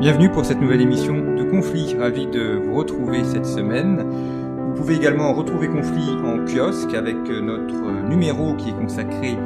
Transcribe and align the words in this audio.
Bienvenue 0.00 0.28
pour 0.28 0.44
cette 0.44 0.60
nouvelle 0.60 0.80
émission 0.80 1.14
de 1.14 1.44
Conflit. 1.44 1.96
Ravi 1.98 2.26
de 2.26 2.60
vous 2.62 2.74
retrouver 2.74 3.22
cette 3.24 3.46
semaine. 3.46 4.04
Vous 4.66 4.74
pouvez 4.74 4.96
également 4.96 5.32
retrouver 5.32 5.68
Conflit 5.68 6.10
en 6.24 6.44
kiosque 6.44 6.92
avec 6.94 7.16
notre 7.16 8.08
numéro 8.08 8.54
qui 8.54 8.70
est 8.70 8.72
consacré 8.72 9.36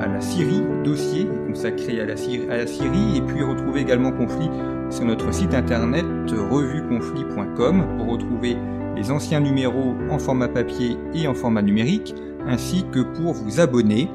à 0.00 0.06
la 0.06 0.20
Syrie, 0.20 0.62
dossier 0.84 1.28
consacré 1.48 2.00
à 2.00 2.06
la, 2.06 2.16
Syrie, 2.16 3.16
et 3.16 3.20
puis 3.20 3.42
retrouver 3.42 3.80
également 3.80 4.12
Conflit 4.12 4.48
sur 4.90 5.04
notre 5.04 5.34
site 5.34 5.54
internet 5.54 6.04
revueconflit.com 6.30 7.96
pour 7.98 8.08
retrouver 8.08 8.56
les 8.94 9.10
anciens 9.10 9.40
numéros 9.40 9.94
en 10.10 10.18
format 10.18 10.48
papier 10.48 10.96
et 11.14 11.26
en 11.26 11.34
format 11.34 11.62
numérique, 11.62 12.14
ainsi 12.46 12.84
que 12.92 13.00
pour 13.00 13.32
vous 13.34 13.60
abonner. 13.60 14.08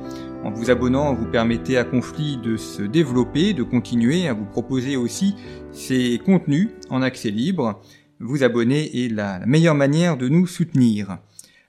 En 0.43 0.49
vous 0.49 0.71
abonnant, 0.71 1.13
vous 1.13 1.27
permettez 1.27 1.77
à 1.77 1.83
Conflit 1.83 2.37
de 2.37 2.57
se 2.57 2.81
développer, 2.81 3.53
de 3.53 3.61
continuer 3.61 4.27
à 4.27 4.33
vous 4.33 4.45
proposer 4.45 4.95
aussi 4.95 5.35
ces 5.71 6.19
contenus 6.25 6.69
en 6.89 7.03
accès 7.03 7.29
libre. 7.29 7.79
Vous 8.19 8.43
abonner 8.43 9.05
est 9.05 9.09
la 9.09 9.45
meilleure 9.45 9.75
manière 9.75 10.17
de 10.17 10.29
nous 10.29 10.47
soutenir. 10.47 11.19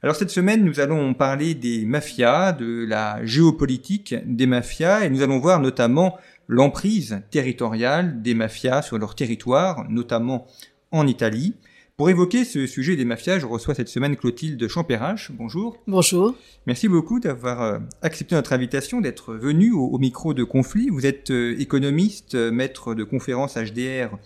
Alors 0.03 0.17
cette 0.17 0.31
semaine, 0.31 0.65
nous 0.65 0.81
allons 0.81 1.13
parler 1.13 1.55
des 1.55 1.85
mafias, 1.85 2.53
de 2.53 2.87
la 2.89 3.25
géopolitique 3.27 4.15
des 4.25 4.47
mafias, 4.47 5.05
et 5.05 5.11
nous 5.11 5.23
allons 5.23 5.39
voir 5.39 5.61
notamment 5.61 6.17
l'emprise 6.49 7.21
territoriale 7.31 8.23
des 8.23 8.35
mafias 8.35 8.81
sur 8.81 8.97
leur 8.97 9.15
territoire, 9.15 9.87
notamment 9.91 10.47
en 10.93 11.07
Italie. 11.07 11.57
Pour 12.03 12.11
évoquer 12.11 12.45
ce 12.45 12.67
sujet 12.67 12.97
des 12.97 13.05
mafias, 13.05 13.39
je 13.39 13.47
reçois 13.47 13.77
cette 13.77 13.87
semaine 13.87 14.17
Clotilde 14.17 14.67
Champérache. 14.67 15.31
Bonjour. 15.31 15.79
Bonjour. 15.87 16.35
Merci 16.67 16.89
beaucoup 16.89 17.21
d'avoir 17.21 17.81
accepté 18.03 18.35
notre 18.35 18.53
invitation, 18.53 19.01
d'être 19.01 19.35
venu 19.35 19.71
au, 19.71 19.97
micro 19.99 20.35
de 20.35 20.43
conflit. 20.43 20.89
Vous 20.91 21.07
êtes 21.07 21.31
économiste, 21.31 22.35
maître 22.35 22.97
de 22.97 23.05
conférences 23.05 23.57
HDR 23.57 24.19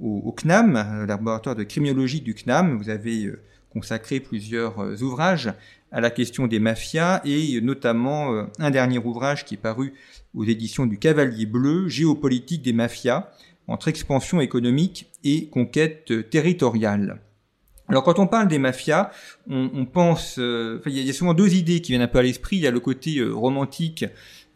au, 0.00 0.22
au 0.24 0.32
CNAM, 0.32 1.04
laboratoire 1.06 1.54
de 1.54 1.62
criminologie 1.62 2.20
du 2.20 2.34
CNAM. 2.34 2.76
Vous 2.76 2.90
avez 2.90 3.30
consacré 3.72 4.18
plusieurs 4.18 5.00
ouvrages 5.00 5.52
à 5.92 6.00
la 6.00 6.10
question 6.10 6.48
des 6.48 6.58
mafias 6.58 7.20
et 7.24 7.60
notamment 7.60 8.44
un 8.58 8.70
dernier 8.72 8.98
ouvrage 8.98 9.44
qui 9.44 9.54
est 9.54 9.58
paru 9.58 9.94
aux 10.34 10.42
éditions 10.42 10.84
du 10.84 10.98
Cavalier 10.98 11.46
Bleu, 11.46 11.88
Géopolitique 11.88 12.62
des 12.62 12.72
mafias, 12.72 13.30
entre 13.70 13.88
expansion 13.88 14.40
économique 14.40 15.10
et 15.24 15.46
conquête 15.46 16.28
territoriale. 16.30 17.20
Alors 17.88 18.04
quand 18.04 18.18
on 18.18 18.26
parle 18.26 18.46
des 18.48 18.58
mafias, 18.58 19.10
on, 19.48 19.84
pense, 19.84 20.38
euh, 20.38 20.80
il 20.86 20.98
y 20.98 21.10
a 21.10 21.12
souvent 21.12 21.34
deux 21.34 21.54
idées 21.54 21.80
qui 21.80 21.90
viennent 21.90 22.02
un 22.02 22.08
peu 22.08 22.18
à 22.18 22.22
l'esprit. 22.22 22.56
Il 22.56 22.62
y 22.62 22.66
a 22.66 22.70
le 22.70 22.78
côté 22.78 23.18
euh, 23.18 23.32
romantique, 23.32 24.04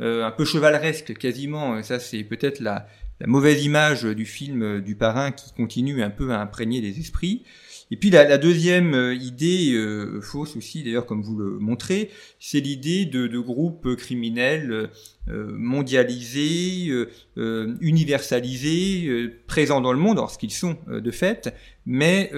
euh, 0.01 0.25
un 0.25 0.31
peu 0.31 0.45
chevaleresque 0.45 1.17
quasiment. 1.17 1.83
Ça 1.83 1.99
c'est 1.99 2.23
peut-être 2.23 2.61
la, 2.61 2.87
mauvaise 3.27 3.65
image 3.65 4.05
du 4.05 4.27
film 4.27 4.81
du 4.81 4.97
parrain 4.97 5.33
qui 5.33 5.53
continue 5.53 6.03
un 6.03 6.11
peu 6.11 6.33
à 6.33 6.41
imprégner 6.41 6.81
les 6.81 7.01
esprits. 7.01 7.45
Et 7.91 7.97
puis 7.97 8.11
la, 8.11 8.39
deuxième 8.39 8.95
idée 9.21 9.79
fausse 10.23 10.57
aussi, 10.57 10.83
d'ailleurs 10.83 11.07
comme 11.07 11.23
vous 11.23 11.37
le 11.37 11.59
montrez, 11.59 12.11
c'est 12.41 12.61
l'idée 12.61 13.05
de, 13.05 13.39
groupes 13.39 13.95
criminels 13.97 14.91
euh, 15.31 15.57
mondialisés, 15.57 16.91
euh, 16.91 17.11
euh, 17.39 17.75
universalisés, 17.81 19.31
présents 19.47 19.81
dans 19.81 19.95
le 19.95 19.99
monde, 19.99 20.19
alors 20.19 20.31
ce 20.31 20.37
qu'ils 20.37 20.53
sont 20.53 20.77
de 20.87 21.11
fait, 21.11 21.55
mais 21.87 22.31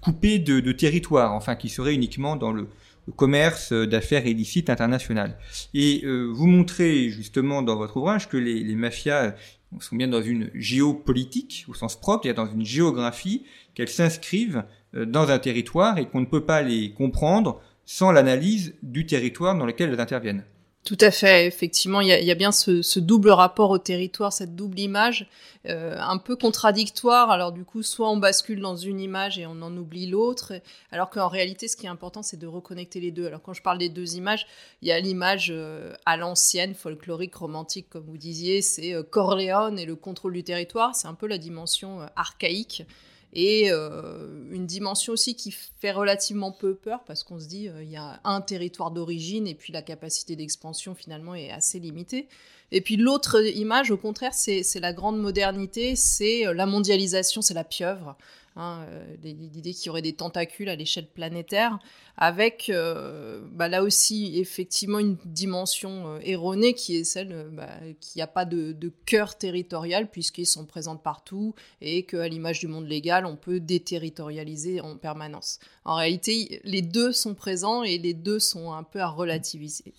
coupés 0.00 0.38
de, 0.38 0.60
de, 0.60 0.72
territoire, 0.72 1.34
enfin 1.34 1.56
qui 1.56 1.68
seraient 1.68 1.94
uniquement 1.94 2.36
dans 2.36 2.52
le, 2.52 2.68
commerce 3.16 3.72
d'affaires 3.72 4.26
illicites 4.26 4.70
international. 4.70 5.36
Et 5.74 6.04
vous 6.04 6.46
montrez 6.46 7.10
justement 7.10 7.60
dans 7.60 7.76
votre 7.76 7.96
ouvrage 7.96 8.28
que 8.28 8.36
les, 8.36 8.62
les 8.62 8.76
mafias 8.76 9.34
sont 9.80 9.96
bien 9.96 10.06
dans 10.06 10.22
une 10.22 10.50
géopolitique 10.54 11.66
au 11.68 11.74
sens 11.74 11.98
propre, 11.98 12.24
c'est-à-dire 12.24 12.44
dans 12.44 12.52
une 12.52 12.64
géographie, 12.64 13.44
qu'elles 13.74 13.88
s'inscrivent 13.88 14.64
dans 14.94 15.30
un 15.30 15.38
territoire 15.38 15.98
et 15.98 16.06
qu'on 16.06 16.20
ne 16.20 16.26
peut 16.26 16.44
pas 16.44 16.62
les 16.62 16.92
comprendre 16.92 17.60
sans 17.84 18.12
l'analyse 18.12 18.74
du 18.82 19.06
territoire 19.06 19.56
dans 19.56 19.66
lequel 19.66 19.90
elles 19.90 20.00
interviennent. 20.00 20.44
Tout 20.84 20.98
à 21.00 21.12
fait, 21.12 21.46
effectivement, 21.46 22.00
il 22.00 22.08
y 22.08 22.30
a, 22.30 22.34
bien 22.34 22.50
ce, 22.50 22.98
double 22.98 23.30
rapport 23.30 23.70
au 23.70 23.78
territoire, 23.78 24.32
cette 24.32 24.56
double 24.56 24.80
image, 24.80 25.28
euh, 25.68 25.96
un 26.00 26.18
peu 26.18 26.34
contradictoire. 26.34 27.30
Alors 27.30 27.52
du 27.52 27.64
coup, 27.64 27.84
soit 27.84 28.10
on 28.10 28.16
bascule 28.16 28.60
dans 28.60 28.74
une 28.74 28.98
image 28.98 29.38
et 29.38 29.46
on 29.46 29.62
en 29.62 29.76
oublie 29.76 30.08
l'autre, 30.08 30.54
alors 30.90 31.08
qu'en 31.08 31.28
réalité, 31.28 31.68
ce 31.68 31.76
qui 31.76 31.86
est 31.86 31.88
important, 31.88 32.24
c'est 32.24 32.36
de 32.36 32.48
reconnecter 32.48 32.98
les 32.98 33.12
deux. 33.12 33.28
Alors 33.28 33.40
quand 33.42 33.52
je 33.52 33.62
parle 33.62 33.78
des 33.78 33.90
deux 33.90 34.16
images, 34.16 34.48
il 34.80 34.88
y 34.88 34.92
a 34.92 34.98
l'image 34.98 35.52
euh, 35.54 35.94
à 36.04 36.16
l'ancienne, 36.16 36.74
folklorique, 36.74 37.36
romantique, 37.36 37.86
comme 37.88 38.04
vous 38.04 38.18
disiez, 38.18 38.60
c'est 38.60 38.92
euh, 38.92 39.04
Corleone 39.04 39.78
et 39.78 39.86
le 39.86 39.94
contrôle 39.94 40.32
du 40.32 40.42
territoire. 40.42 40.96
C'est 40.96 41.06
un 41.06 41.14
peu 41.14 41.28
la 41.28 41.38
dimension 41.38 42.00
euh, 42.00 42.06
archaïque 42.16 42.82
et 43.32 43.70
euh, 43.70 44.28
une 44.50 44.66
dimension 44.66 45.12
aussi 45.12 45.34
qui 45.34 45.50
fait 45.52 45.92
relativement 45.92 46.52
peu 46.52 46.74
peur 46.74 47.02
parce 47.04 47.24
qu'on 47.24 47.40
se 47.40 47.46
dit 47.46 47.68
euh, 47.68 47.82
il 47.82 47.90
y 47.90 47.96
a 47.96 48.20
un 48.24 48.42
territoire 48.42 48.90
d'origine 48.90 49.46
et 49.46 49.54
puis 49.54 49.72
la 49.72 49.80
capacité 49.80 50.36
d'expansion 50.36 50.94
finalement 50.94 51.34
est 51.34 51.50
assez 51.50 51.78
limitée. 51.78 52.28
Et 52.72 52.80
puis 52.80 52.96
l'autre 52.96 53.42
image, 53.54 53.90
au 53.90 53.98
contraire, 53.98 54.32
c'est 54.34 54.80
la 54.80 54.92
grande 54.92 55.18
modernité, 55.18 55.96
c'est 55.96 56.46
euh, 56.46 56.54
la 56.54 56.66
mondialisation, 56.66 57.42
c'est 57.42 57.54
la 57.54 57.64
pieuvre. 57.64 58.16
Hein, 58.54 58.84
euh, 58.88 59.16
l'idée 59.22 59.72
qu'il 59.72 59.86
y 59.86 59.88
aurait 59.88 60.02
des 60.02 60.12
tentacules 60.12 60.68
à 60.68 60.76
l'échelle 60.76 61.06
planétaire, 61.06 61.78
avec 62.18 62.68
euh, 62.68 63.40
bah, 63.50 63.68
là 63.68 63.82
aussi 63.82 64.38
effectivement 64.38 64.98
une 64.98 65.16
dimension 65.24 66.08
euh, 66.08 66.18
erronée 66.22 66.74
qui 66.74 66.96
est 66.96 67.04
celle 67.04 67.48
bah, 67.52 67.70
qu'il 68.00 68.18
n'y 68.18 68.22
a 68.22 68.26
pas 68.26 68.44
de, 68.44 68.72
de 68.72 68.92
cœur 69.06 69.38
territorial 69.38 70.10
puisqu'ils 70.10 70.46
sont 70.46 70.66
présents 70.66 70.98
partout 70.98 71.54
et 71.80 72.04
qu'à 72.04 72.28
l'image 72.28 72.60
du 72.60 72.68
monde 72.68 72.86
légal, 72.86 73.24
on 73.24 73.36
peut 73.36 73.58
déterritorialiser 73.58 74.82
en 74.82 74.98
permanence. 74.98 75.58
En 75.86 75.94
réalité, 75.94 76.60
les 76.64 76.82
deux 76.82 77.12
sont 77.12 77.34
présents 77.34 77.82
et 77.82 77.96
les 77.96 78.14
deux 78.14 78.38
sont 78.38 78.72
un 78.72 78.82
peu 78.82 79.00
à 79.00 79.08
relativiser 79.08 79.94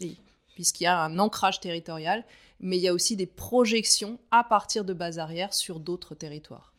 puisqu'il 0.53 0.83
y 0.83 0.87
a 0.87 1.01
un 1.01 1.17
ancrage 1.17 1.59
territorial, 1.59 2.23
mais 2.59 2.77
il 2.77 2.83
y 2.83 2.87
a 2.87 2.93
aussi 2.93 3.15
des 3.15 3.25
projections 3.25 4.19
à 4.29 4.43
partir 4.43 4.85
de 4.85 4.93
bases 4.93 5.17
arrières 5.17 5.55
sur 5.55 5.79
d'autres 5.79 6.13
territoires. 6.13 6.72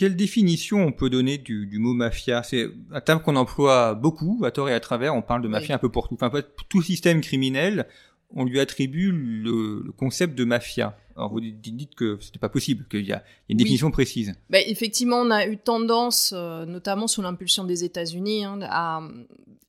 Quelle 0.00 0.16
définition 0.16 0.78
on 0.78 0.92
peut 0.92 1.10
donner 1.10 1.36
du, 1.36 1.66
du 1.66 1.78
mot 1.78 1.92
mafia? 1.92 2.42
C'est 2.42 2.70
un 2.90 3.02
terme 3.02 3.20
qu'on 3.20 3.36
emploie 3.36 3.92
beaucoup, 3.92 4.40
à 4.46 4.50
tort 4.50 4.70
et 4.70 4.72
à 4.72 4.80
travers. 4.80 5.14
On 5.14 5.20
parle 5.20 5.42
de 5.42 5.48
mafia 5.48 5.68
oui. 5.68 5.74
un 5.74 5.78
peu 5.78 5.90
pour 5.90 6.08
tout. 6.08 6.16
Enfin, 6.18 6.32
tout 6.70 6.80
système 6.80 7.20
criminel, 7.20 7.86
on 8.30 8.46
lui 8.46 8.60
attribue 8.60 9.12
le, 9.12 9.82
le 9.84 9.92
concept 9.92 10.38
de 10.38 10.44
mafia. 10.44 10.96
Alors 11.16 11.30
vous 11.30 11.40
dites 11.40 11.94
que 11.94 12.16
ce 12.18 12.32
n'est 12.32 12.38
pas 12.38 12.48
possible, 12.48 12.86
qu'il 12.88 13.04
y 13.04 13.12
a 13.12 13.22
une 13.50 13.58
définition 13.58 13.88
oui. 13.88 13.92
précise. 13.92 14.32
Ben, 14.48 14.64
effectivement, 14.66 15.18
on 15.18 15.30
a 15.30 15.46
eu 15.46 15.58
tendance, 15.58 16.32
euh, 16.34 16.64
notamment 16.64 17.06
sous 17.06 17.20
l'impulsion 17.20 17.64
des 17.64 17.84
États-Unis, 17.84 18.46
hein, 18.46 18.60
à 18.62 19.02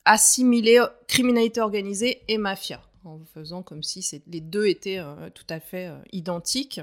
assimiler 0.05 0.81
criminalité 1.09 1.59
organisée 1.59 2.21
et 2.29 2.37
mafia, 2.37 2.81
en 3.03 3.19
faisant 3.33 3.63
comme 3.63 3.83
si 3.83 4.21
les 4.27 4.39
deux 4.39 4.67
étaient 4.67 4.99
euh, 4.99 5.29
tout 5.35 5.43
à 5.49 5.59
fait 5.59 5.87
euh, 5.87 5.97
identiques. 6.13 6.79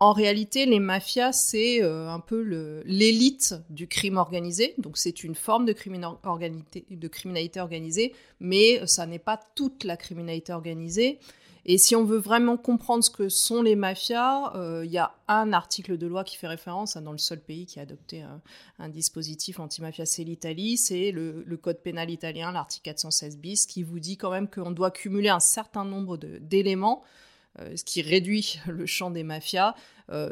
En 0.00 0.12
réalité, 0.12 0.64
les 0.64 0.78
mafias, 0.78 1.32
c'est 1.32 1.82
euh, 1.82 2.08
un 2.08 2.20
peu 2.20 2.40
l'élite 2.84 3.56
du 3.68 3.88
crime 3.88 4.16
organisé. 4.16 4.74
Donc, 4.78 4.96
c'est 4.96 5.24
une 5.24 5.34
forme 5.34 5.66
de, 5.66 5.72
criminalité 5.72 7.60
organisée, 7.60 8.14
mais 8.38 8.86
ça 8.86 9.06
n'est 9.06 9.18
pas 9.18 9.40
toute 9.56 9.82
la 9.82 9.96
criminalité 9.96 10.52
organisée. 10.52 11.18
Et 11.64 11.78
si 11.78 11.96
on 11.96 12.04
veut 12.04 12.18
vraiment 12.18 12.56
comprendre 12.56 13.02
ce 13.02 13.10
que 13.10 13.28
sont 13.28 13.60
les 13.60 13.74
mafias, 13.74 14.54
euh, 14.54 14.84
il 14.86 14.92
y 14.92 14.98
a 14.98 15.14
un 15.26 15.52
article 15.52 15.98
de 15.98 16.06
loi 16.06 16.22
qui 16.22 16.36
fait 16.36 16.46
référence 16.46 16.96
hein, 16.96 17.02
dans 17.02 17.12
le 17.12 17.18
seul 17.18 17.40
pays 17.40 17.66
qui 17.66 17.80
a 17.80 17.82
adopté 17.82 18.22
un, 18.22 18.40
un 18.78 18.88
dispositif 18.88 19.58
anti-mafia, 19.58 20.06
c'est 20.06 20.24
l'Italie. 20.24 20.76
C'est 20.76 21.10
le, 21.10 21.42
le, 21.44 21.56
code 21.56 21.82
pénal 21.82 22.08
italien, 22.08 22.52
l'article 22.52 22.84
416 22.84 23.36
bis, 23.36 23.66
qui 23.66 23.82
vous 23.82 23.98
dit 23.98 24.16
quand 24.16 24.30
même 24.30 24.48
qu'on 24.48 24.70
doit 24.70 24.92
cumuler 24.92 25.28
un 25.28 25.40
certain 25.40 25.84
nombre 25.84 26.16
d'éléments 26.16 27.02
ce 27.74 27.84
qui 27.84 28.02
réduit 28.02 28.60
le 28.66 28.86
champ 28.86 29.10
des 29.10 29.22
mafias. 29.22 29.74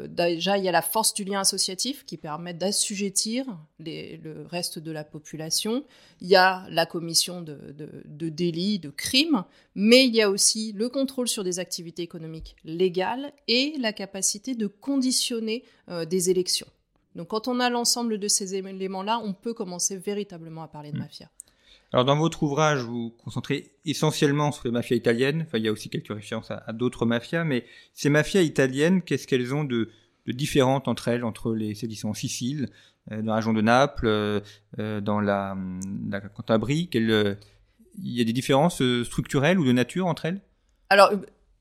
déjà, 0.07 0.57
il 0.57 0.63
y 0.63 0.69
a 0.69 0.71
la 0.71 0.81
force 0.81 1.13
du 1.13 1.23
lien 1.23 1.41
associatif 1.41 2.05
qui 2.05 2.17
permet 2.17 2.53
d'assujettir 2.53 3.45
le 3.79 4.45
reste 4.47 4.79
de 4.79 4.91
la 4.91 5.03
population. 5.03 5.83
Il 6.21 6.27
y 6.27 6.35
a 6.35 6.65
la 6.69 6.85
commission 6.85 7.41
de, 7.41 7.75
de, 8.05 8.29
délits, 8.29 8.79
de 8.79 8.89
crimes, 8.89 9.43
mais 9.75 10.07
il 10.07 10.15
y 10.15 10.21
a 10.21 10.29
aussi 10.29 10.73
le 10.73 10.89
contrôle 10.89 11.27
sur 11.27 11.43
des 11.43 11.59
activités 11.59 12.01
économiques 12.01 12.55
légales 12.65 13.33
et 13.47 13.75
la 13.79 13.93
capacité 13.93 14.55
de 14.55 14.67
conditionner 14.67 15.63
des 16.09 16.29
élections. 16.29 16.67
Donc 17.17 17.29
quand 17.29 17.47
on 17.47 17.59
a 17.59 17.69
l'ensemble 17.69 18.19
de 18.19 18.27
ces 18.27 18.55
éléments-là, 18.55 19.19
on 19.23 19.33
peut 19.33 19.53
commencer 19.53 19.97
véritablement 19.97 20.61
à 20.61 20.67
parler 20.67 20.91
de 20.91 20.97
mm. 20.97 21.01
mafia. 21.01 21.29
Alors 21.93 22.03
dans 22.03 22.17
votre 22.17 22.43
ouvrage, 22.43 22.81
vous 22.81 23.03
vous 23.03 23.09
concentrez 23.11 23.71
essentiellement 23.85 24.51
sur 24.51 24.65
les 24.65 24.71
mafias 24.71 24.97
italiennes. 24.97 25.43
Enfin, 25.47 25.57
il 25.57 25.63
y 25.63 25.67
a 25.67 25.71
aussi 25.71 25.89
quelques 25.89 26.13
références 26.13 26.51
à, 26.51 26.73
d'autres 26.73 27.05
mafias, 27.05 27.43
mais 27.43 27.65
ces 27.93 28.09
mafias 28.09 28.41
italiennes, 28.41 29.01
qu'est-ce 29.01 29.25
qu'elles 29.25 29.53
ont 29.53 29.63
de, 29.63 29.89
différentes 30.27 30.89
entre 30.89 31.07
elles, 31.07 31.23
entre 31.23 31.53
les 31.53 31.73
celles 31.75 31.89
qui 31.89 31.95
sont 31.95 32.09
en 32.09 32.13
Sicile, 32.13 32.69
euh, 33.11 33.21
dans 33.21 33.31
la 33.31 33.35
région 33.37 33.53
de 33.53 33.61
Naples, 33.61 34.07
euh, 34.07 34.41
euh, 34.79 34.99
dans 34.99 35.21
la, 35.21 35.55
la 36.09 36.19
Cantabrie? 36.19 36.89
Il 36.93 37.37
y 37.99 38.21
a 38.21 38.23
des 38.25 38.33
différences 38.33 38.83
structurelles 39.03 39.57
ou 39.57 39.65
de 39.65 39.71
nature 39.71 40.07
entre 40.07 40.25
elles? 40.25 40.41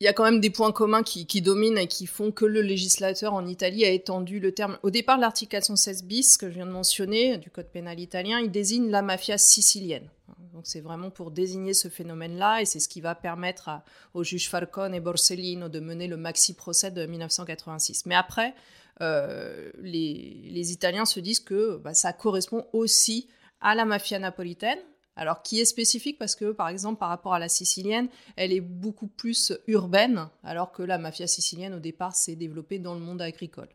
Il 0.00 0.04
y 0.04 0.08
a 0.08 0.12
quand 0.12 0.24
même 0.24 0.40
des 0.40 0.50
points 0.50 0.72
communs 0.72 1.02
qui, 1.02 1.40
dominent 1.40 1.78
et 1.78 1.86
qui 1.86 2.06
font 2.06 2.30
que 2.30 2.44
le 2.44 2.60
législateur 2.60 3.32
en 3.32 3.46
Italie 3.46 3.84
a 3.84 3.90
étendu 3.90 4.40
le 4.40 4.52
terme. 4.52 4.78
Au 4.82 4.90
départ, 4.90 5.18
l'article 5.18 5.52
416 5.52 6.04
bis 6.04 6.36
que 6.36 6.48
je 6.48 6.54
viens 6.54 6.66
de 6.66 6.70
mentionner 6.70 7.38
du 7.38 7.50
code 7.50 7.68
pénal 7.68 7.98
italien, 7.98 8.40
il 8.40 8.50
désigne 8.50 8.90
la 8.90 9.00
mafia 9.00 9.38
sicilienne. 9.38 10.08
Donc 10.52 10.66
c'est 10.66 10.80
vraiment 10.80 11.10
pour 11.10 11.30
désigner 11.30 11.74
ce 11.74 11.88
phénomène-là 11.88 12.62
et 12.62 12.64
c'est 12.64 12.80
ce 12.80 12.88
qui 12.88 13.00
va 13.00 13.14
permettre 13.14 13.70
aux 14.14 14.24
juges 14.24 14.48
Falcone 14.48 14.94
et 14.94 15.00
Borsellino 15.00 15.68
de 15.68 15.80
mener 15.80 16.08
le 16.08 16.16
maxi 16.16 16.54
procès 16.54 16.90
de 16.90 17.04
1986. 17.04 18.06
Mais 18.06 18.14
après, 18.14 18.54
euh, 19.02 19.70
les, 19.82 20.72
Italiens 20.72 21.04
se 21.04 21.20
disent 21.20 21.40
que 21.40 21.76
bah, 21.76 21.94
ça 21.94 22.12
correspond 22.12 22.66
aussi 22.72 23.28
à 23.60 23.74
la 23.74 23.84
mafia 23.84 24.18
napolitaine, 24.18 24.78
alors 25.16 25.42
qui 25.42 25.60
est 25.60 25.64
spécifique 25.64 26.18
parce 26.18 26.36
que, 26.36 26.52
par 26.52 26.68
exemple, 26.68 26.98
par 26.98 27.08
rapport 27.08 27.34
à 27.34 27.38
la 27.38 27.48
sicilienne, 27.48 28.08
elle 28.36 28.52
est 28.52 28.60
beaucoup 28.60 29.08
plus 29.08 29.52
urbaine, 29.66 30.28
alors 30.44 30.72
que 30.72 30.82
la 30.82 30.98
mafia 30.98 31.26
sicilienne, 31.26 31.74
au 31.74 31.80
départ, 31.80 32.14
s'est 32.14 32.36
développée 32.36 32.78
dans 32.78 32.94
le 32.94 33.00
monde 33.00 33.22
agricole. 33.22 33.68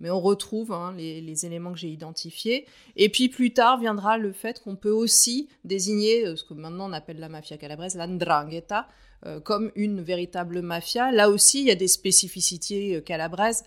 Mais 0.00 0.10
on 0.10 0.20
retrouve 0.20 0.72
hein, 0.72 0.94
les, 0.96 1.46
éléments 1.46 1.72
que 1.72 1.78
j'ai 1.78 1.88
identifiés. 1.88 2.66
Et 2.96 3.08
puis 3.08 3.28
plus 3.28 3.52
tard 3.52 3.78
viendra 3.78 4.18
le 4.18 4.32
fait 4.32 4.60
qu'on 4.62 4.76
peut 4.76 4.90
aussi 4.90 5.48
désigner 5.64 6.26
euh, 6.26 6.36
ce 6.36 6.44
que 6.44 6.54
maintenant 6.54 6.88
on 6.88 6.92
appelle 6.92 7.18
la 7.18 7.28
mafia 7.28 7.56
calabraise, 7.56 7.96
l'andrangheta, 7.96 8.88
euh, 9.26 9.40
comme 9.40 9.72
une 9.74 10.00
véritable 10.00 10.62
mafia. 10.62 11.10
Là 11.10 11.28
aussi, 11.28 11.60
il 11.60 11.66
y 11.66 11.70
a 11.70 11.76
des 11.76 11.88
spécificités 11.88 12.96
euh, 12.96 13.00
calabraises. 13.00 13.64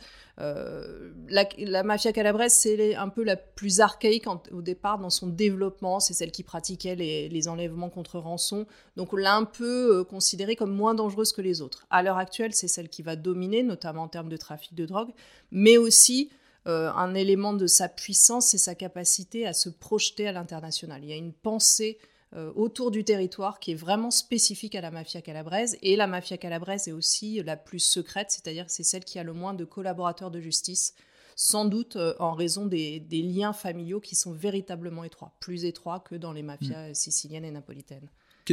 La, 1.27 1.83
mafia 1.83 2.11
calabraise, 2.13 2.53
c'est 2.53 2.95
un 2.95 3.09
peu 3.09 3.23
la 3.23 3.35
plus 3.35 3.79
archaïque 3.79 4.25
au 4.51 4.63
départ 4.63 4.97
dans 4.97 5.11
son 5.11 5.27
développement. 5.27 5.99
C'est 5.99 6.15
celle 6.15 6.31
qui 6.31 6.41
pratiquait 6.41 6.95
les, 6.95 7.47
enlèvements 7.47 7.89
contre 7.89 8.17
rançon. 8.17 8.65
Donc 8.95 9.13
on 9.13 9.17
l'a 9.17 9.35
un 9.35 9.43
peu 9.43 10.03
considérée 10.03 10.55
comme 10.55 10.73
moins 10.73 10.95
dangereuse 10.95 11.31
que 11.31 11.43
les 11.43 11.61
autres. 11.61 11.85
À 11.91 12.01
l'heure 12.01 12.17
actuelle, 12.17 12.53
c'est 12.53 12.67
celle 12.67 12.89
qui 12.89 13.03
va 13.03 13.15
dominer, 13.15 13.61
notamment 13.61 14.03
en 14.03 14.07
termes 14.07 14.29
de 14.29 14.37
trafic 14.37 14.73
de 14.73 14.87
drogue, 14.87 15.11
mais 15.51 15.77
aussi 15.77 16.20
un 16.65 17.13
élément 17.15 17.53
de 17.53 17.67
sa 17.67 17.89
puissance, 17.89 18.49
c'est 18.49 18.57
sa 18.57 18.75
capacité 18.75 19.47
à 19.47 19.53
se 19.53 19.69
projeter 19.69 20.27
à 20.27 20.31
l'international. 20.31 21.03
Il 21.03 21.09
y 21.09 21.13
a 21.13 21.17
une 21.17 21.33
pensée 21.33 21.97
euh, 22.33 22.49
autour 22.55 22.91
du 22.91 23.03
territoire 23.03 23.59
qui 23.59 23.71
est 23.71 23.75
vraiment 23.75 24.09
spécifique 24.09 24.75
à 24.75 24.81
la 24.81 24.89
mafia 24.89 25.21
calabraise. 25.21 25.77
Et 25.81 25.97
la 25.97 26.07
mafia 26.07 26.37
calabraise 26.37 26.87
est 26.87 26.93
aussi 26.93 27.43
la 27.43 27.57
plus 27.57 27.79
secrète, 27.79 28.31
c'est-à-dire 28.31 28.65
c'est 28.69 28.83
celle 28.83 29.03
qui 29.03 29.19
a 29.19 29.23
le 29.23 29.33
moins 29.33 29.53
de 29.53 29.65
collaborateurs 29.65 30.31
de 30.31 30.39
justice, 30.39 30.95
sans 31.35 31.65
doute 31.65 31.97
euh, 31.97 32.13
en 32.19 32.31
raison 32.31 32.65
des, 32.65 33.01
liens 33.11 33.51
familiaux 33.51 33.99
qui 33.99 34.15
sont 34.15 34.31
véritablement 34.31 35.03
étroits, 35.03 35.33
plus 35.41 35.65
étroits 35.65 35.99
que 35.99 36.15
dans 36.15 36.31
les 36.31 36.41
mafias 36.41 36.91
mm. 36.91 36.93
siciliennes 36.93 37.43
et 37.43 37.51
napolitaines. 37.51 38.07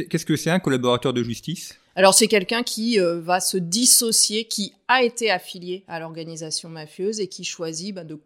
Qu'est-ce 0.07 0.25
que 0.25 0.35
c'est 0.35 0.49
un 0.49 0.59
collaborateur 0.59 1.13
de 1.13 1.23
justice? 1.23 1.79
Alors 1.95 2.13
c'est 2.13 2.27
quelqu'un 2.27 2.63
qui 2.63 2.99
euh, 2.99 3.19
va 3.19 3.39
se 3.39 3.57
dissocier, 3.57 4.45
qui 4.45 4.73
a 4.87 5.03
été 5.03 5.29
affilié 5.29 5.83
à 5.87 5.99
l'organisation 5.99 6.69
mafieuse 6.69 7.19
et 7.19 7.27
qui 7.27 7.43
choisit 7.43 7.93
bah, 7.93 8.05
de, 8.05 8.19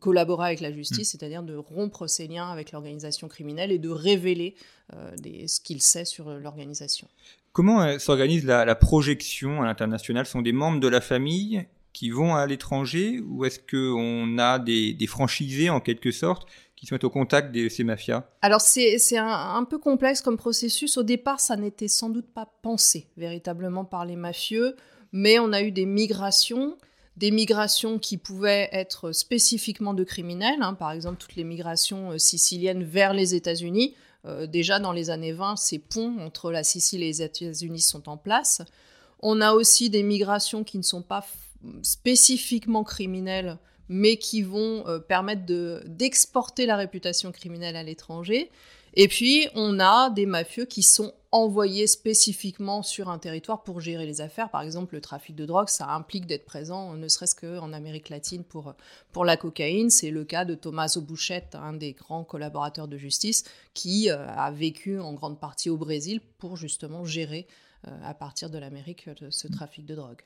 collaborer 0.00 0.46
avec 0.46 0.60
la 0.60 0.72
justice, 0.72 1.00
hmm. 1.00 1.18
c'est-à-dire 1.18 1.42
de 1.42 1.54
rompre 1.56 2.06
ses 2.06 2.26
liens 2.26 2.50
avec 2.50 2.72
l'organisation 2.72 3.28
criminelle 3.28 3.70
et 3.70 3.78
de 3.78 3.90
révéler 3.90 4.54
euh, 4.94 5.10
ce 5.46 5.60
qu'il 5.60 5.82
sait 5.82 6.06
sur 6.06 6.30
l'organisation. 6.30 7.06
Comment 7.52 7.82
euh, 7.82 7.98
s'organise 7.98 8.44
la, 8.46 8.74
projection 8.74 9.60
à 9.60 9.66
l'international? 9.66 10.24
Sont 10.24 10.40
des 10.40 10.52
membres 10.52 10.80
de 10.80 10.88
la 10.88 11.02
famille 11.02 11.66
qui 11.92 12.08
vont 12.08 12.34
à 12.34 12.46
l'étranger 12.46 13.20
ou 13.20 13.44
est-ce 13.44 13.58
qu'on 13.58 14.38
a 14.38 14.58
des, 14.58 14.94
des 14.94 15.06
franchisés 15.06 15.68
en 15.68 15.80
quelque 15.80 16.12
sorte 16.12 16.48
qui 16.82 16.88
se 16.88 16.94
mettent 16.94 17.04
au 17.04 17.10
contact 17.10 17.54
de 17.54 17.68
ces 17.68 17.84
mafias 17.84 18.24
Alors 18.40 18.60
c'est 18.60 18.98
un, 19.16 19.64
peu 19.70 19.78
complexe 19.78 20.20
comme 20.20 20.36
processus. 20.36 20.96
Au 20.96 21.04
départ, 21.04 21.38
ça 21.38 21.54
n'était 21.54 21.86
sans 21.86 22.10
doute 22.10 22.26
pas 22.26 22.52
pensé 22.60 23.06
véritablement 23.16 23.84
par 23.84 24.04
les 24.04 24.16
mafieux, 24.16 24.74
mais 25.12 25.38
on 25.38 25.52
a 25.52 25.62
eu 25.62 25.70
des 25.70 25.86
migrations, 25.86 26.76
des 27.16 27.30
migrations 27.30 28.00
qui 28.00 28.16
pouvaient 28.16 28.68
être 28.72 29.12
spécifiquement 29.12 29.94
de 29.94 30.02
criminels, 30.02 30.60
hein. 30.60 30.74
par 30.74 30.90
exemple 30.90 31.18
toutes 31.18 31.36
les 31.36 31.44
migrations 31.44 32.10
euh, 32.10 32.18
siciliennes 32.18 32.82
vers 32.82 33.14
les 33.14 33.36
États-Unis. 33.36 33.94
Euh, 34.24 34.48
déjà 34.48 34.80
dans 34.80 34.90
les 34.90 35.10
années 35.10 35.32
20, 35.32 35.54
ces 35.54 35.78
ponts 35.78 36.18
entre 36.18 36.50
la 36.50 36.64
Sicile 36.64 37.04
et 37.04 37.06
les 37.06 37.22
États-Unis 37.22 37.82
sont 37.82 38.08
en 38.08 38.16
place. 38.16 38.60
On 39.20 39.40
a 39.40 39.52
aussi 39.52 39.88
des 39.88 40.02
migrations 40.02 40.64
qui 40.64 40.78
ne 40.78 40.82
sont 40.82 41.02
pas 41.02 41.24
spécifiquement 41.82 42.82
criminelles, 42.82 43.58
mais 43.92 44.16
qui 44.16 44.40
vont 44.42 44.88
euh, 44.88 44.98
permettre 44.98 45.42
d'exporter 45.86 46.64
la 46.64 46.76
réputation 46.76 47.30
criminelle 47.30 47.76
à 47.76 47.82
l'étranger. 47.82 48.50
Et 48.94 49.06
puis, 49.06 49.48
on 49.54 49.80
a 49.80 50.10
des 50.10 50.26
mafieux 50.26 50.64
qui 50.64 50.82
sont 50.82 51.12
envoyés 51.30 51.86
spécifiquement 51.86 52.82
sur 52.82 53.08
un 53.08 53.18
territoire 53.18 53.62
pour 53.62 53.80
gérer 53.80 54.04
les 54.06 54.20
affaires. 54.20 54.50
Par 54.50 54.62
exemple, 54.62 54.94
le 54.94 55.00
trafic 55.00 55.34
de 55.34 55.46
drogue, 55.46 55.68
ça 55.68 55.88
implique 55.88 56.26
d'être 56.26 56.44
présent, 56.44 56.94
ne 56.94 57.08
serait-ce 57.08 57.34
qu'en 57.34 57.72
Amérique 57.72 58.10
latine 58.10 58.44
pour, 58.44 58.74
pour 59.12 59.24
la 59.24 59.36
cocaïne. 59.36 59.88
C'est 59.88 60.10
le 60.10 60.24
cas 60.24 60.44
de 60.44 60.54
Tommaso 60.54 61.00
Bouchette, 61.00 61.54
un 61.54 61.72
des 61.72 61.92
grands 61.92 62.24
collaborateurs 62.24 62.88
de 62.88 62.98
justice, 62.98 63.44
qui 63.72 64.10
euh, 64.10 64.26
a 64.26 64.50
vécu 64.50 65.00
en 65.00 65.12
grande 65.14 65.40
partie 65.40 65.70
au 65.70 65.76
Brésil 65.76 66.20
pour 66.38 66.56
justement 66.56 67.04
gérer 67.04 67.46
euh, 67.88 67.90
à 68.04 68.14
partir 68.14 68.50
de 68.50 68.58
l'Amérique 68.58 69.08
ce 69.30 69.48
trafic 69.48 69.86
de 69.86 69.94
drogue. 69.94 70.22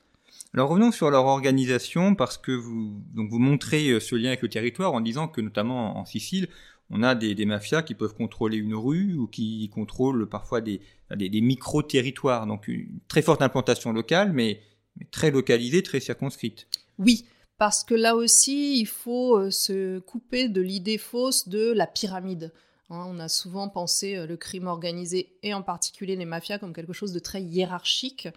Alors 0.53 0.69
revenons 0.69 0.91
sur 0.91 1.09
leur 1.09 1.25
organisation 1.25 2.15
parce 2.15 2.37
que 2.37 2.51
vous, 2.51 3.01
donc 3.13 3.29
vous 3.29 3.39
montrez 3.39 3.89
euh, 3.89 3.99
ce 3.99 4.15
lien 4.15 4.29
avec 4.29 4.41
le 4.41 4.49
territoire 4.49 4.93
en 4.93 5.01
disant 5.01 5.27
que 5.27 5.41
notamment 5.41 5.97
en 5.97 6.05
Sicile, 6.05 6.47
on 6.89 7.03
a 7.03 7.15
des, 7.15 7.45
mafias 7.45 7.83
qui 7.83 7.95
peuvent 7.95 8.13
contrôler 8.13 8.57
une 8.57 8.75
rue 8.75 9.15
ou 9.15 9.27
qui 9.27 9.69
contrôlent 9.73 10.27
parfois 10.27 10.61
des, 10.61 10.81
des, 11.15 11.41
micro-territoires. 11.41 12.47
Donc 12.47 12.67
une 12.67 12.99
très 13.07 13.21
forte 13.21 13.41
implantation 13.41 13.91
locale, 13.91 14.31
mais, 14.31 14.61
très 15.11 15.31
localisée, 15.31 15.83
très 15.83 15.99
circonscrite. 15.99 16.67
Oui, 16.97 17.25
parce 17.57 17.83
que 17.83 17.93
là 17.93 18.15
aussi, 18.15 18.79
il 18.79 18.87
faut 18.87 19.37
euh, 19.37 19.51
se 19.51 19.99
couper 19.99 20.49
de 20.49 20.61
l'idée 20.61 20.97
fausse 20.97 21.49
de 21.49 21.71
la 21.71 21.87
pyramide. 21.87 22.53
Hein. 22.89 23.05
on 23.09 23.19
a 23.19 23.27
souvent 23.27 23.67
pensé 23.67 24.15
euh, 24.15 24.25
le 24.25 24.37
crime 24.37 24.67
organisé 24.67 25.37
et 25.43 25.53
en 25.53 25.61
particulier 25.61 26.15
les 26.15 26.25
mafias 26.25 26.57
comme 26.57 26.73
quelque 26.73 26.93
chose 26.93 27.11
de 27.11 27.19
très 27.19 27.41
hiérarchique 27.41 28.29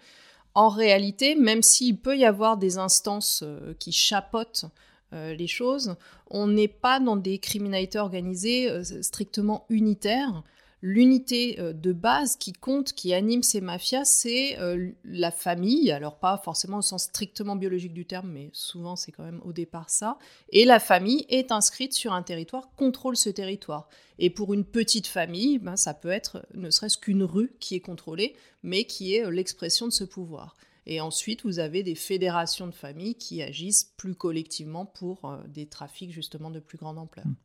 en 0.53 0.69
réalité, 0.69 1.35
même 1.35 1.61
s'il 1.61 1.97
peut 1.97 2.17
y 2.17 2.25
avoir 2.25 2.57
des 2.57 2.77
instances 2.77 3.43
euh, 3.43 3.73
qui 3.79 3.91
chapotent 3.91 4.65
euh, 5.13 5.33
les 5.33 5.47
choses, 5.47 5.95
on 6.29 6.47
n'est 6.47 6.67
pas 6.67 6.99
dans 6.99 7.15
des 7.15 7.37
criminalités 7.39 7.99
organisées 7.99 8.69
euh, 8.69 8.83
strictement 9.01 9.65
unitaires. 9.69 10.43
L'unité 10.83 11.57
de 11.59 11.93
base 11.93 12.37
qui 12.37 12.53
compte, 12.53 12.93
qui 12.93 13.13
anime 13.13 13.43
ces 13.43 13.61
mafias, 13.61 14.05
c'est 14.05 14.57
la 15.03 15.29
famille, 15.29 15.91
alors 15.91 16.17
pas 16.17 16.41
forcément 16.43 16.79
au 16.79 16.81
sens 16.81 17.03
strictement 17.03 17.55
biologique 17.55 17.93
du 17.93 18.05
terme, 18.05 18.31
mais 18.31 18.49
souvent 18.51 18.95
c'est 18.95 19.11
quand 19.11 19.23
même 19.23 19.41
au 19.45 19.53
départ 19.53 19.91
ça. 19.91 20.17
Et 20.49 20.65
la 20.65 20.79
famille 20.79 21.25
est 21.29 21.51
inscrite 21.51 21.93
sur 21.93 22.13
un 22.13 22.23
territoire, 22.23 22.71
contrôle 22.75 23.15
ce 23.15 23.29
territoire. 23.29 23.89
Et 24.17 24.31
pour 24.31 24.53
une 24.55 24.65
petite 24.65 25.07
famille, 25.07 25.59
ben, 25.59 25.75
ça 25.75 25.93
peut 25.93 26.09
être 26.09 26.45
ne 26.55 26.71
serait-ce 26.71 26.97
qu'une 26.97 27.23
rue 27.23 27.51
qui 27.59 27.75
est 27.75 27.79
contrôlée, 27.79 28.35
mais 28.63 28.85
qui 28.85 29.15
est 29.15 29.29
l'expression 29.29 29.85
de 29.85 29.91
ce 29.91 30.03
pouvoir. 30.03 30.55
Et 30.85 30.99
ensuite, 30.99 31.43
vous 31.43 31.59
avez 31.59 31.83
des 31.83 31.95
fédérations 31.95 32.67
de 32.67 32.73
familles 32.73 33.15
qui 33.15 33.41
agissent 33.41 33.93
plus 33.97 34.15
collectivement 34.15 34.85
pour 34.85 35.25
euh, 35.25 35.37
des 35.47 35.67
trafics 35.67 36.11
justement 36.11 36.49
de 36.49 36.59
plus 36.59 36.77
grande 36.77 36.97
ampleur. 36.97 37.25
Hmm. 37.25 37.35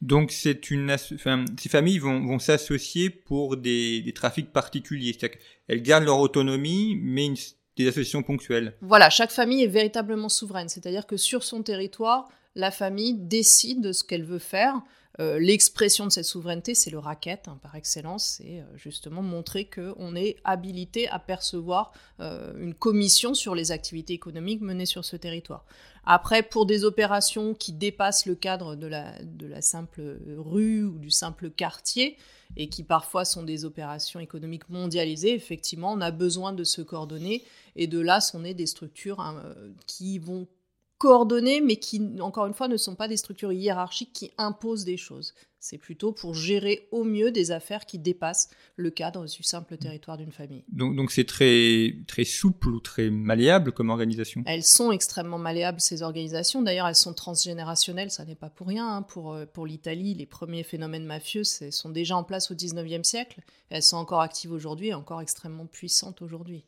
Donc, 0.00 0.32
c'est 0.32 0.70
une 0.70 0.96
ces 0.96 1.68
familles 1.68 1.98
vont, 1.98 2.38
s'associer 2.38 3.10
pour 3.10 3.58
des, 3.58 4.10
trafics 4.14 4.50
particuliers. 4.50 5.12
C'est-à-dire 5.12 5.38
qu'elles 5.66 5.82
gardent 5.82 6.04
leur 6.04 6.20
autonomie, 6.20 6.96
mais 6.96 7.34
des 7.76 7.88
associations 7.88 8.22
ponctuelles. 8.22 8.74
Voilà, 8.80 9.10
chaque 9.10 9.30
famille 9.30 9.62
est 9.62 9.68
véritablement 9.68 10.30
souveraine. 10.30 10.70
C'est-à-dire 10.70 11.06
que 11.06 11.18
sur 11.18 11.44
son 11.44 11.62
territoire, 11.62 12.28
la 12.54 12.70
famille 12.70 13.14
décide 13.14 13.82
de 13.82 13.92
ce 13.92 14.02
qu'elle 14.04 14.24
veut 14.24 14.38
faire. 14.38 14.80
Euh, 15.20 15.40
l'expression 15.40 16.06
de 16.06 16.12
cette 16.12 16.26
souveraineté, 16.26 16.76
c'est 16.76 16.90
le 16.90 16.98
racket 16.98 17.48
hein, 17.48 17.58
par 17.60 17.74
excellence, 17.74 18.38
c'est 18.38 18.60
euh, 18.60 18.76
justement 18.76 19.20
montrer 19.20 19.64
qu'on 19.64 20.14
est 20.14 20.36
habilité 20.44 21.08
à 21.08 21.18
percevoir 21.18 21.92
euh, 22.20 22.52
une 22.56 22.72
commission 22.72 23.34
sur 23.34 23.56
les 23.56 23.72
activités 23.72 24.14
économiques 24.14 24.60
menées 24.60 24.86
sur 24.86 25.04
ce 25.04 25.16
territoire. 25.16 25.64
Après, 26.04 26.44
pour 26.44 26.66
des 26.66 26.84
opérations 26.84 27.52
qui 27.52 27.72
dépassent 27.72 28.26
le 28.26 28.36
cadre 28.36 28.76
de 28.76 28.86
la, 28.86 29.60
simple 29.60 30.20
rue 30.38 30.84
ou 30.84 30.98
du 30.98 31.10
simple 31.10 31.50
quartier, 31.50 32.16
et 32.56 32.68
qui 32.70 32.82
parfois 32.82 33.26
sont 33.26 33.42
des 33.42 33.66
opérations 33.66 34.20
économiques 34.20 34.70
mondialisées, 34.70 35.34
effectivement, 35.34 35.92
on 35.92 36.00
a 36.00 36.10
besoin 36.10 36.54
de 36.54 36.64
se 36.64 36.80
coordonner. 36.80 37.44
Et 37.76 37.86
de 37.86 37.98
là 37.98 38.22
sont 38.22 38.40
nées 38.40 38.54
des 38.54 38.66
structures 38.66 39.20
hein, 39.20 39.54
qui 39.86 40.18
vont 40.18 40.46
coordonnées, 40.98 41.60
mais 41.60 41.76
qui, 41.76 42.02
encore 42.20 42.46
une 42.46 42.54
fois, 42.54 42.68
ne 42.68 42.76
sont 42.76 42.96
pas 42.96 43.08
des 43.08 43.16
structures 43.16 43.52
hiérarchiques 43.52 44.12
qui 44.12 44.32
imposent 44.36 44.84
des 44.84 44.96
choses. 44.96 45.32
C'est 45.60 45.78
plutôt 45.78 46.12
pour 46.12 46.34
gérer 46.34 46.88
au 46.92 47.02
mieux 47.02 47.32
des 47.32 47.50
affaires 47.50 47.84
qui 47.84 47.98
dépassent 47.98 48.48
le 48.76 48.90
cadre 48.90 49.26
du 49.26 49.42
simple 49.42 49.76
territoire 49.76 50.16
d'une 50.16 50.30
famille. 50.30 50.64
Donc, 50.68 50.94
donc 50.94 51.10
c'est 51.10 51.24
très, 51.24 51.96
très 52.06 52.24
souple 52.24 52.68
ou 52.68 52.80
très 52.80 53.10
malléable 53.10 53.72
comme 53.72 53.90
organisation? 53.90 54.42
Elles 54.46 54.62
sont 54.62 54.92
extrêmement 54.92 55.38
malléables, 55.38 55.80
ces 55.80 56.02
organisations. 56.02 56.62
D'ailleurs, 56.62 56.86
elles 56.86 56.94
sont 56.94 57.12
transgénérationnelles, 57.12 58.10
ça 58.10 58.24
n'est 58.24 58.36
pas 58.36 58.50
pour 58.50 58.68
rien. 58.68 58.88
Hein. 58.88 59.02
Pour, 59.02 59.32
euh, 59.32 59.46
pour 59.46 59.66
l'Italie, 59.66 60.14
les 60.14 60.26
premiers 60.26 60.62
phénomènes 60.62 61.06
mafieux 61.06 61.44
sont 61.44 61.90
déjà 61.90 62.16
en 62.16 62.24
place 62.24 62.50
au 62.52 62.54
19e 62.54 63.02
siècle. 63.02 63.40
Elles 63.70 63.82
sont 63.82 63.96
encore 63.96 64.20
actives 64.20 64.52
aujourd'hui 64.52 64.88
et 64.88 64.94
encore 64.94 65.20
extrêmement 65.20 65.66
puissantes 65.66 66.22
aujourd'hui. 66.22 66.64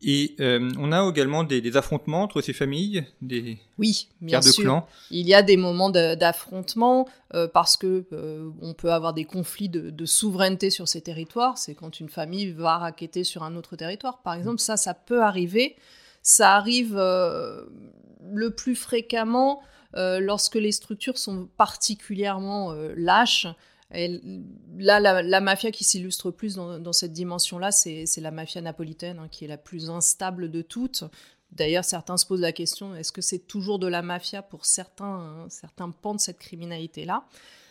Et 0.00 0.36
euh, 0.40 0.70
on 0.78 0.92
a 0.92 1.08
également 1.08 1.42
des, 1.42 1.76
affrontements 1.76 2.22
entre 2.22 2.40
ces 2.40 2.52
familles, 2.52 3.04
des 3.20 3.58
oui, 3.78 4.08
bien 4.20 4.38
de 4.38 4.50
clans. 4.50 4.86
Il 5.10 5.26
y 5.26 5.34
a 5.34 5.42
des 5.42 5.56
moments 5.56 5.90
d'affrontement 5.90 7.08
euh, 7.34 7.48
parce 7.48 7.76
que 7.76 8.06
euh, 8.12 8.48
on 8.62 8.74
peut 8.74 8.92
avoir 8.92 9.12
des 9.12 9.24
conflits 9.24 9.68
de, 9.68 10.06
souveraineté 10.06 10.70
sur 10.70 10.86
ces 10.86 11.00
territoires. 11.00 11.58
C'est 11.58 11.74
quand 11.74 11.98
une 11.98 12.08
famille 12.08 12.52
va 12.52 12.78
raqueter 12.78 13.24
sur 13.24 13.42
un 13.42 13.56
autre 13.56 13.74
territoire, 13.74 14.22
par 14.22 14.34
exemple. 14.34 14.60
Ça, 14.60 14.76
ça 14.76 14.94
peut 14.94 15.22
arriver. 15.22 15.74
Ça 16.22 16.54
arrive 16.54 16.96
le 16.96 18.50
plus 18.50 18.76
fréquemment 18.76 19.62
lorsque 19.94 20.56
les 20.56 20.72
structures 20.72 21.18
sont 21.18 21.48
particulièrement 21.56 22.72
lâches 22.96 23.48
là, 23.90 25.22
la, 25.22 25.40
mafia 25.40 25.70
qui 25.70 25.84
s'illustre 25.84 26.30
plus 26.30 26.56
dans, 26.56 26.92
cette 26.92 27.12
dimension-là, 27.12 27.70
c'est 27.72 28.06
la 28.18 28.30
mafia 28.30 28.60
napolitaine, 28.60 29.18
hein, 29.18 29.28
qui 29.30 29.44
est 29.44 29.48
la 29.48 29.58
plus 29.58 29.90
instable 29.90 30.50
de 30.50 30.62
toutes. 30.62 31.04
D'ailleurs, 31.52 31.84
certains 31.84 32.18
se 32.18 32.26
posent 32.26 32.42
la 32.42 32.52
question 32.52 32.94
est-ce 32.94 33.12
que 33.12 33.22
c'est 33.22 33.38
toujours 33.38 33.78
de 33.78 33.86
la 33.86 34.02
mafia 34.02 34.42
pour 34.42 34.66
certains, 34.66 35.06
hein, 35.06 35.46
certains 35.48 35.90
pans 35.90 36.14
de 36.14 36.20
cette 36.20 36.38
criminalité-là? 36.38 37.24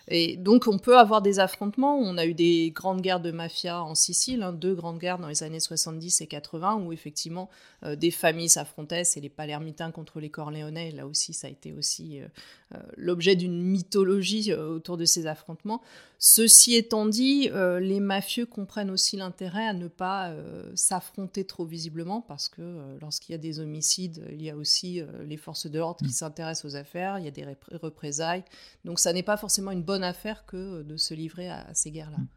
Et 0.10 0.38
donc, 0.38 0.68
on 0.68 0.80
peut 0.80 0.98
avoir 0.98 1.22
des 1.22 1.40
affrontements. 1.40 1.98
On 1.98 2.18
a 2.18 2.26
eu 2.26 2.34
des 2.34 2.72
grandes 2.72 3.02
guerres 3.02 3.20
de 3.20 3.32
mafia 3.32 3.84
en 3.84 3.94
Sicile, 3.94 4.42
hein, 4.42 4.54
deux 4.54 4.74
grandes 4.74 5.00
guerres 5.00 5.20
dans 5.20 5.28
les 5.28 5.44
années 5.44 5.60
70 5.60 6.22
et 6.22 6.28
80, 6.28 6.76
où 6.76 6.94
effectivement 6.94 7.50
euh, 7.84 7.98
des 7.98 8.12
familles 8.12 8.48
s'affrontaient. 8.48 9.04
C'est 9.04 9.20
les 9.20 9.30
Palermitains 9.30 9.92
contre 9.92 10.22
les 10.22 10.30
Corléonais. 10.30 10.92
Là 10.92 11.08
aussi, 11.08 11.34
ça 11.34 11.48
a 11.48 11.50
été 11.50 11.74
aussi 11.74 12.22
euh, 12.22 12.28
euh, 12.76 12.80
l'objet 12.96 13.36
d'une 13.36 13.62
mythologie 13.62 14.54
autour 14.54 14.96
de 14.96 15.04
ces 15.04 15.28
affrontements. 15.28 15.82
Ceci 16.20 16.76
étant 16.76 17.06
dit, 17.06 17.50
les 17.80 18.00
mafieux 18.00 18.46
comprennent 18.46 18.90
aussi 18.90 19.18
l'intérêt 19.18 19.68
à 19.68 19.74
ne 19.74 19.88
pas 19.88 20.34
s'affronter 20.74 21.46
trop 21.46 21.66
visiblement, 21.66 22.22
parce 22.22 22.50
que 22.50 22.98
lorsqu'il 23.00 23.34
y 23.34 23.36
a 23.36 23.40
des 23.40 23.60
homicides, 23.60 24.26
il 24.32 24.42
y 24.42 24.50
a 24.50 24.56
aussi 24.56 25.02
les 25.26 25.38
forces 25.38 25.68
de 25.68 25.78
l'ordre 25.78 26.00
qui 26.00 26.06
mmh. 26.06 26.10
s'intéressent 26.10 26.74
aux 26.74 26.76
affaires, 26.76 27.20
il 27.20 27.26
y 27.26 27.28
a 27.28 27.32
des 27.32 27.46
représailles. 27.72 28.44
Donc, 28.84 29.00
ça 29.00 29.14
n'est 29.14 29.24
pas 29.24 29.38
forcément 29.38 29.72
une 29.72 29.84
bonne 29.84 30.04
affaire 30.04 30.46
que 30.46 30.82
de 30.82 30.98
se 30.98 31.14
livrer 31.14 31.50
à, 31.50 31.74
ces 31.74 31.92
guerres-là. 31.92 32.18
Mm. 32.18 32.28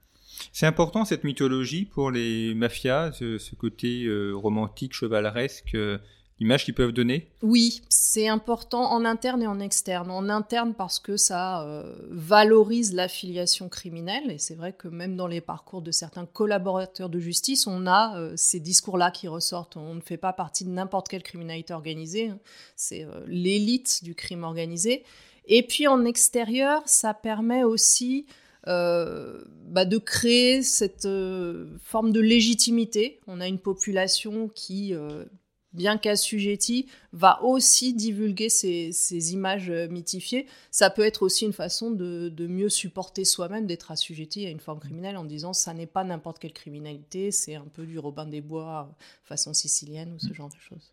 C'est 0.53 0.67
important 0.67 1.05
cette 1.05 1.25
mythologie 1.25 1.85
pour 1.85 2.11
les 2.11 2.55
mafias, 2.55 3.13
ce, 3.13 3.55
côté 3.55 4.05
euh, 4.05 4.33
romantique, 4.33 4.95
chevaleresque, 4.95 5.77
euh, 6.41 6.45
l'image 6.45 6.65
qu'ils 6.65 6.75
peuvent 6.75 6.93
donner? 6.93 7.29
Oui, 7.43 7.83
c'est 7.89 8.29
important 8.29 8.91
en 8.93 9.05
interne 9.05 9.43
et 9.43 9.47
en 9.47 9.61
externe. 9.61 10.11
En 10.11 10.29
interne 10.29 10.75
parce 10.75 10.99
que 10.99 11.17
ça 11.17 11.63
euh, 11.63 11.95
valorise 12.09 12.95
l'affiliation 12.95 13.69
criminelle, 13.69 14.31
et 14.31 14.39
c'est 14.39 14.55
vrai 14.55 14.73
que 14.73 14.89
même 14.89 15.17
dans 15.17 15.27
les 15.27 15.41
parcours 15.41 15.83
de 15.83 15.91
certains 15.91 16.27
collaborateurs 16.27 17.09
de 17.09 17.19
justice, 17.19 17.67
on 17.67 17.87
a 17.87 18.37
ces 18.37 18.61
discours-là 18.61 19.11
qui 19.11 19.29
ressortent. 19.29 19.77
On 19.77 19.95
ne 19.95 20.01
fait 20.01 20.17
pas 20.17 20.33
partie 20.33 20.65
de 20.65 20.71
n'importe 20.71 21.09
quelle 21.09 21.23
criminalité 21.23 21.75
organisée, 21.75 22.29
hein. 22.29 22.39
c'est 22.77 23.07
l'élite 23.27 24.03
du 24.03 24.15
crime 24.15 24.45
organisé. 24.45 25.05
Et 25.47 25.63
puis 25.63 25.87
en 25.87 26.05
extérieur, 26.05 26.83
ça 26.87 27.15
permet 27.15 27.65
aussi 27.65 28.27
euh, 28.67 29.43
bah, 29.69 29.87
de 29.87 29.97
créer 29.97 30.63
cette 30.63 31.07
euh, 31.07 31.79
forme 31.83 32.13
de 32.13 32.21
légitimité. 32.21 33.21
On 33.27 33.41
a 33.41 33.49
une 33.49 33.59
population 33.59 34.49
qui, 34.49 34.95
euh, 34.95 35.25
bien 35.73 35.99
qu'assujettie, 35.99 36.87
va 37.13 37.43
aussi 37.43 37.95
divulguer 37.95 38.49
ces, 38.49 39.33
images 39.33 39.71
mythifiées. 39.71 40.47
Ça 40.71 40.91
peut 40.91 41.03
être 41.03 41.23
aussi 41.23 41.45
une 41.45 41.53
façon 41.53 41.91
de, 41.91 42.47
mieux 42.47 42.69
supporter 42.69 43.25
soi-même, 43.25 43.67
d'être 43.67 43.91
assujetti 43.91 44.47
à 44.47 44.51
une 44.51 44.61
forme 44.61 44.81
criminelle 44.81 45.17
en 45.17 45.25
disant 45.25 45.53
ça 45.53 45.75
n'est 45.75 45.87
pas 45.87 46.05
n'importe 46.05 46.39
quelle 46.39 46.53
criminalité, 46.53 47.31
c'est 47.31 47.55
un 47.55 47.67
peu 47.73 47.87
du 47.87 47.99
Robin 47.99 48.27
des 48.27 48.41
Bois 48.41 48.95
façon 49.25 49.55
sicilienne 49.55 50.13
ou 50.13 50.19
ce 50.19 50.29
mm. 50.29 50.35
genre 50.35 50.49
de 50.49 50.61
choses. 50.69 50.93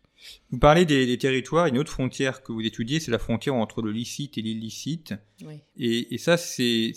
Vous 0.50 0.58
parlez 0.58 0.84
des, 0.84 1.18
territoires, 1.18 1.66
une 1.66 1.78
autre 1.78 1.92
frontière 1.92 2.42
que 2.42 2.52
vous 2.52 2.62
étudiez, 2.62 3.00
c'est 3.00 3.10
la 3.10 3.18
frontière 3.18 3.54
entre 3.54 3.82
le 3.82 3.92
licite 3.92 4.38
et 4.38 4.42
l'illicite. 4.42 5.14
Et, 5.76 6.18
ça, 6.18 6.36
c'est 6.36 6.92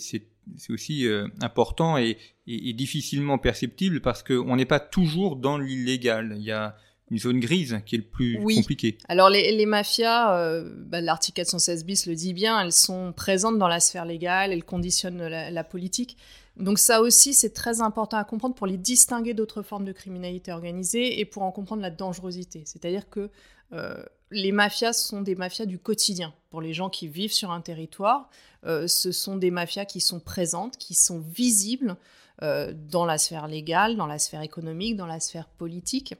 aussi 0.68 1.06
euh, 1.06 1.28
important 1.40 1.98
et, 1.98 2.16
difficilement 2.46 3.38
perceptible 3.38 4.00
parce 4.00 4.22
qu'on 4.22 4.56
n'est 4.56 4.66
pas 4.66 4.80
toujours 4.80 5.36
dans 5.36 5.58
l'illégal. 5.58 6.34
Il 6.36 6.42
y 6.42 6.50
a 6.50 6.76
une 7.10 7.18
zone 7.18 7.40
grise 7.40 7.80
qui 7.84 7.96
est 7.96 7.98
le 7.98 8.04
plus 8.04 8.38
oui. 8.40 8.56
compliqué. 8.56 8.96
Alors 9.08 9.28
les, 9.28 9.66
mafias, 9.66 10.38
euh, 10.38 10.70
bah, 10.86 11.00
l'article 11.00 11.36
416 11.36 11.84
bis 11.84 12.06
le 12.06 12.14
dit 12.14 12.32
bien, 12.32 12.60
elles 12.60 12.72
sont 12.72 13.12
présentes 13.12 13.58
dans 13.58 13.68
la 13.68 13.80
sphère 13.80 14.06
légale, 14.06 14.52
elles 14.52 14.64
conditionnent 14.64 15.26
la 15.26 15.64
politique. 15.64 16.16
Donc 16.56 16.78
ça 16.78 17.00
aussi, 17.00 17.32
c'est 17.32 17.52
très 17.52 17.80
important 17.80 18.18
à 18.18 18.24
comprendre 18.24 18.54
pour 18.54 18.66
les 18.66 18.76
distinguer 18.76 19.34
d'autres 19.34 19.62
formes 19.62 19.84
de 19.84 19.92
criminalité 19.92 20.52
organisée 20.52 21.20
et 21.20 21.24
pour 21.24 21.42
en 21.42 21.50
comprendre 21.50 21.82
la 21.82 21.90
dangerosité. 21.90 22.62
C'est-à-dire 22.66 23.08
que 23.08 23.30
euh, 23.72 24.02
les 24.30 24.52
mafias 24.52 24.92
sont 24.92 25.22
des 25.22 25.34
mafias 25.34 25.66
du 25.66 25.78
quotidien. 25.78 26.34
Pour 26.50 26.60
les 26.60 26.74
gens 26.74 26.90
qui 26.90 27.08
vivent 27.08 27.32
sur 27.32 27.50
un 27.50 27.62
territoire, 27.62 28.28
euh, 28.66 28.86
ce 28.86 29.12
sont 29.12 29.36
des 29.36 29.50
mafias 29.50 29.86
qui 29.86 30.00
sont 30.00 30.20
présentes, 30.20 30.76
qui 30.76 30.94
sont 30.94 31.20
visibles 31.20 31.96
euh, 32.42 32.72
dans 32.90 33.06
la 33.06 33.18
sphère 33.18 33.46
légale, 33.46 33.96
dans 33.96 34.06
la 34.06 34.18
sphère 34.18 34.42
économique, 34.42 34.96
dans 34.96 35.06
la 35.06 35.20
sphère 35.20 35.48
politique. 35.48 36.14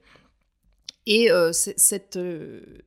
Et 1.07 1.29
cette 1.53 2.19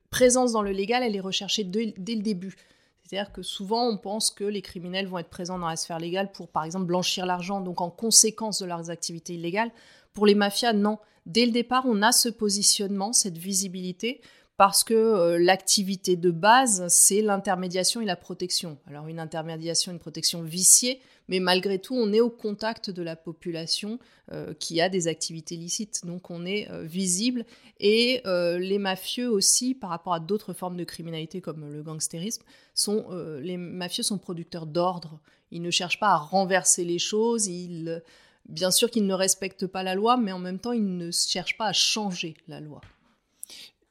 présence 0.09 0.53
dans 0.53 0.61
le 0.61 0.71
légal, 0.71 1.03
elle 1.03 1.15
est 1.15 1.21
recherchée 1.21 1.63
dès 1.63 1.93
le 1.97 2.21
début. 2.21 2.55
C'est-à-dire 3.03 3.31
que 3.31 3.43
souvent, 3.43 3.87
on 3.87 3.97
pense 3.97 4.31
que 4.31 4.43
les 4.43 4.61
criminels 4.61 5.07
vont 5.07 5.19
être 5.19 5.29
présents 5.29 5.59
dans 5.59 5.67
la 5.67 5.75
sphère 5.75 5.99
légale 5.99 6.31
pour, 6.31 6.47
par 6.47 6.63
exemple, 6.63 6.85
blanchir 6.85 7.25
l'argent, 7.25 7.61
donc 7.61 7.81
en 7.81 7.91
conséquence 7.91 8.61
de 8.61 8.65
leurs 8.65 8.89
activités 8.89 9.35
illégales. 9.35 9.71
Pour 10.13 10.25
les 10.25 10.33
mafias, 10.33 10.73
non. 10.73 10.97
Dès 11.25 11.45
le 11.45 11.51
départ, 11.51 11.85
on 11.87 12.01
a 12.01 12.11
ce 12.11 12.29
positionnement, 12.29 13.13
cette 13.13 13.37
visibilité, 13.37 14.21
parce 14.57 14.83
que 14.83 14.93
euh, 14.93 15.37
l'activité 15.37 16.15
de 16.15 16.31
base, 16.31 16.85
c'est 16.87 17.21
l'intermédiation 17.21 18.01
et 18.01 18.05
la 18.05 18.15
protection. 18.15 18.77
Alors 18.87 19.07
une 19.07 19.19
intermédiation, 19.19 19.91
une 19.91 19.99
protection 19.99 20.43
viciée, 20.43 21.01
mais 21.27 21.39
malgré 21.39 21.79
tout, 21.79 21.95
on 21.95 22.13
est 22.13 22.21
au 22.21 22.29
contact 22.29 22.89
de 22.89 23.01
la 23.01 23.15
population 23.15 23.99
euh, 24.31 24.53
qui 24.53 24.79
a 24.79 24.87
des 24.87 25.07
activités 25.07 25.57
licites, 25.57 26.05
donc 26.05 26.29
on 26.29 26.45
est 26.45 26.69
euh, 26.71 26.83
visible. 26.83 27.45
Et 27.79 28.21
les 28.25 28.79
mafieux 28.79 29.29
aussi, 29.29 29.75
par 29.75 29.89
rapport 29.89 30.13
à 30.13 30.21
d'autres 30.21 30.53
formes 30.53 30.77
de 30.77 30.85
criminalité 30.85 31.41
comme 31.41 31.69
le 31.69 31.83
gangstérisme, 31.83 32.43
sont, 32.73 33.07
les 33.41 33.57
mafieux 33.57 34.03
sont 34.03 34.17
producteurs 34.17 34.65
d'ordre. 34.65 35.19
Ils 35.51 35.61
ne 35.61 35.71
cherchent 35.71 35.99
pas 35.99 36.11
à 36.11 36.17
renverser 36.17 36.85
les 36.85 36.99
choses, 36.99 37.47
ils, 37.47 38.01
bien 38.47 38.71
sûr 38.71 38.89
qu'ils 38.89 39.05
ne 39.05 39.13
respectent 39.13 39.67
pas 39.67 39.83
la 39.83 39.93
loi, 39.93 40.15
mais 40.15 40.31
en 40.31 40.39
même 40.39 40.59
temps, 40.59 40.71
ils 40.71 40.97
ne 40.97 41.11
cherchent 41.11 41.57
pas 41.57 41.67
à 41.67 41.73
changer 41.73 42.35
la 42.47 42.61
loi. 42.61 42.79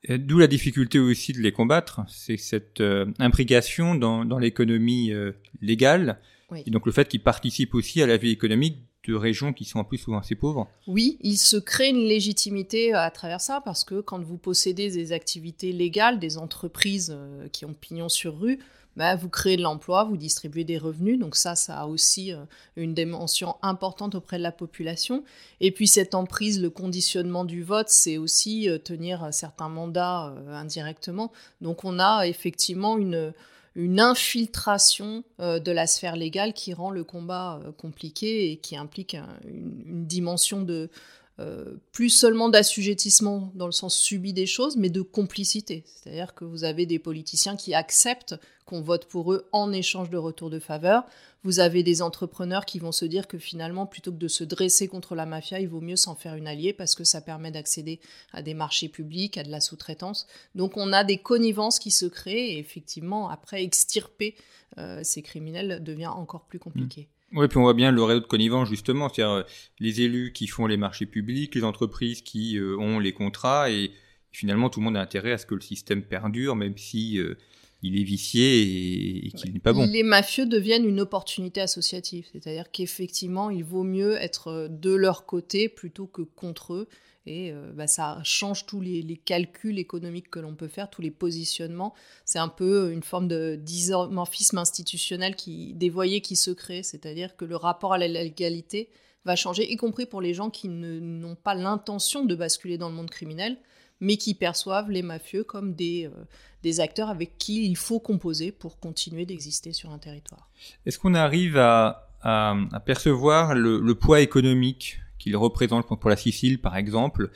D'où 0.09 0.39
la 0.39 0.47
difficulté 0.47 0.99
aussi 0.99 1.33
de 1.33 1.39
les 1.39 1.53
combattre, 1.53 2.03
c'est 2.09 2.37
cette 2.37 2.81
euh, 2.81 3.07
imbrication 3.19 3.95
dans, 3.95 4.25
dans 4.25 4.39
l'économie 4.39 5.13
euh, 5.13 5.33
légale, 5.63 6.21
et 6.67 6.71
donc 6.71 6.87
le 6.87 6.93
fait 6.93 7.09
qu'ils 7.09 7.23
participent 7.23 7.75
aussi 7.75 8.03
à 8.03 8.07
la 8.07 8.17
vie 8.17 8.31
économique 8.31 8.79
de 9.09 9.15
régions 9.15 9.53
qui 9.53 9.65
sont 9.65 9.79
en 9.79 9.85
plus 9.85 9.99
souvent 9.99 10.19
assez 10.19 10.35
pauvres. 10.35 10.69
Oui, 10.87 11.19
il 11.21 11.37
se 11.37 11.57
crée 11.57 11.91
une 11.91 12.05
légitimité 12.05 12.93
à 12.93 13.11
travers 13.11 13.41
ça, 13.41 13.61
parce 13.65 13.85
que 13.85 14.01
quand 14.01 14.23
vous 14.23 14.39
possédez 14.39 14.91
des 14.91 15.13
activités 15.13 15.73
légales, 15.73 16.19
des 16.19 16.39
entreprises 16.39 17.15
euh, 17.15 17.49
qui 17.49 17.65
ont 17.65 17.75
pignon 17.75 18.09
sur 18.09 18.39
rue, 18.39 18.59
bah, 18.97 19.17
vous 19.17 19.29
créez 19.29 19.57
de 19.57 19.63
l'emploi, 19.63 20.05
vous 20.05 20.17
distribuez 20.17 20.65
des 20.65 20.79
revenus. 20.79 21.19
Donc 21.19 21.37
ça, 21.37 21.55
ça 21.55 21.81
a 21.81 21.87
aussi 21.87 22.33
euh, 22.33 22.45
une 22.77 22.95
dimension 22.95 23.57
importante 23.63 24.15
auprès 24.15 24.39
de 24.39 24.43
la 24.43 24.53
population. 24.53 25.25
Et 25.61 25.73
puis 25.73 25.89
cette 25.89 26.15
emprise, 26.15 26.61
le 26.61 26.71
conditionnement 26.71 27.45
du 27.45 27.63
vote, 27.63 27.89
c'est 27.89 28.19
aussi 28.19 28.69
euh, 28.69 28.79
tenir 28.79 29.29
certains 29.33 29.69
mandats 29.69 30.35
euh, 30.37 30.55
indirectement. 30.55 31.33
Donc 31.61 31.85
on 31.85 31.99
a 31.99 32.27
effectivement 32.27 32.97
une, 32.97 33.33
une 33.75 34.01
infiltration 34.01 35.25
de 35.39 35.73
la 35.73 35.87
sphère 35.87 36.15
légale 36.15 36.53
qui 36.53 36.73
rend 36.73 36.91
le 36.91 37.03
combat 37.03 37.61
compliqué 37.77 38.53
et 38.53 38.57
qui 38.57 38.77
implique 38.77 39.17
une, 39.47 40.07
dimension 40.07 40.63
de, 40.63 40.91
euh, 41.41 41.75
plus 41.91 42.11
seulement 42.11 42.49
d'assujettissement 42.49 43.51
dans 43.57 43.67
le 43.67 43.73
sens 43.73 43.97
subi 43.97 44.33
des 44.33 44.47
choses, 44.47 44.77
mais 44.77 44.89
de 44.89 45.03
complicité. 45.03 45.83
C'est-à-dire 45.87 46.33
que 46.35 46.45
vous 46.45 46.63
avez 46.63 46.87
des 46.87 47.01
politiciens 47.01 47.57
qui 47.57 47.75
acceptent 47.75 48.37
qu'on 48.67 48.81
vote 48.81 49.07
pour 49.07 49.33
eux 49.33 49.49
en 49.51 49.73
échange 49.73 50.11
de 50.11 50.17
retour 50.17 50.49
de 50.49 50.61
faveur. 50.61 51.05
Vous 51.43 51.59
avez 51.59 51.83
des 51.83 52.03
entrepreneurs 52.03 52.65
qui 52.65 52.79
vont 52.79 52.93
se 52.93 53.05
dire 53.05 53.27
que 53.27 53.37
finalement, 53.37 53.85
plutôt 53.85 54.13
que 54.13 54.17
de 54.17 54.29
se 54.29 54.45
dresser 54.45 54.87
contre 54.87 55.17
la 55.17 55.27
mafia, 55.27 55.59
il 55.59 55.69
vaut 55.69 55.81
mieux 55.81 55.97
s'en 55.97 56.15
faire 56.15 56.37
une 56.37 56.47
alliée 56.47 56.73
parce 56.73 56.95
que 56.95 57.05
ça 57.05 57.21
permet 57.21 57.51
d'accéder 57.51 58.01
à 58.33 58.41
des 58.41 58.55
marchés 58.55 58.89
publics, 58.89 59.37
à 59.37 59.43
de 59.43 59.51
la 59.51 59.61
sous-traitance. 59.61 60.29
Donc 60.55 60.77
on 60.77 60.93
a 60.93 61.03
des 61.03 61.19
connivences 61.19 61.81
qui 61.81 61.91
se 61.91 62.07
créent 62.07 62.53
et 62.53 62.59
effectivement, 62.59 63.29
après, 63.29 63.65
extirper 63.65 64.37
euh, 64.79 65.01
ces 65.03 65.23
criminels 65.23 65.83
devient 65.83 66.07
encore 66.07 66.45
plus 66.45 66.61
compliqué. 66.61 67.09
Oui, 67.35 67.49
puis 67.49 67.59
on 67.59 67.63
voit 67.63 67.75
bien 67.75 67.91
le 67.91 68.03
réseau 68.03 68.21
de 68.21 68.27
connivence, 68.27 68.69
justement, 68.69 69.09
c'est-à-dire 69.09 69.35
euh, 69.35 69.43
les 69.81 70.03
élus 70.03 70.33
qui 70.33 70.47
font 70.47 70.67
les 70.67 70.77
marchés 70.77 71.07
publics, 71.07 71.55
les 71.55 71.65
entreprises 71.65 72.23
qui 72.23 72.59
euh, 72.59 72.77
ont 72.79 73.01
les 73.01 73.13
contrats, 73.13 73.71
et 73.71 73.91
finalement 74.31 74.71
tout 74.71 74.81
le 74.81 74.85
monde 74.85 74.97
a 74.97 75.01
intérêt 75.01 75.33
à 75.33 75.39
ce 75.39 75.47
que 75.47 75.55
le 75.55 75.61
système 75.61 76.03
perdure, 76.03 76.55
même 76.55 76.79
si 76.79 77.19
euh, 77.19 77.37
il 77.83 78.01
est 78.01 78.05
vicié 78.05 79.27
et, 79.27 79.31
qu'il 79.33 79.53
n'est 79.53 79.59
pas 79.59 79.73
bon. 79.73 79.85
Les 79.85 80.05
mafieux 80.05 80.47
deviennent 80.47 80.89
une 80.89 81.01
opportunité 81.01 81.61
associative, 81.61 82.27
c'est-à-dire 82.33 82.71
qu'effectivement, 82.71 83.51
il 83.51 83.65
vaut 83.65 83.85
mieux 83.85 84.15
être 84.15 84.69
de 84.71 84.95
leur 84.95 85.27
côté 85.27 85.69
plutôt 85.69 86.07
que 86.07 86.23
contre 86.23 86.75
eux, 86.75 86.89
et 87.27 87.53
euh, 87.53 87.73
bah, 87.73 87.87
ça 87.87 88.21
change 88.23 88.67
tous 88.67 88.81
les, 88.81 89.21
calculs 89.25 89.79
économiques 89.79 90.31
que 90.31 90.41
l'on 90.41 90.55
peut 90.55 90.69
faire, 90.69 90.91
tous 90.91 91.01
les 91.03 91.11
positionnements. 91.11 91.95
C'est 92.25 92.39
un 92.39 92.49
peu 92.49 92.93
une 92.93 93.03
forme 93.03 93.29
de 93.29 93.57
d'isomorphisme 93.57 94.59
institutionnel 94.59 95.35
qui 95.35 95.73
dévoyé 95.75 96.21
qui 96.21 96.37
se 96.37 96.51
crée, 96.51 96.83
c'est-à-dire 96.83 97.37
que 97.37 97.45
le 97.45 97.57
rapport 97.57 97.95
à 97.95 97.99
la 97.99 98.09
légalité 98.09 98.91
va 99.25 99.37
changer, 99.37 99.71
y 99.71 99.77
compris 99.77 100.05
pour 100.05 100.21
les 100.21 100.35
gens 100.35 100.51
qui 100.51 100.69
n'ont 100.69 101.35
pas 101.35 101.55
l'intention 101.55 102.27
de 102.27 102.35
basculer 102.35 102.77
dans 102.77 102.91
le 102.91 102.95
monde 102.95 103.09
criminel, 103.09 103.57
mais 104.01 104.19
qui 104.19 104.35
perçoivent 104.35 104.91
les 104.91 105.03
mafieux 105.03 105.45
comme 105.45 105.75
des, 105.75 106.05
euh, 106.07 106.25
des 106.63 106.81
acteurs 106.81 107.09
avec 107.09 107.39
qui 107.39 107.65
il 107.65 107.77
faut 107.77 108.01
composer 108.01 108.53
pour 108.53 108.79
continuer 108.79 109.25
d'exister 109.25 109.73
sur 109.73 109.91
un 109.91 109.99
territoire. 109.99 110.51
Est-ce 110.85 110.99
qu'on 110.99 111.15
arrive 111.15 111.57
à, 111.57 112.11
percevoir 112.87 113.55
le 113.55 113.93
poids 113.93 114.23
économique 114.23 114.99
qu'il 115.25 115.37
représente 115.37 115.89
pour 115.89 116.11
la 116.11 116.17
Sicile, 116.17 116.61
par 116.61 116.77
exemple, 116.77 117.31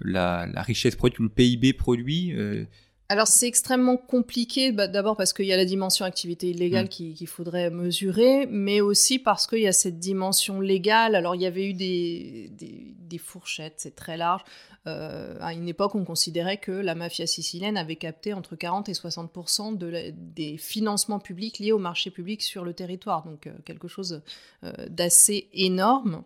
la, 0.00 0.46
richesse 0.56 0.96
produite, 0.96 1.20
le 1.20 1.28
PIB 1.28 1.74
produit 1.74 2.32
euh, 2.32 2.64
alors 3.10 3.26
c'est 3.26 3.46
extrêmement 3.46 3.98
compliqué, 3.98 4.72
bah, 4.72 4.88
d'abord 4.88 5.14
parce 5.14 5.34
qu'il 5.34 5.44
y 5.44 5.52
a 5.52 5.58
la 5.58 5.66
dimension 5.66 6.06
activité 6.06 6.48
illégale 6.48 6.86
mm. 6.86 6.88
qu'il 6.88 7.26
faudrait 7.26 7.68
mesurer, 7.68 8.46
mais 8.46 8.80
aussi 8.80 9.18
parce 9.18 9.46
qu'il 9.46 9.60
y 9.60 9.66
a 9.66 9.72
cette 9.72 9.98
dimension 9.98 10.58
légale. 10.58 11.14
Alors 11.14 11.34
il 11.34 11.42
y 11.42 11.46
avait 11.46 11.68
eu 11.68 11.74
des, 11.74 12.50
des, 12.98 13.18
fourchettes, 13.18 13.74
c'est 13.76 13.94
très 13.94 14.16
large. 14.16 14.40
Euh, 14.86 15.36
à 15.40 15.52
une 15.52 15.68
époque, 15.68 15.94
on 15.94 16.04
considérait 16.04 16.56
que 16.56 16.72
la 16.72 16.94
mafia 16.94 17.26
sicilienne 17.26 17.76
avait 17.76 17.96
capté 17.96 18.32
entre 18.32 18.56
40 18.56 18.88
et 18.88 18.94
60 18.94 19.78
de 19.78 20.12
des 20.16 20.56
financements 20.56 21.20
publics 21.20 21.58
liés 21.58 21.72
au 21.72 21.78
marché 21.78 22.10
public 22.10 22.40
sur 22.40 22.64
le 22.64 22.72
territoire, 22.72 23.26
donc 23.26 23.46
euh, 23.46 23.52
quelque 23.66 23.86
chose 23.86 24.22
d'assez 24.88 25.50
énorme. 25.52 26.24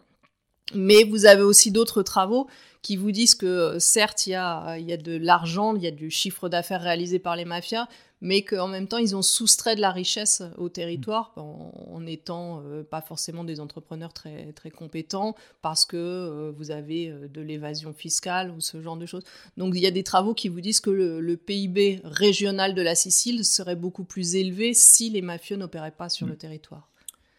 Mais 0.74 1.04
vous 1.04 1.26
avez 1.26 1.42
aussi 1.42 1.70
d'autres 1.70 2.02
travaux 2.02 2.46
qui 2.82 2.96
vous 2.96 3.10
disent 3.10 3.34
que 3.34 3.78
certes, 3.78 4.26
il 4.26 4.30
y 4.30 4.34
a, 4.34 4.78
y 4.78 4.92
a 4.92 4.96
de 4.96 5.16
l'argent, 5.16 5.74
il 5.74 5.82
y 5.82 5.86
a 5.86 5.90
du 5.90 6.10
chiffre 6.10 6.48
d'affaires 6.48 6.80
réalisé 6.80 7.18
par 7.18 7.36
les 7.36 7.44
mafias, 7.44 7.88
mais 8.20 8.42
qu'en 8.42 8.68
même 8.68 8.88
temps, 8.88 8.98
ils 8.98 9.14
ont 9.16 9.22
soustrait 9.22 9.76
de 9.76 9.80
la 9.80 9.90
richesse 9.90 10.42
au 10.56 10.68
territoire 10.68 11.32
en, 11.36 12.00
n'étant 12.00 12.62
euh, 12.64 12.82
pas 12.82 13.00
forcément 13.00 13.44
des 13.44 13.60
entrepreneurs 13.60 14.12
très, 14.12 14.52
très 14.52 14.70
compétents, 14.70 15.34
parce 15.62 15.84
que 15.84 15.96
euh, 15.96 16.52
vous 16.56 16.70
avez 16.70 17.10
euh, 17.10 17.28
de 17.28 17.40
l'évasion 17.40 17.92
fiscale 17.92 18.50
ou 18.50 18.60
ce 18.60 18.80
genre 18.80 18.96
de 18.96 19.06
choses. 19.06 19.24
Donc 19.56 19.74
il 19.74 19.82
y 19.82 19.86
a 19.86 19.90
des 19.90 20.04
travaux 20.04 20.34
qui 20.34 20.48
vous 20.48 20.60
disent 20.60 20.80
que 20.80 20.90
le, 20.90 21.20
le 21.20 21.36
PIB 21.36 22.00
régional 22.04 22.74
de 22.74 22.82
la 22.82 22.94
Sicile 22.94 23.44
serait 23.44 23.76
beaucoup 23.76 24.04
plus 24.04 24.36
élevé 24.36 24.74
si 24.74 25.10
les 25.10 25.22
mafieux 25.22 25.56
n'opéraient 25.56 25.90
pas 25.90 26.08
sur 26.08 26.26
mm. 26.26 26.30
le 26.30 26.36
territoire. 26.36 26.88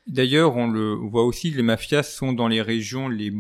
D'ailleurs, 0.10 0.58
on 0.58 0.68
le 0.68 0.94
voit 0.96 1.24
aussi, 1.24 1.52
les 1.52 1.62
mafias 1.62 2.04
sont 2.04 2.34
dans 2.34 2.48
les 2.48 2.62
régions 2.62 3.10
les 3.10 3.32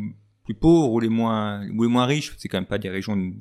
plus 0.44 0.54
pauvres 0.54 0.92
ou 0.92 1.00
les 1.00 1.10
moins 1.10 1.68
ou 1.70 1.84
les 1.84 1.90
moins 1.90 2.06
riches. 2.06 2.36
C'est 2.38 2.48
quand 2.48 2.58
même 2.58 2.66
pas 2.66 2.78
des 2.78 2.90
régions 2.90 3.18
de 3.18 3.34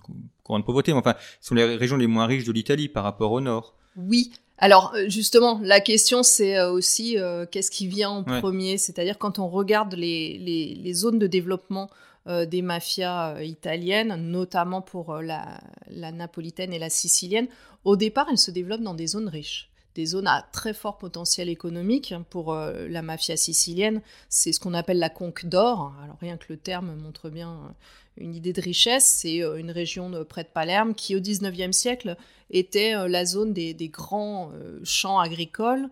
grande 0.44 0.64
pauvreté, 0.64 0.92
mais 0.92 0.98
enfin, 0.98 1.14
ce 1.40 1.48
sont 1.48 1.54
les 1.54 1.76
régions 1.76 1.96
les 1.96 2.06
moins 2.06 2.26
riches 2.26 2.44
de 2.44 2.52
l'Italie 2.52 2.88
par 2.88 3.04
rapport 3.04 3.32
au 3.32 3.40
nord. 3.40 3.74
Oui. 3.96 4.32
Alors 4.56 4.92
euh, 4.94 5.08
justement, 5.08 5.60
la 5.62 5.80
question 5.80 6.22
c'est 6.22 6.58
euh, 6.58 6.72
aussi 6.72 7.18
euh, 7.18 7.46
qu'est-ce 7.50 7.70
qui 7.70 7.86
vient 7.86 8.10
en 8.10 8.24
premier, 8.24 8.78
c'est-à-dire 8.78 9.18
quand 9.18 9.38
on 9.38 9.48
regarde 9.48 9.94
les, 9.94 10.38
les, 10.38 10.92
zones 10.94 11.18
de 11.18 11.26
développement 11.26 11.90
des 12.26 12.60
mafias 12.60 13.40
italiennes, 13.42 14.14
notamment 14.30 14.82
pour 14.82 15.16
la, 15.16 15.62
la 15.88 16.12
napolitaine 16.12 16.74
et 16.74 16.78
la 16.78 16.90
sicilienne, 16.90 17.46
au 17.84 17.96
départ 17.96 18.26
elles 18.30 18.36
se 18.36 18.50
développent 18.50 18.82
dans 18.82 18.92
des 18.92 19.06
zones 19.06 19.28
riches 19.28 19.70
des 19.98 20.06
zones 20.06 20.28
à 20.28 20.46
très 20.52 20.74
fort 20.74 20.96
potentiel 20.96 21.48
économique. 21.48 22.14
Pour 22.30 22.52
euh, 22.52 22.86
la 22.86 23.02
mafia 23.02 23.36
sicilienne, 23.36 24.00
c'est 24.28 24.52
ce 24.52 24.60
qu'on 24.60 24.72
appelle 24.72 25.00
la 25.00 25.10
conque 25.10 25.46
d'or. 25.46 25.92
Alors 26.04 26.16
rien 26.20 26.36
que 26.36 26.46
le 26.50 26.56
terme 26.56 26.94
montre 26.94 27.30
bien 27.30 27.50
euh, 27.50 27.72
une 28.16 28.32
idée 28.32 28.52
de 28.52 28.60
richesse. 28.60 29.06
C'est 29.06 29.42
euh, 29.42 29.56
une 29.56 29.72
région 29.72 30.24
près 30.24 30.44
de 30.44 30.48
Palerme 30.48 30.94
qui, 30.94 31.16
au 31.16 31.18
19e 31.18 31.72
siècle, 31.72 32.16
était 32.50 33.08
la 33.08 33.24
zone 33.24 33.52
des, 33.52 33.74
grands 33.88 34.52
champs 34.82 35.18
agricoles 35.18 35.90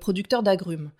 producteurs 0.00 0.42
d'agrumes. 0.42 0.90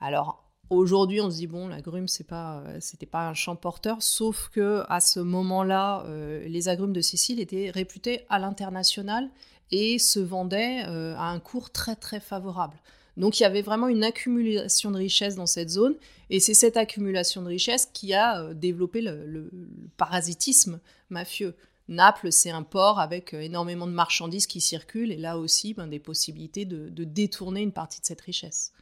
Alors 0.00 0.40
Aujourd'hui, 0.70 1.20
on 1.20 1.30
se 1.30 1.36
dit 1.36 1.46
bon, 1.46 1.68
l'agrume 1.68 2.08
c'est 2.08 2.26
pas, 2.26 2.64
c'était 2.80 3.04
pas 3.04 3.28
un 3.28 3.34
champ 3.34 3.54
porteur, 3.54 4.02
sauf 4.02 4.48
que 4.48 4.82
à 4.88 5.00
ce 5.00 5.20
moment-là, 5.20 6.06
les 6.46 6.68
agrumes 6.70 6.94
de 6.94 7.02
Sicile 7.02 7.38
étaient 7.38 7.70
réputés 7.70 8.24
à 8.30 8.38
l'international 8.38 9.28
et 9.70 9.98
se 9.98 10.20
vendait 10.20 10.84
euh, 10.86 11.14
à 11.16 11.30
un 11.30 11.40
cours 11.40 11.70
très 11.70 11.96
très 11.96 12.20
favorable. 12.20 12.76
Donc 13.16 13.38
il 13.38 13.44
y 13.44 13.46
avait 13.46 13.62
vraiment 13.62 13.88
une 13.88 14.02
accumulation 14.02 14.90
de 14.90 14.96
richesses 14.96 15.36
dans 15.36 15.46
cette 15.46 15.70
zone, 15.70 15.94
et 16.30 16.40
c'est 16.40 16.54
cette 16.54 16.76
accumulation 16.76 17.42
de 17.42 17.48
richesses 17.48 17.88
qui 17.92 18.12
a 18.12 18.40
euh, 18.40 18.54
développé 18.54 19.00
le, 19.02 19.50
parasitisme 19.96 20.80
mafieux. 21.10 21.54
Naples, 21.86 22.32
c'est 22.32 22.50
un 22.50 22.62
port 22.62 22.98
avec 22.98 23.34
euh, 23.34 23.40
énormément 23.40 23.86
de 23.86 23.92
marchandises 23.92 24.46
qui 24.46 24.60
circulent, 24.60 25.12
et 25.12 25.16
là 25.16 25.38
aussi, 25.38 25.74
ben, 25.74 25.86
des 25.86 25.98
possibilités 25.98 26.64
de, 26.64 26.88
détourner 27.04 27.62
une 27.62 27.72
partie 27.72 28.00
de 28.00 28.06
cette 28.06 28.22
richesse. 28.22 28.72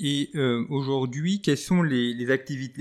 Et 0.00 0.32
aujourd'hui, 0.70 1.40
quelles 1.40 1.56
sont 1.56 1.80
les, 1.80 2.26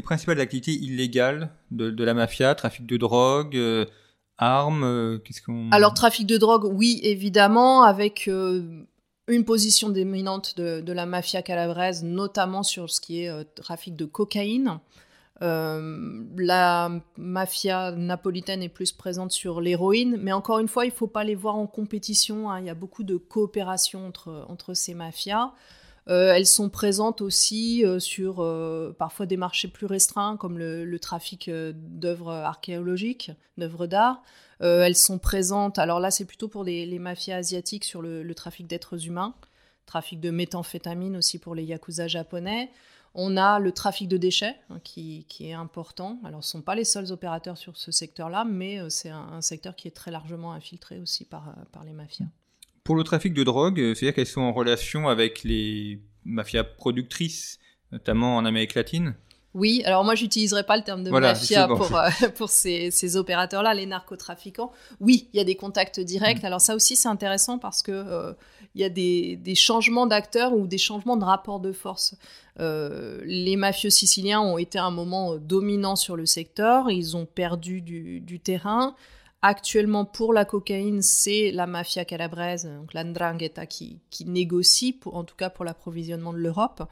principales 0.03 0.39
activités 0.39 0.73
illégales 0.73 1.51
de, 1.69 2.03
la 2.03 2.15
mafia? 2.15 2.55
Trafic 2.55 2.87
de 2.87 2.97
drogue, 2.97 3.55
armes 4.37 4.83
euh. 4.83 5.19
Alors, 5.71 5.93
trafic 5.93 6.27
de 6.27 6.37
drogue, 6.37 6.65
oui, 6.65 6.99
évidemment, 7.03 7.83
avec 7.83 8.27
euh, 8.27 8.85
une 9.27 9.45
position 9.45 9.89
dominante 9.89 10.57
de, 10.57 10.91
la 10.91 11.05
mafia 11.05 11.41
calabraise, 11.41 12.03
notamment 12.03 12.63
sur 12.63 12.89
ce 12.89 12.99
qui 13.01 13.23
est 13.23 13.29
euh, 13.29 13.43
trafic 13.55 13.95
de 13.95 14.05
cocaïne. 14.05 14.79
la 15.41 16.89
mafia 17.17 17.91
napolitaine 17.91 18.63
est 18.63 18.69
plus 18.69 18.91
présente 18.91 19.31
sur 19.31 19.59
l'héroïne, 19.59 20.17
mais 20.19 20.31
encore 20.31 20.59
une 20.59 20.69
fois, 20.69 20.85
il 20.85 20.89
ne 20.89 20.95
faut 20.95 21.07
pas 21.07 21.23
les 21.23 21.35
voir 21.35 21.55
en 21.55 21.67
compétition. 21.67 22.49
Hein. 22.49 22.59
Il 22.59 22.65
y 22.65 22.69
a 22.69 22.75
beaucoup 22.75 23.03
de 23.03 23.17
coopération 23.17 24.07
entre 24.07 24.73
ces 24.73 24.93
mafias. 24.93 25.51
Euh, 26.09 26.33
elles 26.33 26.45
sont 26.45 26.69
présentes 26.69 27.21
aussi 27.21 27.85
euh, 27.85 27.99
sur 27.99 28.41
euh, 28.41 28.93
parfois 28.97 29.25
des 29.25 29.37
marchés 29.37 29.69
plus 29.69 29.85
restreints 29.85 30.35
comme 30.35 30.57
le, 30.57 30.99
trafic 30.99 31.49
d'œuvres 31.49 32.31
archéologiques, 32.31 33.31
d'œuvres 33.57 33.87
d'art. 33.87 34.21
elles 34.59 34.95
sont 34.95 35.19
présentes, 35.19 35.79
alors 35.79 35.99
là 35.99 36.11
c'est 36.11 36.25
plutôt 36.25 36.47
pour 36.47 36.63
les, 36.63 36.99
mafias 36.99 37.37
asiatiques 37.37 37.83
sur 37.83 38.01
le, 38.01 38.33
trafic 38.33 38.67
d'êtres 38.67 39.07
humains, 39.07 39.35
trafic 39.85 40.19
de 40.19 40.29
méthamphétamine 40.29 41.17
aussi 41.17 41.39
pour 41.39 41.55
les 41.55 41.63
yakuza 41.63 42.07
japonais. 42.07 42.69
On 43.15 43.37
a 43.37 43.59
le 43.59 43.71
trafic 43.71 44.07
de 44.07 44.17
déchets 44.17 44.55
hein, 44.69 44.79
qui, 44.83 45.25
est 45.39 45.53
important. 45.53 46.19
Alors, 46.23 46.43
ce 46.43 46.57
ne 46.57 46.61
sont 46.61 46.65
pas 46.65 46.73
les 46.73 46.85
seuls 46.85 47.11
opérateurs 47.11 47.57
sur 47.57 47.77
ce 47.77 47.91
secteur-là, 47.91 48.43
mais 48.43 48.79
c'est 48.89 49.09
un, 49.09 49.41
secteur 49.41 49.75
qui 49.75 49.87
est 49.87 49.91
très 49.91 50.09
largement 50.09 50.53
infiltré 50.53 50.99
aussi 50.99 51.25
par, 51.25 51.53
par 51.71 51.83
les 51.83 51.93
mafias. 51.93 52.25
Pour 52.83 52.95
le 52.95 53.03
trafic 53.03 53.33
de 53.33 53.43
drogue, 53.43 53.79
euh, 53.79 53.95
c'est-à-dire 53.95 54.15
qu'elles 54.15 54.27
sont 54.27 54.41
en 54.41 54.51
relation 54.51 55.07
avec 55.07 55.43
les 55.43 56.01
mafias 56.25 56.65
productrices, 56.65 57.59
notamment 57.91 58.35
en 58.35 58.45
Amérique 58.45 58.75
latine 58.75 59.15
oui, 59.55 59.83
alors 59.85 60.03
moi 60.03 60.15
j'utiliserai 60.15 60.63
pas 60.63 60.75
le 60.77 60.81
terme 60.81 61.03
de 61.03 61.11
mafia 61.11 61.67
pour, 61.67 61.95
euh, 61.95 62.09
pour 62.37 62.49
ces, 62.49 63.17
opérateurs-là, 63.17 63.75
les 63.75 63.85
narcotrafiquants. 63.85 64.71
Oui, 64.99 65.29
il 65.31 65.37
y 65.37 65.39
a 65.39 65.43
des 65.43 65.53
contacts 65.53 65.99
directs. 65.99 66.41
Mm. 66.41 66.47
Alors 66.47 66.59
ça 66.59 66.73
aussi 66.73 66.95
c'est 66.95 67.07
intéressant 67.07 67.59
parce 67.59 67.83
que 67.83 67.91
euh, 67.91 68.33
il 68.73 68.81
y 68.81 68.83
a 68.83 68.89
des, 68.89 69.53
changements 69.53 70.07
d'acteurs 70.07 70.53
ou 70.53 70.65
des 70.65 70.79
changements 70.79 71.17
de 71.17 71.23
rapport 71.23 71.59
de 71.59 71.71
force. 71.71 72.15
les 72.57 73.55
mafieux 73.55 73.91
siciliens 73.91 74.41
ont 74.41 74.57
été 74.57 74.79
à 74.79 74.85
un 74.85 74.91
moment 74.91 75.35
dominants 75.35 75.97
sur 75.97 76.15
le 76.15 76.25
secteur, 76.25 76.89
ils 76.89 77.15
ont 77.15 77.27
perdu 77.27 77.81
du, 77.81 78.21
du 78.21 78.39
terrain 78.39 78.95
Actuellement, 79.45 80.05
pour 80.05 80.31
la 80.31 80.45
cocaïne, 80.45 81.01
c'est 81.01 81.51
la 81.51 81.67
mafia 81.67 82.05
calabraise, 82.05 82.63
donc 82.63 82.93
l'andrangheta, 82.93 83.65
qui, 83.65 83.99
qui 84.09 84.23
négocie, 84.23 84.93
pour, 84.93 85.17
en 85.17 85.25
tout 85.25 85.35
cas 85.35 85.49
pour 85.49 85.65
l'approvisionnement 85.65 86.31
de 86.31 86.37
l'Europe. 86.37 86.83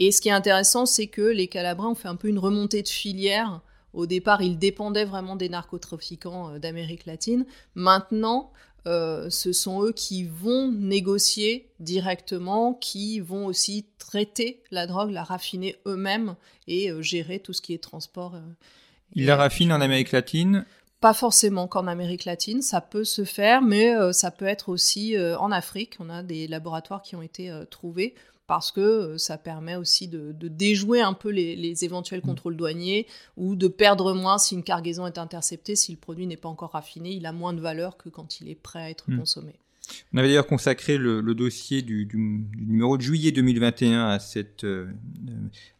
Et 0.00 0.10
ce 0.10 0.20
qui 0.20 0.28
est 0.28 0.32
intéressant, 0.32 0.86
c'est 0.86 1.06
que 1.06 1.22
les 1.22 1.46
Calabrins 1.46 1.90
ont 1.90 1.94
fait 1.94 2.08
un 2.08 2.16
peu 2.16 2.26
une 2.26 2.40
remontée 2.40 2.82
de 2.82 2.88
filière. 2.88 3.60
Au 3.92 4.06
départ, 4.06 4.42
ils 4.42 4.58
dépendaient 4.58 5.04
vraiment 5.04 5.36
des 5.36 5.48
narcotrafiquants 5.48 6.54
euh, 6.54 6.58
d'Amérique 6.58 7.06
latine. 7.06 7.46
Maintenant, 7.76 8.50
euh, 8.88 9.30
ce 9.30 9.52
sont 9.52 9.84
eux 9.84 9.92
qui 9.92 10.24
vont 10.24 10.72
négocier 10.72 11.70
directement, 11.78 12.74
qui 12.74 13.20
vont 13.20 13.46
aussi 13.46 13.86
traiter 13.98 14.64
la 14.72 14.88
drogue, 14.88 15.12
la 15.12 15.22
raffiner 15.22 15.76
eux-mêmes 15.86 16.34
et 16.66 16.90
euh, 16.90 17.02
gérer 17.02 17.38
tout 17.38 17.52
ce 17.52 17.62
qui 17.62 17.72
est 17.72 17.78
transport. 17.78 18.34
Ils 19.12 19.26
la 19.26 19.36
raffinent 19.36 19.72
en 19.72 19.80
Amérique 19.80 20.10
latine 20.10 20.66
Pas 21.04 21.14
forcément 21.14 21.68
qu'en 21.68 21.86
Amérique 21.86 22.24
latine, 22.24 22.62
ça 22.62 22.80
peut 22.80 23.04
se 23.04 23.24
faire, 23.24 23.60
mais 23.60 23.92
ça 24.12 24.30
peut 24.30 24.46
être 24.46 24.70
aussi 24.70 25.14
en 25.18 25.52
Afrique. 25.52 25.96
On 26.00 26.08
a 26.08 26.22
des 26.22 26.46
laboratoires 26.46 27.02
qui 27.02 27.14
ont 27.14 27.20
été 27.20 27.52
trouvés 27.70 28.14
parce 28.46 28.72
que 28.72 28.80
euh, 28.80 29.18
ça 29.18 29.38
permet 29.38 29.76
aussi 29.76 30.08
de, 30.08 30.34
déjouer 30.48 31.00
un 31.00 31.14
peu 31.14 31.30
les, 31.30 31.84
éventuels 31.84 32.20
mm. 32.20 32.26
contrôles 32.26 32.56
douaniers 32.56 33.06
ou 33.36 33.56
de 33.56 33.68
perdre 33.68 34.12
moins 34.12 34.38
si 34.38 34.54
une 34.54 34.62
cargaison 34.62 35.06
est 35.06 35.18
interceptée, 35.18 35.76
si 35.76 35.92
le 35.92 35.98
produit 35.98 36.26
n'est 36.26 36.36
pas 36.36 36.48
encore 36.48 36.72
raffiné, 36.72 37.12
il 37.12 37.26
a 37.26 37.32
moins 37.32 37.52
de 37.52 37.60
valeur 37.60 37.96
que 37.96 38.08
quand 38.08 38.40
il 38.40 38.48
est 38.48 38.54
prêt 38.54 38.80
à 38.80 38.90
être 38.90 39.10
mm. 39.10 39.18
consommé. 39.18 39.54
On 40.14 40.18
avait 40.18 40.28
d'ailleurs 40.28 40.46
consacré 40.46 40.96
le, 40.96 41.22
dossier 41.34 41.82
du, 41.82 42.08
numéro 42.56 42.96
de 42.96 43.02
juillet 43.02 43.32
2021 43.32 44.08
à 44.08 44.18
cette 44.18 44.64
euh, 44.64 44.86
euh, 45.28 45.32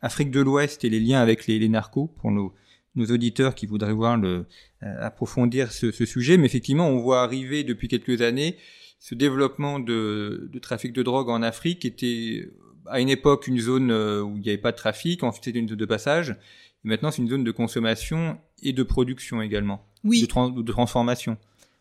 Afrique 0.02 0.30
de 0.30 0.40
l'Ouest 0.40 0.84
et 0.84 0.90
les 0.90 1.00
liens 1.00 1.20
avec 1.20 1.46
les, 1.46 1.68
narcos 1.68 2.10
pour 2.18 2.30
nos, 2.30 2.52
auditeurs 2.96 3.54
qui 3.54 3.66
voudraient 3.66 3.92
voir 3.92 4.16
le, 4.16 4.46
approfondir 4.80 5.72
ce, 5.72 5.90
sujet. 5.90 6.36
Mais 6.36 6.46
effectivement, 6.46 6.88
on 6.88 6.98
voit 6.98 7.22
arriver 7.22 7.64
depuis 7.64 7.88
quelques 7.88 8.22
années 8.22 8.56
ce 9.04 9.14
développement 9.14 9.80
de, 9.80 10.50
trafic 10.62 10.94
de 10.94 11.02
drogue 11.02 11.28
en 11.28 11.42
Afrique 11.42 11.84
était 11.84 12.48
à 12.86 13.00
une 13.00 13.10
époque 13.10 13.46
une 13.46 13.58
zone 13.58 13.90
euh, 13.90 14.22
où 14.22 14.36
il 14.36 14.42
n'y 14.42 14.48
avait 14.48 14.56
pas 14.56 14.72
de 14.72 14.78
trafic, 14.78 15.22
ensuite 15.22 15.44
c'était 15.44 15.58
une 15.58 15.68
zone 15.68 15.76
de 15.76 15.84
passage, 15.84 16.30
et 16.30 16.88
maintenant 16.88 17.10
c'est 17.10 17.20
une 17.20 17.28
zone 17.28 17.44
de 17.44 17.50
consommation 17.50 18.38
et 18.62 18.72
de 18.72 18.82
production 18.82 19.42
également, 19.42 19.86
oui. 20.04 20.22
de, 20.22 20.62
de 20.62 20.72
transformation. 20.72 21.36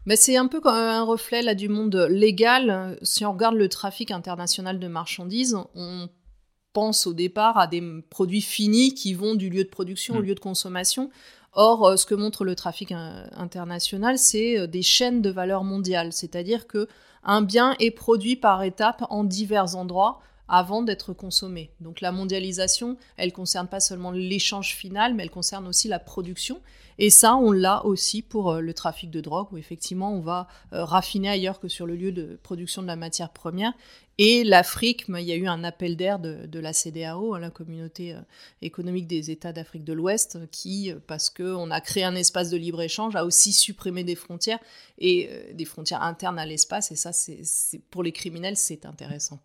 Mais 0.06 0.18
c'est 0.18 0.36
un 0.36 0.48
peu 0.48 0.60
comme 0.60 0.76
un 0.76 1.04
reflet 1.04 1.42
là 1.42 1.56
du 1.56 1.70
monde 1.70 2.08
légal. 2.10 3.00
Si 3.04 3.26
on 3.26 3.32
regarde 3.32 3.56
le 3.56 3.70
trafic 3.70 4.12
international 4.12 4.78
de 4.78 4.88
marchandises, 4.90 5.58
on 5.76 6.10
pense 6.74 7.08
au 7.08 7.14
départ 7.14 7.58
à 7.58 7.68
des 7.68 7.82
produits 8.10 8.42
finis 8.42 8.94
qui 8.94 9.14
vont 9.14 9.36
du 9.36 9.50
lieu 9.50 9.64
de 9.64 9.70
production 9.70 10.16
au 10.16 10.20
mm. 10.20 10.26
lieu 10.26 10.36
de 10.36 10.40
consommation. 10.40 11.10
Or, 11.54 11.86
euh, 11.86 11.96
ce 11.98 12.06
que 12.06 12.16
montre 12.16 12.44
le 12.44 12.56
trafic 12.56 12.92
euh, 12.92 13.26
international, 13.38 14.18
c'est 14.18 14.68
des 14.68 14.82
chaînes 14.82 15.22
de 15.22 15.30
valeur 15.30 15.64
mondiale, 15.64 16.12
c'est-à-dire 16.12 16.68
que 16.68 16.88
un 17.24 17.42
bien 17.42 17.76
est 17.80 17.92
produit 17.92 18.36
par 18.36 18.64
étapes 18.64 19.06
en 19.10 19.24
divers 19.24 19.76
endroits 19.76 20.20
avant 20.48 20.82
d'être 20.84 21.14
consommé. 21.14 21.72
Donc 21.80 22.02
la 22.02 22.12
mondialisation, 22.12 22.98
elle 23.18 23.32
concerne 23.32 23.68
pas 23.68 23.80
seulement 23.80 24.12
l'échange 24.12 24.76
final, 24.76 25.14
mais 25.14 25.24
elle 25.24 25.32
concerne 25.32 25.68
aussi 25.68 25.88
la 25.88 26.00
production. 26.00 26.62
Et 27.00 27.10
ça, 27.10 27.36
on 27.36 27.52
l'a 27.52 27.86
aussi 27.86 28.22
pour 28.22 28.52
euh, 28.52 28.60
le 28.60 28.74
trafic 28.74 29.10
de 29.10 29.20
drogue, 29.20 29.48
où 29.52 29.58
effectivement, 29.58 30.14
on 30.14 30.20
va 30.20 30.48
euh, 30.74 30.84
raffiner 30.84 31.30
ailleurs 31.30 31.60
que 31.60 31.68
sur 31.68 31.88
le 31.88 31.96
lieu 31.96 32.12
de 32.12 32.40
production 32.44 32.82
de 32.82 32.88
la 32.88 32.96
matière 32.96 33.32
première. 33.32 33.74
Et 34.18 34.44
l'Afrique, 34.44 35.06
il 35.08 35.22
y 35.22 35.32
a 35.32 35.36
eu 35.36 35.48
un 35.48 35.64
appel 35.64 35.98
d'air 35.98 36.20
de, 36.20 36.60
la 36.60 36.72
CDAO, 36.74 37.34
hein, 37.34 37.40
la 37.40 37.50
communauté 37.50 38.14
euh, 38.14 38.20
économique 38.62 39.08
des 39.08 39.32
États 39.32 39.54
d'Afrique 39.54 39.84
de 39.84 39.94
l'Ouest, 39.94 40.40
qui, 40.52 40.92
parce 41.08 41.30
qu'on 41.30 41.72
a 41.72 41.82
créé 41.82 42.04
un 42.04 42.16
espace 42.16 42.50
de 42.50 42.58
libre-échange, 42.58 43.16
a 43.16 43.26
aussi 43.26 43.54
supprimé 43.54 44.04
des 44.04 44.16
frontières, 44.16 44.60
et 45.00 45.30
des 45.54 45.66
frontières 45.66 46.04
internes 46.04 46.38
à 46.38 46.46
l'espace. 46.46 46.92
Et 46.92 46.96
ça, 46.96 47.12
c'est 47.12 47.82
pour 47.90 48.04
les 48.04 48.12
criminels, 48.12 48.58
c'est 48.58 48.86
intéressant. 48.86 49.40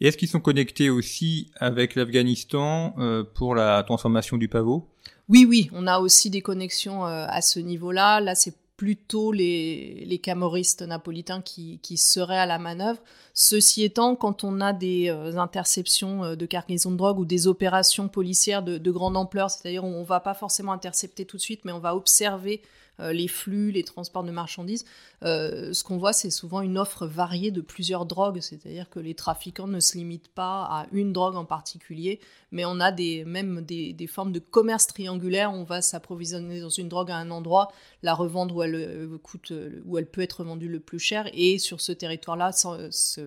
Et 0.00 0.08
est-ce 0.08 0.16
qu'ils 0.16 0.28
sont 0.28 0.40
connectés 0.40 0.90
aussi 0.90 1.50
avec 1.56 1.94
l'Afghanistan 1.94 2.94
pour 3.34 3.54
la 3.54 3.82
transformation 3.82 4.36
du 4.36 4.48
pavot? 4.48 4.88
Oui, 5.28 5.46
oui, 5.48 5.70
on 5.72 5.86
a 5.86 6.00
aussi 6.00 6.28
des 6.28 6.42
connexions 6.42 7.06
euh, 7.06 7.26
à 7.28 7.40
ce 7.40 7.58
niveau-là. 7.58 8.20
Là, 8.20 8.34
c'est 8.34 8.54
plutôt 8.76 9.30
les, 9.30 10.20
camoristes 10.22 10.82
napolitains 10.82 11.42
qui, 11.42 11.96
seraient 11.96 12.38
à 12.38 12.46
la 12.46 12.58
manœuvre. 12.58 13.00
Ceci 13.32 13.82
étant, 13.82 14.16
quand 14.16 14.44
on 14.44 14.60
a 14.60 14.72
des 14.72 15.08
euh, 15.08 15.36
interceptions 15.38 16.24
euh, 16.24 16.36
de 16.36 16.46
cargaison 16.46 16.90
de 16.90 16.96
drogue 16.96 17.18
ou 17.18 17.24
des 17.24 17.46
opérations 17.46 18.08
policières 18.08 18.62
de, 18.62 18.78
de 18.78 18.90
grande 18.90 19.16
ampleur, 19.16 19.50
c'est-à-dire 19.50 19.84
on 19.84 20.00
ne 20.00 20.04
va 20.04 20.20
pas 20.20 20.34
forcément 20.34 20.72
intercepter 20.72 21.24
tout 21.24 21.36
de 21.36 21.42
suite, 21.42 21.64
mais 21.64 21.72
on 21.72 21.80
va 21.80 21.96
observer 21.96 22.62
euh, 23.00 23.12
les 23.12 23.26
flux, 23.26 23.72
les 23.72 23.82
transports 23.82 24.22
de 24.22 24.30
marchandises, 24.30 24.84
ce 25.22 25.82
qu'on 25.82 25.96
voit, 25.96 26.12
c'est 26.12 26.30
souvent 26.30 26.60
une 26.60 26.76
offre 26.76 27.06
variée 27.06 27.50
de 27.50 27.62
plusieurs 27.62 28.04
drogues, 28.04 28.40
c'est-à-dire 28.40 28.90
que 28.90 29.00
les 29.00 29.14
trafiquants 29.14 29.66
ne 29.66 29.80
se 29.80 29.96
limitent 29.96 30.28
pas 30.28 30.64
à 30.64 30.86
une 30.92 31.14
drogue 31.14 31.36
en 31.36 31.46
particulier, 31.46 32.20
mais 32.52 32.64
on 32.64 32.78
a 32.78 32.92
des, 32.92 33.24
même 33.24 33.62
des, 33.62 34.06
formes 34.06 34.32
de 34.32 34.38
commerce 34.38 34.86
triangulaire, 34.86 35.50
on 35.52 35.64
va 35.64 35.82
s'approvisionner 35.82 36.60
dans 36.60 36.68
une 36.68 36.88
drogue 36.88 37.10
à 37.10 37.16
un 37.16 37.30
endroit, 37.30 37.72
la 38.02 38.14
revendre 38.14 38.56
où 38.56 38.62
elle, 38.64 38.74
euh, 38.74 39.18
coûte, 39.18 39.52
où 39.84 39.98
elle 39.98 40.06
peut 40.06 40.20
être 40.20 40.44
vendue 40.44 40.68
le 40.68 40.80
plus 40.80 40.98
cher, 40.98 41.28
et 41.32 41.58
sur 41.58 41.80
ce 41.80 41.92
territoire-là, 41.92 42.52
se 42.52 43.20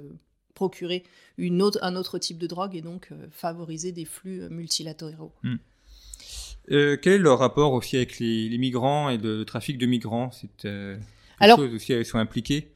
procurer 0.53 1.03
une 1.37 1.61
autre, 1.61 1.79
un 1.83 1.95
autre 1.95 2.17
type 2.17 2.39
de 2.39 2.47
drogue 2.47 2.75
et 2.75 2.81
donc 2.81 3.09
favoriser 3.31 3.91
des 3.91 4.05
flux 4.05 4.49
multilatéraux. 4.49 5.31
Hmm. 5.43 5.57
Euh, 6.71 6.97
quel 7.01 7.13
est 7.13 7.17
leur 7.17 7.39
rapport 7.39 7.73
aussi 7.73 7.95
avec 7.95 8.19
les, 8.19 8.55
migrants 8.57 9.09
et 9.09 9.17
le 9.17 9.45
trafic 9.45 9.77
de 9.77 9.85
migrants? 9.85 10.31
C'est 10.31 10.65
euh, 10.65 10.97
Alors, 11.39 11.59
aussi 11.59 11.93
elles 11.93 12.05
sont 12.05 12.17
impliquées 12.17 12.67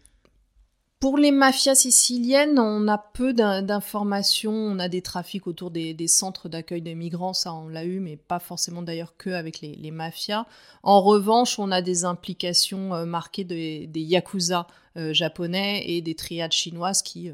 pour 1.01 1.17
les 1.17 1.31
mafias 1.31 1.73
siciliennes, 1.73 2.59
on 2.59 2.87
a 2.87 2.99
peu 2.99 3.33
d'informations. 3.33 4.53
On 4.53 4.77
a 4.77 4.87
des 4.87 5.01
trafics 5.01 5.47
autour 5.47 5.71
des, 5.71 6.07
centres 6.07 6.47
d'accueil 6.47 6.83
des 6.83 6.93
migrants, 6.93 7.33
ça 7.33 7.53
on 7.55 7.67
l'a 7.67 7.85
eu, 7.85 7.99
mais 7.99 8.17
pas 8.17 8.37
forcément 8.37 8.83
d'ailleurs 8.83 9.17
que 9.17 9.31
avec 9.31 9.61
les, 9.61 9.91
mafias. 9.91 10.45
En 10.83 11.01
revanche, 11.01 11.57
on 11.57 11.71
a 11.71 11.81
des 11.81 12.05
implications 12.05 12.93
euh, 12.93 13.05
marquées 13.05 13.43
des 13.43 13.89
yakuza 13.95 14.67
euh, 14.95 15.11
japonais 15.11 15.83
et 15.87 16.01
des 16.01 16.13
triades 16.13 16.51
chinoises 16.51 17.01
qui 17.01 17.29
euh, 17.29 17.33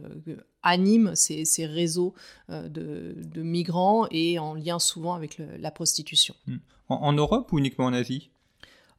animent 0.64 1.14
ces, 1.14 1.44
réseaux 1.66 2.14
de, 2.48 3.16
migrants 3.36 4.08
et 4.12 4.40
en 4.40 4.54
lien 4.54 4.80
souvent 4.80 5.14
avec 5.14 5.42
la 5.60 5.72
prostitution. 5.72 6.36
Hmm. 6.48 6.58
en 6.88 7.12
Europe 7.12 7.52
ou 7.52 7.60
uniquement 7.60 7.86
en 7.86 7.94
Asie? 7.94 8.30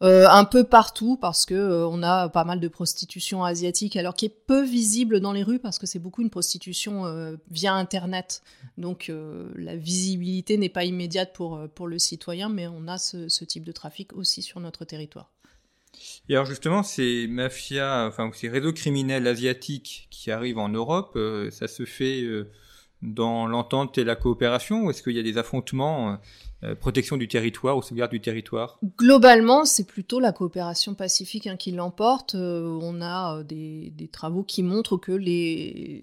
Euh, 0.01 0.29
un 0.29 0.45
peu 0.45 0.63
partout 0.63 1.17
parce 1.17 1.45
que 1.45 1.55
euh, 1.55 1.89
on 1.89 2.05
a 2.05 2.29
pas 2.29 2.45
mal 2.45 2.61
de 2.61 2.69
prostitution 2.69 3.43
asiatique, 3.43 3.97
alors 3.97 4.15
qui 4.15 4.27
est 4.27 4.35
peu 4.47 4.65
visible 4.65 5.19
dans 5.19 5.33
les 5.33 5.43
rues 5.43 5.59
parce 5.59 5.79
que 5.79 5.87
c'est 5.87 5.99
beaucoup 5.99 6.23
une 6.23 6.31
prostitution 6.31 7.07
euh, 7.07 7.37
via 7.51 7.75
Internet. 7.75 8.43
Donc 8.77 9.11
la 9.57 9.75
visibilité 9.75 10.57
n'est 10.57 10.69
pas 10.69 10.85
immédiate 10.85 11.33
pour, 11.33 11.61
pour 11.75 11.89
le 11.89 11.99
citoyen, 11.99 12.49
mais 12.49 12.69
on 12.69 12.87
a 12.87 12.97
ce, 12.97 13.29
ce, 13.29 13.45
type 13.45 13.65
de 13.65 13.73
trafic 13.73 14.13
aussi 14.13 14.41
sur 14.41 14.61
notre 14.61 14.85
territoire. 14.85 15.33
Et 16.29 16.35
alors 16.35 16.47
justement, 16.47 16.85
ces 16.85 17.27
mafias, 17.27 18.07
enfin 18.07 18.31
ces 18.33 18.49
réseaux 18.49 18.73
criminels 18.73 19.27
asiatiques 19.27 20.07
qui 20.11 20.31
arrivent 20.31 20.59
en 20.59 20.69
Europe, 20.69 21.19
ça 21.51 21.67
se 21.67 21.85
fait 21.85 22.25
dans 23.03 23.49
l'entente 23.49 23.99
et 23.99 24.05
la 24.05 24.15
coopération 24.15 24.85
ou 24.85 24.91
est-ce 24.91 25.03
qu'il 25.03 25.17
y 25.17 25.21
a 25.21 25.25
des 25.25 25.39
affrontements 25.39 26.19
euh, 26.65 26.75
protection 26.75 27.17
du 27.17 27.29
territoire 27.29 27.77
ou 27.77 27.83
sauvegarde 27.83 28.11
du 28.11 28.21
territoire 28.21 28.81
Globalement, 28.99 29.65
c'est 29.65 29.87
plutôt 29.87 30.19
la 30.19 30.33
coopération 30.33 30.95
pacifique 30.95 31.47
hein, 31.47 31.57
qui 31.57 31.71
l'emporte. 31.71 32.35
Euh, 32.35 32.77
on 32.83 33.01
a 33.01 33.39
euh, 33.39 33.43
des, 33.45 34.09
travaux 34.11 34.43
qui 34.43 34.65
montrent 34.65 34.97
que 34.97 35.13
les... 35.13 36.03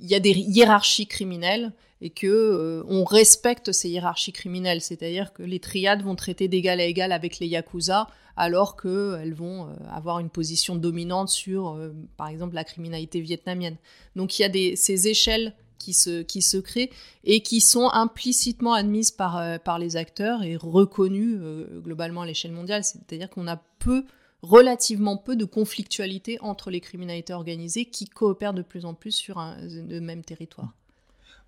il 0.00 0.06
y 0.06 0.14
a 0.14 0.20
des 0.20 0.30
hiérarchies 0.30 1.08
criminelles 1.08 1.72
et 2.00 2.10
que 2.10 2.84
on 2.86 3.02
respecte 3.04 3.72
ces 3.72 3.88
hiérarchies 3.88 4.30
criminelles, 4.30 4.82
c'est-à-dire 4.82 5.32
que 5.32 5.42
les 5.42 5.58
triades 5.58 6.02
vont 6.02 6.14
traiter 6.14 6.46
d'égal 6.46 6.78
à 6.78 6.84
égal 6.84 7.10
avec 7.10 7.38
les 7.40 7.46
yakuza, 7.46 8.06
alors 8.36 8.76
qu'elles 8.76 9.32
vont 9.32 9.74
avoir 9.90 10.18
une 10.18 10.28
position 10.28 10.76
dominante 10.76 11.30
sur, 11.30 11.80
par 12.18 12.28
exemple, 12.28 12.54
la 12.54 12.64
criminalité 12.64 13.20
vietnamienne. 13.20 13.76
Donc 14.14 14.38
il 14.38 14.42
y 14.42 14.44
a 14.44 14.76
ces 14.76 15.08
échelles 15.08 15.54
qui 15.78 15.94
se, 15.94 16.22
qui 16.22 16.42
se 16.42 16.56
créent 16.56 16.90
et 17.24 17.40
qui 17.40 17.60
sont 17.60 17.88
implicitement 17.92 18.74
admises 18.74 19.10
par, 19.10 19.36
euh, 19.38 19.58
par 19.58 19.78
les 19.78 19.96
acteurs 19.96 20.42
et 20.42 20.56
reconnues 20.56 21.36
euh, 21.38 21.80
globalement 21.80 22.22
à 22.22 22.26
l'échelle 22.26 22.52
mondiale. 22.52 22.84
C'est-à-dire 22.84 23.30
qu'on 23.30 23.46
a 23.46 23.56
peu, 23.78 24.04
relativement 24.42 25.16
peu 25.16 25.36
de 25.36 25.44
conflictualité 25.44 26.38
entre 26.40 26.70
les 26.70 26.80
criminalités 26.80 27.32
organisées 27.32 27.86
qui 27.86 28.06
coopèrent 28.06 28.54
de 28.54 28.62
plus 28.62 28.84
en 28.84 28.94
plus 28.94 29.12
sur 29.12 29.38
un, 29.38 29.56
le 29.62 30.00
même 30.00 30.24
territoire. 30.24 30.72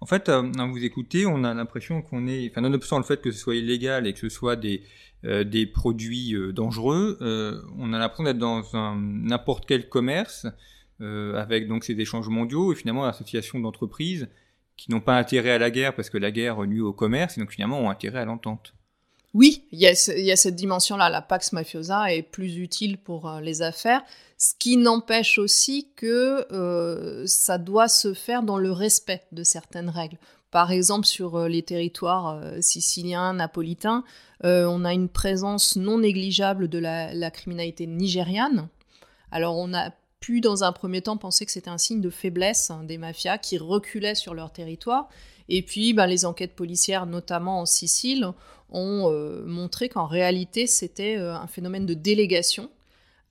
En 0.01 0.07
fait, 0.07 0.29
euh, 0.29 0.43
vous 0.71 0.85
écoutez, 0.85 1.27
on 1.27 1.43
a 1.43 1.55
l'impression 1.55 2.03
qu'on 2.03 2.29
est, 2.29 2.49
enfin, 2.51 2.61
nonobstant 2.61 2.99
le 2.99 3.05
fait 3.05 3.21
que 3.21 3.33
ce 3.33 3.39
soit 3.39 3.57
illégal 3.57 4.07
et 4.07 4.13
que 4.13 4.21
ce 4.21 4.29
soit 4.29 4.55
des, 4.55 4.83
des 5.25 5.67
produits 5.67 6.37
dangereux, 6.53 7.19
on 7.77 7.93
a 7.93 7.99
l'impression 7.99 8.23
d'être 8.23 8.39
dans 8.39 8.63
n'importe 8.95 9.67
quel 9.67 9.89
commerce 9.89 10.47
euh, 10.47 10.51
avec 11.01 11.69
donc 11.69 11.85
ces 11.85 11.99
échanges 12.01 12.29
mondiaux 12.29 12.73
et 12.73 12.75
finalement 12.75 13.07
l'association 13.07 13.61
d'entreprises 13.61 14.29
qui 14.77 14.91
n'ont 14.91 15.01
pas 15.01 15.17
intérêt 15.17 15.51
à 15.51 15.59
la 15.59 15.71
guerre 15.71 15.95
parce 15.95 16.11
que 16.11 16.19
la 16.19 16.31
guerre 16.31 16.65
nuit 16.67 16.81
au 16.81 16.93
commerce 16.93 17.37
et 17.37 17.41
donc 17.41 17.53
finalement 17.53 17.81
ont 17.81 17.91
intérêt 17.91 18.21
à 18.21 18.25
l'entente. 18.25 18.75
Oui, 19.35 19.65
il 19.73 19.79
y, 19.79 19.87
a, 19.87 19.95
cette 19.95 20.57
dimension-là. 20.57 21.11
La 21.11 21.21
Pax 21.21 21.53
Mafiosa 21.53 22.13
est 22.15 22.23
plus 22.23 22.57
utile 22.57 22.97
pour 22.97 23.29
euh, 23.29 23.41
les 23.41 23.61
affaires, 23.61 24.03
ce 24.39 24.55
qui 24.59 24.79
n'empêche 24.79 25.39
aussi 25.39 25.89
que 25.97 26.47
euh, 26.53 27.27
ça 27.27 27.59
doit 27.59 27.89
se 27.89 28.15
faire 28.15 28.43
dans 28.43 28.57
le 28.57 28.73
respect 28.73 29.25
de 29.33 29.43
certaines 29.43 29.91
règles. 29.91 30.17
Par 30.51 30.73
exemple, 30.73 31.07
sur 31.07 31.37
euh, 31.37 31.49
les 31.49 31.63
territoires 31.63 32.43
siciliens, 32.61 33.35
napolitains, 33.35 34.03
on 34.43 34.85
a 34.85 34.95
une 34.95 35.09
présence 35.09 35.77
non 35.77 35.99
négligeable 35.99 36.69
de 36.69 36.79
la, 36.79 37.31
criminalité 37.31 37.87
nigériane. 37.87 38.69
Alors, 39.31 39.59
on 39.59 39.75
a 39.75 39.91
pu, 40.21 40.41
dans 40.41 40.65
un 40.65 40.73
premier 40.73 41.03
temps, 41.03 41.17
penser 41.17 41.47
que 41.47 41.53
c'était 41.53 41.71
un 41.71 41.79
signe 41.79 42.01
de 42.01 42.11
faiblesse 42.11 42.71
hein, 42.71 42.85
des 42.85 42.99
mafias 42.99 43.39
qui 43.39 43.59
reculaient 43.59 44.15
sur 44.15 44.35
leur 44.35 44.53
territoire. 44.53 45.09
Et 45.49 45.63
puis, 45.63 45.95
ben, 45.95 46.07
les 46.07 46.25
enquêtes 46.25 46.55
policières, 46.55 47.07
notamment 47.07 47.61
en 47.61 47.67
Sicile, 47.67 48.33
ont 48.71 49.11
euh, 49.11 49.45
montré 49.47 49.89
qu'en 49.89 50.07
réalité, 50.07 50.67
c'était 50.67 51.17
euh, 51.17 51.35
un 51.35 51.47
phénomène 51.47 51.87
de 51.87 51.95
délégation 51.95 52.71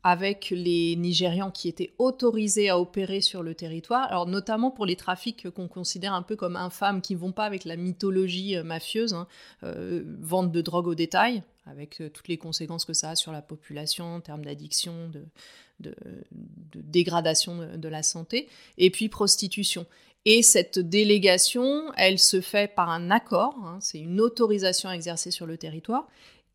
avec 0.03 0.51
les 0.51 0.95
Nigérians 0.95 1.51
qui 1.51 1.67
étaient 1.67 1.93
autorisés 1.97 2.69
à 2.69 2.79
opérer 2.79 3.19
sur 3.19 3.43
le 3.43 3.55
territoire, 3.55 4.05
alors 4.09 4.25
notamment 4.25 4.71
pour 4.71 4.85
les 4.85 4.95
trafics 4.95 5.49
qu'on 5.49 5.67
considère 5.67 6.13
un 6.13 6.21
peu 6.21 6.35
comme 6.35 6.55
infâmes, 6.55 7.01
qui 7.01 7.13
ne 7.13 7.19
vont 7.19 7.33
pas 7.33 7.43
avec 7.43 7.65
la 7.65 7.75
mythologie 7.75 8.55
euh, 8.55 8.63
mafieuse, 8.63 9.13
hein, 9.13 9.27
vente 9.61 10.51
de 10.51 10.61
drogue 10.61 10.87
au 10.87 10.95
détail, 10.95 11.43
avec 11.65 12.01
toutes 12.13 12.29
les 12.29 12.37
conséquences 12.37 12.85
que 12.85 12.93
ça 12.93 13.09
a 13.09 13.15
sur 13.15 13.33
la 13.33 13.41
population 13.41 14.15
en 14.15 14.21
termes 14.21 14.45
d'addiction, 14.45 15.09
de, 15.09 15.25
dégradation 16.75 17.67
de, 17.75 17.89
la 17.89 18.03
santé, 18.03 18.47
et 18.77 18.89
puis 18.89 19.09
prostitution. 19.09 19.85
Et 20.25 20.41
cette 20.41 20.79
délégation, 20.79 21.91
elle 21.95 22.19
se 22.19 22.41
fait 22.41 22.73
par 22.73 22.89
un 22.89 23.11
accord, 23.11 23.55
hein, 23.65 23.77
c'est 23.81 23.99
une 23.99 24.19
autorisation 24.19 24.89
à 24.89 24.93
exercer 24.93 25.31
sur 25.31 25.45
le 25.45 25.57
territoire, 25.57 26.07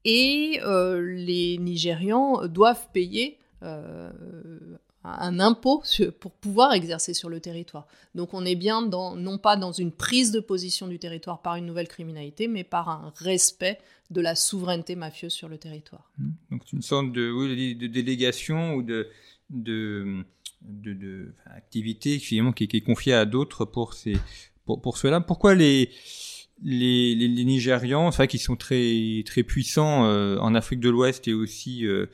et 0.05 0.61
euh, 0.63 1.01
les 1.15 1.59
Nigérians 1.59 2.47
doivent 2.49 2.89
payer 2.93 3.39
euh, 3.63 4.11
un 5.05 5.41
impôt 5.41 5.83
pour 6.21 6.33
pouvoir 6.33 6.73
exercer 6.73 7.15
sur 7.15 7.29
le 7.29 7.41
territoire. 7.41 7.87
Donc 8.15 8.35
on 8.35 8.45
est 8.45 8.55
bien 8.55 8.83
dans, 8.83 9.17
non 9.17 9.39
pas 9.39 9.57
dans 9.57 9.73
une 9.73 9.91
prise 9.91 10.31
de 10.31 10.41
position 10.41 10.87
du 10.87 10.99
territoire 10.99 11.43
par 11.43 11.57
une 11.57 11.67
nouvelle 11.67 11.89
criminalité, 11.89 12.47
mais 12.47 12.65
par 12.65 12.89
un 12.89 13.13
respect 13.17 13.79
de 14.11 14.21
la 14.21 14.35
souveraineté 14.35 14.95
mafieuse 14.95 15.33
sur 15.33 15.49
le 15.49 15.59
territoire. 15.59 16.11
Mmh. 16.19 16.31
Donc 16.51 16.63
c'est 16.65 16.77
une 16.77 16.83
sorte 16.83 17.13
de, 17.13 17.87
délégation 17.87 18.75
ou 18.75 18.83
de, 18.83 19.09
de 19.51 20.25
finalement 22.21 22.53
qui, 22.53 22.69
qui, 22.69 22.77
est 22.77 22.83
confiée 22.83 23.15
à 23.15 23.25
d'autres 23.25 23.65
pour 23.65 23.95
pour, 24.65 24.81
pour 24.81 24.99
cela. 24.99 25.21
Pourquoi 25.21 25.55
les 25.55 25.91
les, 26.65 27.15
les, 27.15 27.29
les 27.29 27.45
Nigérians, 27.45 28.11
vrai 28.11 28.29
qu'ils 28.29 28.41
sont 28.41 28.57
très 28.57 29.25
très 29.27 29.43
puissants 29.43 30.05
euh, 30.07 30.39
en 30.39 30.55
Afrique 30.55 30.81
de 30.81 30.91
l'Ouest 30.91 31.27
et 31.27 31.35
aussi 31.35 31.85
euh, 31.87 32.07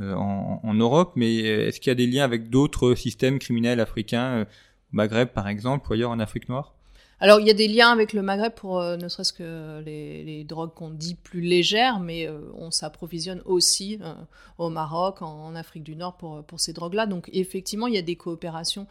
en, 0.00 0.60
en, 0.62 0.74
Europe, 0.74 1.12
mais 1.16 1.36
est-ce 1.36 1.80
qu'il 1.80 1.90
y 1.90 1.92
a 1.92 1.94
des 1.94 2.06
liens 2.06 2.24
avec 2.24 2.50
d'autres 2.50 2.94
systèmes 2.94 3.38
criminels 3.38 3.80
africains, 3.80 4.46
Maghreb 4.92 5.28
par 5.28 5.48
exemple, 5.48 5.90
ou 5.90 5.94
ailleurs 5.94 6.10
en 6.10 6.20
Afrique 6.20 6.48
noire? 6.48 6.75
Alors, 7.18 7.40
il 7.40 7.46
y 7.46 7.50
a 7.50 7.54
des 7.54 7.66
liens 7.66 7.90
avec 7.90 8.12
le 8.12 8.20
Maghreb 8.20 8.52
pour 8.52 8.78
euh, 8.78 8.98
ne 8.98 9.08
serait-ce 9.08 9.32
que 9.32 9.80
les, 9.80 10.44
drogues 10.44 10.74
qu'on 10.74 10.90
dit 10.90 11.14
plus 11.14 11.40
légères, 11.40 11.98
mais 11.98 12.28
euh, 12.28 12.38
on 12.58 12.70
s'approvisionne 12.70 13.40
aussi 13.46 13.98
euh, 14.02 14.12
au 14.58 14.68
Maroc, 14.68 15.22
en, 15.22 15.54
Afrique 15.54 15.82
du 15.82 15.96
Nord 15.96 16.18
pour, 16.18 16.44
ces 16.60 16.74
drogues-là. 16.74 17.06
Donc, 17.06 17.30
effectivement, 17.32 17.86
il 17.86 17.94
y 17.94 17.98
a 17.98 18.02
des 18.02 18.16
coopérations 18.16 18.86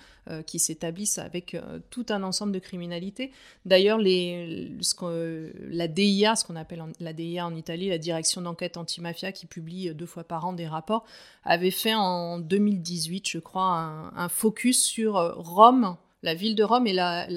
qui 0.48 0.58
s'établissent 0.58 1.20
avec 1.20 1.56
tout 1.92 2.08
un 2.10 2.24
ensemble 2.24 2.52
de 2.52 2.58
criminalités. 2.58 3.32
D'ailleurs, 3.66 4.00
la 4.00 5.88
DIA, 5.88 6.36
ce 6.36 6.46
qu'on 6.46 6.56
appelle 6.56 6.84
la 7.00 7.14
DIA 7.14 7.46
en 7.46 7.56
Italie, 7.56 7.90
la 7.90 8.00
Direction 8.00 8.42
d'enquête 8.42 8.78
antimafia, 8.78 9.32
qui 9.32 9.46
publie 9.46 9.94
deux 9.94 10.08
fois 10.08 10.24
par 10.24 10.46
an 10.46 10.54
des 10.54 10.68
rapports, 10.68 11.06
avait 11.44 11.70
fait 11.70 11.94
en 11.94 12.40
2018, 12.40 13.30
je 13.30 13.38
crois, 13.38 14.12
un 14.16 14.30
focus 14.30 14.84
sur 14.84 15.14
Rome 15.38 15.96
la 16.26 16.34
ville 16.34 16.56
de 16.56 16.64
Rome 16.64 16.88
et 16.88 16.94
la, 16.94 17.28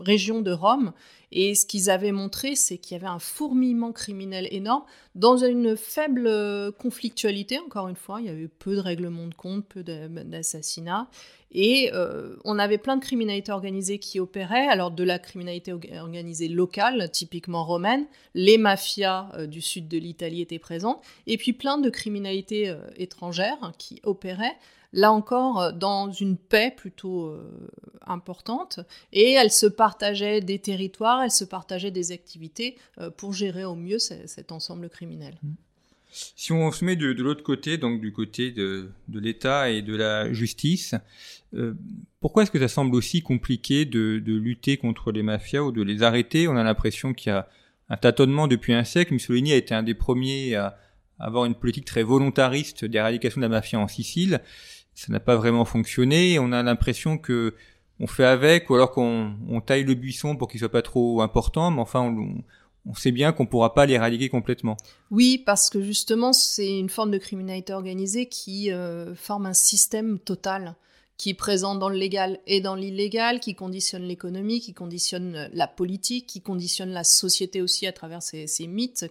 région 0.00 0.40
de 0.40 0.50
Rome. 0.50 0.92
Et 1.30 1.54
ce 1.54 1.64
qu'ils 1.66 1.90
avaient 1.90 2.12
montré, 2.12 2.56
c'est 2.56 2.78
qu'il 2.78 2.96
y 2.96 3.00
avait 3.00 3.06
un 3.06 3.18
fourmillement 3.18 3.92
criminel 3.92 4.48
énorme 4.50 4.84
dans 5.14 5.36
une 5.36 5.76
faible 5.76 6.72
conflictualité, 6.72 7.58
encore 7.58 7.88
une 7.88 7.96
fois. 7.96 8.20
Il 8.20 8.26
y 8.26 8.30
avait 8.30 8.48
peu 8.48 8.74
de 8.74 8.80
règlements 8.80 9.26
de 9.26 9.34
compte, 9.34 9.66
peu 9.66 9.82
d'assassinats. 9.82 11.08
Et 11.54 11.90
euh, 11.92 12.36
on 12.44 12.58
avait 12.58 12.78
plein 12.78 12.96
de 12.96 13.02
criminalités 13.02 13.52
organisées 13.52 13.98
qui 13.98 14.20
opéraient, 14.20 14.66
alors 14.68 14.90
de 14.90 15.04
la 15.04 15.18
criminalité 15.18 15.72
organisée 15.72 16.48
locale, 16.48 17.10
typiquement 17.10 17.64
romaine, 17.64 18.06
les 18.34 18.56
mafias 18.56 19.28
euh, 19.34 19.46
du 19.46 19.60
sud 19.60 19.86
de 19.86 19.98
l'Italie 19.98 20.40
étaient 20.40 20.58
présentes, 20.58 21.02
et 21.26 21.36
puis 21.36 21.52
plein 21.52 21.76
de 21.76 21.90
criminalités 21.90 22.70
euh, 22.70 22.78
étrangères 22.96 23.72
qui 23.76 24.00
opéraient 24.02 24.56
là 24.92 25.12
encore 25.12 25.60
euh, 25.60 25.72
dans 25.72 26.10
une 26.10 26.36
paix 26.36 26.72
plutôt 26.76 27.26
euh, 27.26 27.68
importante, 28.06 28.80
et 29.12 29.32
elles 29.32 29.50
se 29.50 29.66
partageaient 29.66 30.40
des 30.40 30.58
territoires, 30.58 31.22
elles 31.22 31.30
se 31.30 31.44
partageaient 31.44 31.90
des 31.90 32.12
activités 32.12 32.76
euh, 32.98 33.10
pour 33.10 33.32
gérer 33.32 33.64
au 33.64 33.74
mieux 33.74 33.98
cet 33.98 34.52
ensemble 34.52 34.88
criminel. 34.88 35.34
Mmh. 35.42 35.52
Si 36.36 36.52
on 36.52 36.70
se 36.72 36.84
met 36.84 36.94
de, 36.94 37.10
l'autre 37.22 37.42
côté, 37.42 37.78
donc 37.78 38.02
du 38.02 38.12
côté 38.12 38.50
de, 38.50 38.90
l'État 39.08 39.70
et 39.70 39.80
de 39.80 39.96
la 39.96 40.30
justice, 40.30 40.94
pourquoi 42.20 42.42
est-ce 42.42 42.50
que 42.50 42.58
ça 42.58 42.68
semble 42.68 42.94
aussi 42.94 43.22
compliqué 43.22 43.86
de, 43.86 44.22
lutter 44.26 44.76
contre 44.76 45.10
les 45.10 45.22
mafias 45.22 45.62
ou 45.62 45.72
de 45.72 45.80
les 45.80 46.02
arrêter? 46.02 46.48
On 46.48 46.56
a 46.56 46.62
l'impression 46.62 47.14
qu'il 47.14 47.32
y 47.32 47.34
a 47.34 47.48
un 47.88 47.96
tâtonnement 47.96 48.46
depuis 48.46 48.74
un 48.74 48.84
siècle. 48.84 49.14
Mussolini 49.14 49.54
a 49.54 49.56
été 49.56 49.74
un 49.74 49.82
des 49.82 49.94
premiers 49.94 50.54
à 50.54 50.76
avoir 51.18 51.46
une 51.46 51.54
politique 51.54 51.86
très 51.86 52.02
volontariste 52.02 52.84
d'éradication 52.84 53.40
de 53.40 53.46
la 53.46 53.48
mafia 53.48 53.78
en 53.78 53.88
Sicile 53.88 54.42
ça 54.94 55.12
n'a 55.12 55.20
pas 55.20 55.36
vraiment 55.36 55.64
fonctionné. 55.64 56.38
On 56.38 56.52
a 56.52 56.62
l'impression 56.62 57.18
que 57.18 57.54
on 58.00 58.06
fait 58.06 58.24
avec, 58.24 58.68
ou 58.68 58.74
alors 58.74 58.90
qu'on 58.90 59.34
on 59.48 59.60
taille 59.60 59.84
le 59.84 59.94
buisson 59.94 60.36
pour 60.36 60.48
qu'il 60.48 60.58
soit 60.58 60.68
pas 60.68 60.82
trop 60.82 61.22
important, 61.22 61.70
mais 61.70 61.80
enfin, 61.80 62.14
on, 62.84 62.94
sait 62.94 63.12
bien 63.12 63.32
qu'on 63.32 63.46
pourra 63.46 63.74
pas 63.74 63.86
l'éradiquer 63.86 64.28
complètement. 64.28 64.76
Oui, 65.10 65.38
parce 65.46 65.70
que 65.70 65.80
justement, 65.80 66.32
c'est 66.32 66.78
une 66.78 66.88
forme 66.88 67.12
de 67.12 67.18
criminalité 67.18 67.72
organisée 67.72 68.26
qui 68.26 68.72
euh, 68.72 69.14
forme 69.14 69.46
un 69.46 69.54
système 69.54 70.18
total 70.18 70.74
qui 71.22 71.30
est 71.30 71.34
présent 71.34 71.76
dans 71.76 71.88
le 71.88 71.94
légal 71.94 72.40
et 72.48 72.60
dans 72.60 72.74
l'illégal, 72.74 73.38
qui 73.38 73.54
conditionne 73.54 74.02
l'économie, 74.02 74.58
qui 74.58 74.74
conditionne 74.74 75.48
la 75.52 75.68
politique, 75.68 76.26
qui 76.26 76.40
conditionne 76.40 76.90
la 76.90 77.04
société 77.04 77.62
aussi 77.62 77.86
à 77.86 77.92
travers 77.92 78.20
ces, 78.20 78.66
mythes 78.66 79.06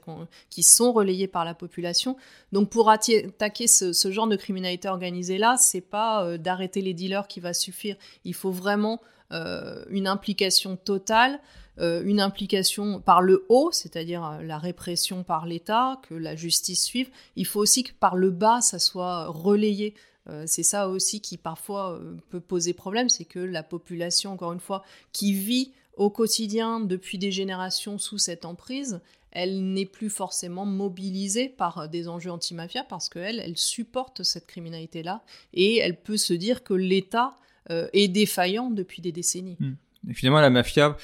qui 0.49 0.61
sont 0.61 0.91
relayés 0.91 1.29
par 1.29 1.45
la 1.45 1.53
population. 1.53 2.17
Donc 2.51 2.69
pour 2.69 2.89
attaquer 2.89 3.65
ce, 3.65 4.11
genre 4.11 4.27
de 4.27 4.35
criminalité 4.35 4.89
organisée-là, 4.89 5.55
c'est 5.57 5.79
pas 5.79 6.25
euh, 6.25 6.37
d'arrêter 6.37 6.81
les 6.81 6.93
dealers 6.93 7.29
qui 7.29 7.39
va 7.39 7.53
suffire. 7.53 7.95
Il 8.25 8.33
faut 8.33 8.51
vraiment 8.51 8.99
euh, 9.31 9.85
une 9.89 10.07
implication 10.07 10.75
totale, 10.75 11.39
euh, 11.79 12.03
une 12.03 12.19
implication 12.19 12.99
par 12.99 13.21
le 13.21 13.45
haut, 13.47 13.71
c'est-à-dire 13.71 14.39
la 14.43 14.57
répression 14.57 15.23
par 15.23 15.45
l'État, 15.45 16.01
que 16.09 16.15
la 16.15 16.35
justice 16.35 16.83
suive. 16.83 17.09
Il 17.37 17.45
faut 17.45 17.61
aussi 17.61 17.83
que 17.83 17.93
par 17.93 18.17
le 18.17 18.31
bas, 18.31 18.59
ça 18.59 18.79
soit 18.79 19.27
relayé. 19.27 19.93
Euh, 20.31 20.43
c'est 20.47 20.63
ça 20.63 20.87
aussi 20.87 21.21
qui 21.21 21.37
parfois 21.37 21.93
euh, 21.93 22.15
peut 22.29 22.39
poser 22.39 22.73
problème, 22.73 23.09
c'est 23.09 23.25
que 23.25 23.39
la 23.39 23.63
population, 23.63 24.31
encore 24.31 24.53
une 24.53 24.59
fois, 24.59 24.83
qui 25.11 25.33
vit 25.33 25.71
au 25.97 26.09
quotidien 26.09 26.79
depuis 26.79 27.17
des 27.17 27.31
générations 27.31 27.97
sous 27.97 28.17
cette 28.17 28.45
emprise, 28.45 29.01
elle 29.31 29.73
n'est 29.73 29.85
plus 29.85 30.09
forcément 30.09 30.65
mobilisée 30.65 31.49
par 31.49 31.79
euh, 31.79 31.87
des 31.87 32.07
enjeux 32.07 32.31
anti-mafia 32.31 32.83
parce 32.83 33.09
qu'elle, 33.09 33.39
elle 33.39 33.57
supporte 33.57 34.23
cette 34.23 34.47
criminalité-là 34.47 35.23
et 35.53 35.77
elle 35.77 35.97
peut 35.97 36.17
se 36.17 36.33
dire 36.33 36.63
que 36.63 36.73
l'État 36.73 37.35
est 37.69 38.09
défaillant 38.09 38.69
depuis 38.69 39.01
des 39.01 39.13
décennies. 39.13 39.55
Hmm. 39.59 39.75
finalement, 40.13 40.41
la 40.41 40.49
mafia, 40.49 40.97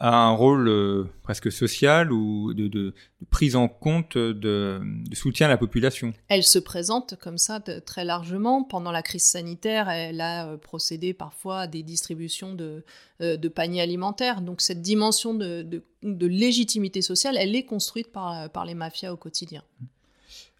a 0.00 0.14
un 0.14 0.30
rôle 0.30 0.68
euh, 0.68 1.04
presque 1.22 1.50
social 1.50 2.12
ou 2.12 2.54
de, 2.54 2.68
de, 2.68 2.94
de 3.20 3.26
prise 3.30 3.56
en 3.56 3.66
compte 3.66 4.16
de, 4.16 4.32
de, 4.80 5.14
soutien 5.14 5.46
à 5.46 5.50
la 5.50 5.56
population. 5.56 6.14
Elle 6.28 6.44
se 6.44 6.60
présente 6.60 7.16
comme 7.20 7.38
ça 7.38 7.60
très 7.60 8.04
largement. 8.04 8.62
Pendant 8.62 8.92
la 8.92 9.02
crise 9.02 9.24
sanitaire, 9.24 9.88
elle 9.88 10.20
a 10.20 10.46
euh, 10.46 10.56
procédé 10.56 11.14
parfois 11.14 11.60
à 11.60 11.66
des 11.66 11.82
distributions 11.82 12.54
de, 12.54 12.84
euh, 13.20 13.36
de 13.36 13.48
paniers 13.48 13.82
alimentaires. 13.82 14.40
Donc 14.40 14.60
cette 14.60 14.82
dimension 14.82 15.34
de, 15.34 15.82
légitimité 16.02 17.02
sociale, 17.02 17.36
elle 17.36 17.56
est 17.56 17.64
construite 17.64 18.12
par, 18.12 18.50
par 18.50 18.64
les 18.64 18.74
mafias 18.74 19.12
au 19.12 19.16
quotidien. 19.16 19.64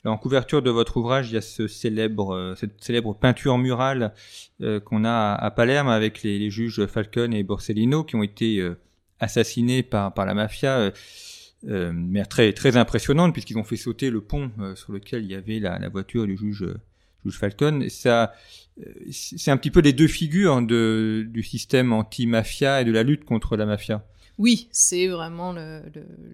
en 0.04 0.18
couverture 0.18 0.62
de 0.62 0.70
votre 0.70 0.96
ouvrage, 0.96 1.30
il 1.30 1.34
y 1.34 1.38
a 1.38 1.42
ce 1.42 1.68
célèbre, 1.68 2.56
cette 2.58 2.82
célèbre 2.82 3.14
peinture 3.14 3.56
murale 3.56 4.14
qu'on 4.84 5.04
a 5.04 5.34
à 5.34 5.50
Palerme 5.52 5.88
avec 5.88 6.24
les, 6.24 6.40
les, 6.40 6.50
juges 6.50 6.86
Falcon 6.86 7.30
et 7.30 7.44
Borsellino 7.44 8.02
qui 8.02 8.16
ont 8.16 8.24
été 8.24 8.74
assassinés 9.20 9.82
par, 9.82 10.14
par 10.14 10.26
la 10.26 10.34
mafia, 10.34 10.78
euh, 10.78 10.90
euh, 11.68 11.92
mais 11.94 12.24
très, 12.24 12.52
très 12.52 12.76
impressionnante, 12.76 13.32
puisqu'ils 13.32 13.58
ont 13.58 13.64
fait 13.64 13.76
sauter 13.76 14.10
le 14.10 14.20
pont 14.20 14.50
euh, 14.60 14.74
sur 14.76 14.92
lequel 14.92 15.24
il 15.24 15.30
y 15.30 15.34
avait 15.34 15.58
la, 15.58 15.88
voiture 15.88 16.26
du 16.26 16.36
juge, 16.36 16.64
juge 17.24 17.38
Falcon. 17.38 17.86
Ça, 17.88 18.32
c'est 19.10 19.50
un 19.50 19.56
petit 19.56 19.70
peu 19.70 19.80
les 19.80 19.92
deux 19.92 20.06
figures 20.06 20.62
de, 20.62 21.26
du 21.28 21.42
système 21.42 21.92
anti-mafia 21.92 22.82
et 22.82 22.84
de 22.84 22.92
la 22.92 23.02
lutte 23.02 23.24
contre 23.24 23.56
la 23.56 23.66
mafia. 23.66 24.04
Oui, 24.38 24.68
c'est 24.70 25.08
vraiment 25.08 25.52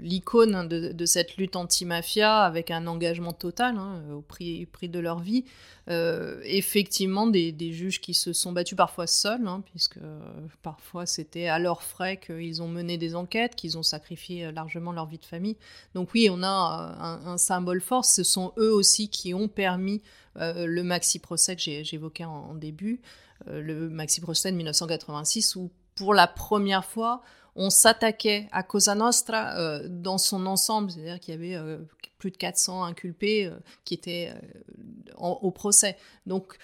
l'icône 0.03 0.69
de, 0.69 1.07
cette 1.07 1.39
lutte 1.39 1.57
anti-mafia 1.57 2.43
avec 2.43 2.71
un 2.71 2.87
engagement 2.87 3.33
total 3.33 3.79
hein, 3.79 4.03
au 4.13 4.21
prix, 4.21 4.67
prix, 4.67 4.91
de 4.91 4.99
leur 4.99 5.21
vie. 5.21 5.47
Euh, 5.89 6.39
effectivement, 6.45 7.27
des, 7.27 7.73
juges 7.73 8.03
qui 8.03 8.13
se 8.13 8.35
sont 8.35 8.53
battus 8.53 8.77
parfois 8.77 9.07
seuls, 9.07 9.49
hein, 9.49 9.63
puisque 9.65 9.97
euh, 9.97 10.21
parfois 10.61 11.07
c'était 11.07 11.47
à 11.47 11.59
leurs 11.59 11.83
frais 11.83 12.19
qu'ils 12.19 12.61
ont 12.61 12.69
mené 12.69 12.99
des 12.99 13.15
enquêtes, 13.15 13.57
qu'ils 13.57 13.79
ont 13.79 13.83
sacrifié 13.83 14.53
largement 14.53 14.93
leur 14.93 15.07
vie 15.07 15.19
de 15.19 15.25
famille. 15.25 15.57
Donc 15.95 16.11
oui, 16.13 16.29
on 16.31 16.43
a 16.43 16.47
un, 16.47 17.27
un 17.27 17.39
symbole 17.39 17.81
fort. 17.81 18.05
Ce 18.05 18.23
sont 18.23 18.53
eux 18.59 18.73
aussi 18.73 19.09
qui 19.09 19.33
ont 19.33 19.49
permis 19.49 20.03
le 20.37 20.83
maxi 20.83 21.21
procès 21.21 21.57
que 21.57 21.63
j'évoquais 21.63 22.25
en, 22.25 22.51
en, 22.51 22.55
début, 22.55 23.01
le 23.47 23.89
maxi 23.89 24.21
procès 24.21 24.51
de 24.51 24.57
1986, 24.57 25.57
où 25.57 25.71
pour 25.95 26.13
la 26.13 26.27
première 26.27 26.85
fois, 26.85 27.23
on 27.57 27.71
s'attaquait 27.71 28.49
à 28.53 28.63
Cosa 28.63 28.95
Nostra 28.95 29.57
euh, 29.59 29.87
dans 29.89 30.19
son 30.19 30.47
ensemble, 30.47 30.91
c'est-à-dire 30.91 31.21
qu'il 31.21 31.35
y 31.35 31.37
avait 31.37 31.55
euh, 31.55 31.79
plus 32.19 32.31
de 32.31 32.37
400 32.37 32.85
inculpés 32.85 33.47
euh, 33.47 33.57
qui 33.85 33.95
étaient 33.95 34.33
au 35.17 35.53
procès. 35.53 35.97
Donc, 36.27 36.59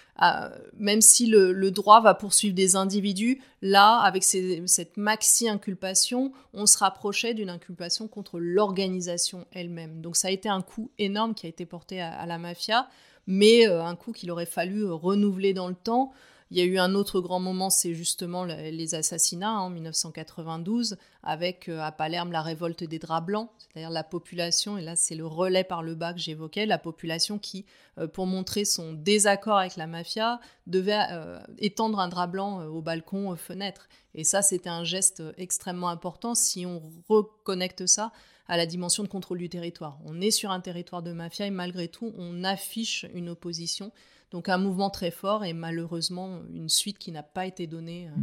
même 0.77 1.01
si 1.01 1.27
le, 1.27 1.71
droit 1.71 2.01
va 2.01 2.15
poursuivre 2.15 2.55
des 2.55 2.75
individus, 2.75 3.41
là, 3.63 3.99
avec 3.99 4.25
cette 4.25 4.97
maxi-inculpation, 4.97 6.33
on 6.53 6.67
se 6.67 6.77
rapprochait 6.79 7.33
d'une 7.33 7.49
inculpation 7.49 8.09
contre 8.09 8.41
l'organisation 8.41 9.47
elle-même. 9.53 10.01
Donc, 10.01 10.17
ça 10.17 10.29
a 10.29 10.31
été 10.33 10.49
un 10.49 10.63
coup 10.63 10.91
énorme 10.99 11.35
qui 11.35 11.47
a 11.47 11.49
été 11.49 11.65
porté 11.65 12.01
à 12.01 12.27
la 12.27 12.39
mafia, 12.39 12.89
mais 13.29 13.67
un 13.67 13.95
coup 13.95 14.13
qu'il 14.13 14.33
aurait 14.33 14.47
fallu 14.47 14.85
renouveler 14.85 15.55
dans 15.55 15.69
le 15.69 15.77
temps. 15.77 16.13
Il 16.53 16.59
y 16.59 16.63
a 16.63 16.65
eu 16.65 16.79
un 16.79 16.97
autre 16.97 17.21
grand 17.21 17.39
moment, 17.39 17.71
c'est 17.71 17.95
justement 17.95 18.45
les 18.45 18.95
assassinats 18.97 19.51
hein, 19.51 19.61
en 19.61 19.71
1992, 19.71 20.97
avec 21.23 21.69
euh, 21.69 21.81
à 21.81 21.93
Palerme 21.93 22.33
la 22.33 22.43
révolte 22.43 22.83
des 22.83 22.99
draps 22.99 23.25
blancs, 23.25 23.51
c'est-à-dire 23.59 23.91
la 23.91 24.03
population, 24.03 24.77
et 24.77 24.83
là 24.83 24.97
c'est 24.97 25.15
le 25.15 25.25
relais 25.25 25.63
par 25.63 25.85
le 25.85 25.95
bas 25.95 26.13
que 26.13 26.19
j'évoquais, 26.19 26.67
la 26.67 26.79
population 26.79 27.39
qui, 27.39 27.67
euh, 27.99 28.09
pour 28.09 28.27
montrer 28.27 28.65
son 28.65 28.95
désaccord 28.95 29.59
avec 29.59 29.77
la 29.77 29.87
mafia, 29.87 30.41
devait 30.67 30.99
euh, 31.13 31.39
étendre 31.59 32.01
un 32.01 32.09
drap 32.09 32.27
blanc 32.27 32.65
au 32.67 32.83
balcon, 32.83 33.31
aux 33.31 33.37
fenêtres. 33.37 33.89
Et 34.17 34.25
ça, 34.25 34.43
c'était 34.43 34.71
un 34.71 34.83
geste 34.83 35.23
extrêmement 35.37 35.89
important 35.89 36.35
si 36.35 36.67
on 36.67 36.83
reconnecte 37.09 37.87
ça 37.87 38.11
à 38.49 38.57
la 38.57 38.67
dimension 38.67 39.05
de 39.05 39.09
contrôle 39.09 39.39
du 39.39 39.49
territoire. 39.49 40.01
On 40.05 40.21
est 40.21 40.33
sur 40.33 40.51
un 40.51 40.59
territoire 40.59 41.05
de 41.05 41.13
mafia 41.13 41.47
et 41.47 41.51
malgré 41.51 41.87
tout, 41.87 42.13
on 42.19 42.43
affiche 42.43 43.07
une 43.15 43.29
opposition 43.29 43.93
donc 44.31 44.49
un 44.49 44.59
mouvement 44.59 44.91
très 44.91 45.11
fort 45.11 45.45
et 45.45 45.53
malheureusement 45.53 46.41
une 46.53 46.69
suite 46.69 46.99
qui 46.99 47.13
n'a 47.13 47.23
pas 47.23 47.47
été 47.47 47.67
donnée. 47.67 48.09
Euh, 48.09 48.21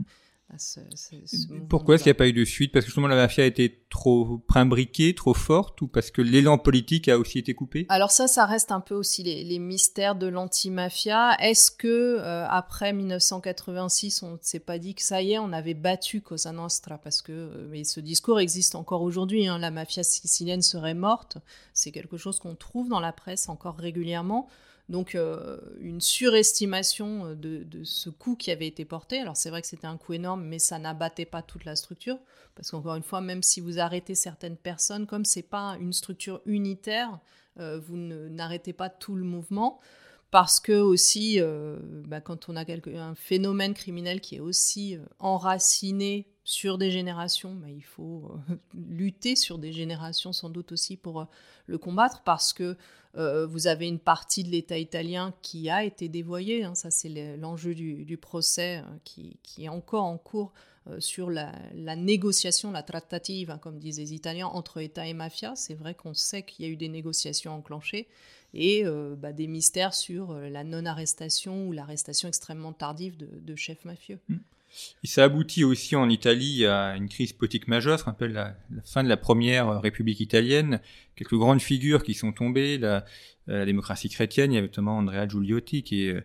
à 0.50 0.58
ce, 0.60 0.80
Pourquoi 1.68 1.96
est-ce 1.96 2.04
qu'il 2.04 2.10
n'y 2.10 2.16
a 2.16 2.20
pas 2.20 2.28
eu 2.28 2.34
de 2.34 2.46
suite? 2.46 2.72
Parce 2.72 2.86
que 2.86 2.90
justement 2.90 3.08
la 3.08 3.18
mafia 3.18 3.44
a 3.44 3.48
été 3.48 3.84
trop 3.90 4.42
imbriquée, 4.56 5.14
trop 5.14 5.34
forte, 5.34 5.82
ou 5.82 5.88
parce 5.90 6.10
que 6.10 6.22
l'élan 6.22 6.58
politique 6.58 7.10
a 7.10 7.18
aussi 7.18 7.40
été 7.40 7.54
coupé? 7.54 7.86
Alors 7.90 8.12
ça, 8.12 8.28
ça 8.28 8.46
reste 8.46 8.72
un 8.72 8.80
peu 8.80 8.96
aussi 8.96 9.24
les, 9.24 9.60
mystères 9.60 10.16
de 10.16 10.28
l'anti-mafia. 10.28 11.36
Est-ce 11.42 11.70
que 11.70 11.88
euh, 12.22 12.48
après 12.48 12.94
1986, 12.94 14.24
on 14.24 14.32
ne 14.34 14.38
s'est 14.42 14.62
pas 14.62 14.80
dit 14.80 14.96
que 14.96 15.02
ça 15.02 15.22
y 15.22 15.34
est, 15.34 15.40
on 15.40 15.52
avait 15.52 15.74
battu 15.74 16.22
Cosa 16.22 16.54
Nostra? 16.54 16.98
Parce 16.98 17.22
que 17.22 17.34
euh, 17.34 17.68
mais 17.70 17.84
ce 17.84 18.00
discours 18.00 18.40
existe 18.40 18.76
encore 18.76 19.02
aujourd'hui. 19.02 19.48
Hein, 19.48 19.60
la 19.60 19.70
mafia 19.70 20.04
sicilienne 20.04 20.62
serait 20.62 20.94
morte. 20.94 21.40
C'est 21.74 21.92
quelque 21.92 22.16
chose 22.16 22.40
qu'on 22.40 22.56
trouve 22.56 22.88
dans 22.88 23.02
la 23.02 23.12
presse 23.12 23.50
encore 23.50 23.76
régulièrement. 23.76 24.48
Donc 24.90 25.16
euh, 25.16 25.58
une 25.82 26.00
surestimation 26.00 27.26
euh, 27.26 27.36
de, 27.36 27.84
ce 27.84 28.10
coût 28.10 28.36
qui 28.36 28.52
avait 28.52 28.68
été 28.68 28.86
porté. 28.86 29.20
Alors 29.20 29.36
c'est 29.36 29.50
vrai 29.50 29.62
que 29.62 29.68
c'était 29.68 29.88
un 29.88 29.98
coût 29.98 30.14
énorme, 30.14 30.44
mais 30.44 30.60
ça 30.60 30.80
n'abattait 30.80 31.26
pas 31.26 31.42
toute 31.42 31.66
la 31.66 31.76
structure. 31.76 32.18
Parce 32.56 32.72
qu'encore 32.72 32.96
une 32.96 33.04
fois, 33.04 33.22
même 33.22 33.44
si 33.44 33.60
vous 33.60 33.80
arrêtez 33.80 34.16
certaines 34.16 34.58
personnes, 34.58 35.06
comme 35.06 35.26
c'est 35.26 35.44
pas 35.44 35.78
une 35.80 35.94
structure 35.94 36.42
unitaire, 36.46 37.20
euh, 37.60 37.80
vous 37.80 37.98
n'arrêtez 37.98 38.74
pas 38.74 38.90
tout 38.90 39.16
le 39.16 39.24
mouvement. 39.24 39.80
Parce 40.30 40.60
que 40.60 40.74
aussi, 40.74 41.40
bah, 42.06 42.20
quand 42.20 42.50
on 42.50 42.58
a 42.58 42.66
un 42.70 43.16
phénomène 43.16 43.74
criminel 43.74 44.20
qui 44.20 44.36
est 44.36 44.40
aussi 44.42 44.98
enraciné 45.20 46.28
sur 46.44 46.78
des 46.78 46.92
générations, 46.92 47.56
bah, 47.56 47.70
il 47.70 47.84
faut 47.84 48.32
lutter 48.74 49.38
sur 49.38 49.58
des 49.58 49.72
générations 49.72 50.34
sans 50.34 50.50
doute 50.50 50.74
aussi 50.74 50.98
pour 50.98 51.28
le 51.66 51.78
combattre 51.78 52.24
parce 52.24 52.52
que 52.52 52.76
euh, 53.18 53.48
vous 53.48 53.68
avez 53.68 53.88
une 53.88 54.00
partie 54.00 54.44
de 54.44 54.50
l'État 54.50 54.78
italien 54.78 55.34
qui 55.42 55.70
a 55.70 55.84
été 55.84 56.08
dévoyée. 56.08 56.64
Hein. 56.64 56.76
ça, 56.76 56.92
c'est 56.92 57.10
l'enjeu 57.38 57.74
du, 57.74 58.18
procès 58.18 58.78
euh, 58.78 58.82
qui, 59.04 59.40
est 59.58 59.70
encore 59.70 60.04
en 60.04 60.18
cours 60.18 60.54
euh, 60.88 61.00
sur 61.00 61.32
la, 61.32 61.52
négociation, 61.96 62.72
la 62.72 62.84
trattative, 62.84 63.50
hein, 63.50 63.58
comme 63.58 63.80
disent 63.80 64.00
les 64.00 64.14
Italiens, 64.14 64.48
entre 64.48 64.80
État 64.82 65.08
et 65.08 65.14
mafia. 65.14 65.56
C'est 65.56 65.74
vrai 65.74 65.96
qu'on 65.96 66.14
sait 66.14 66.44
qu'il 66.44 66.66
y 66.66 66.68
a 66.68 66.72
eu 66.72 66.78
des 66.78 66.90
négociations 66.90 67.54
enclenchées 67.54 68.08
et 68.54 68.84
bah, 69.18 69.34
des 69.34 69.48
mystères 69.48 69.94
sur 69.94 70.34
la 70.34 70.64
non-arrestation 70.64 71.68
ou 71.68 71.72
l'arrestation 71.72 72.28
extrêmement 72.28 72.74
tardive 72.74 73.16
de, 73.18 73.56
chefs 73.56 73.86
mafieux. 73.86 74.20
Et 75.04 75.08
ça 75.08 75.24
aboutit 75.24 75.64
aussi 75.64 75.96
en 75.96 76.10
Italie 76.10 76.66
à 76.66 76.96
une 76.96 77.08
crise 77.08 77.34
politique 77.34 77.68
majeure, 77.68 78.00
ce 78.00 78.04
qu'on 78.04 78.12
appelle 78.12 78.34
la, 78.34 78.56
fin 78.84 79.04
de 79.04 79.10
la 79.10 79.18
première 79.18 79.82
République 79.82 80.20
italienne. 80.20 80.82
Quelques 81.16 81.36
grandes 81.36 81.62
figures 81.62 82.04
qui 82.04 82.14
sont 82.14 82.32
tombées, 82.32 82.78
la, 82.78 83.06
la 83.48 83.66
démocratie 83.66 84.10
chrétienne, 84.10 84.52
il 84.52 84.56
y 84.56 84.58
avait 84.58 84.68
notamment 84.68 84.98
Andrea 84.98 85.28
Giuliotti 85.28 85.84
qui 85.84 86.08
est 86.08 86.24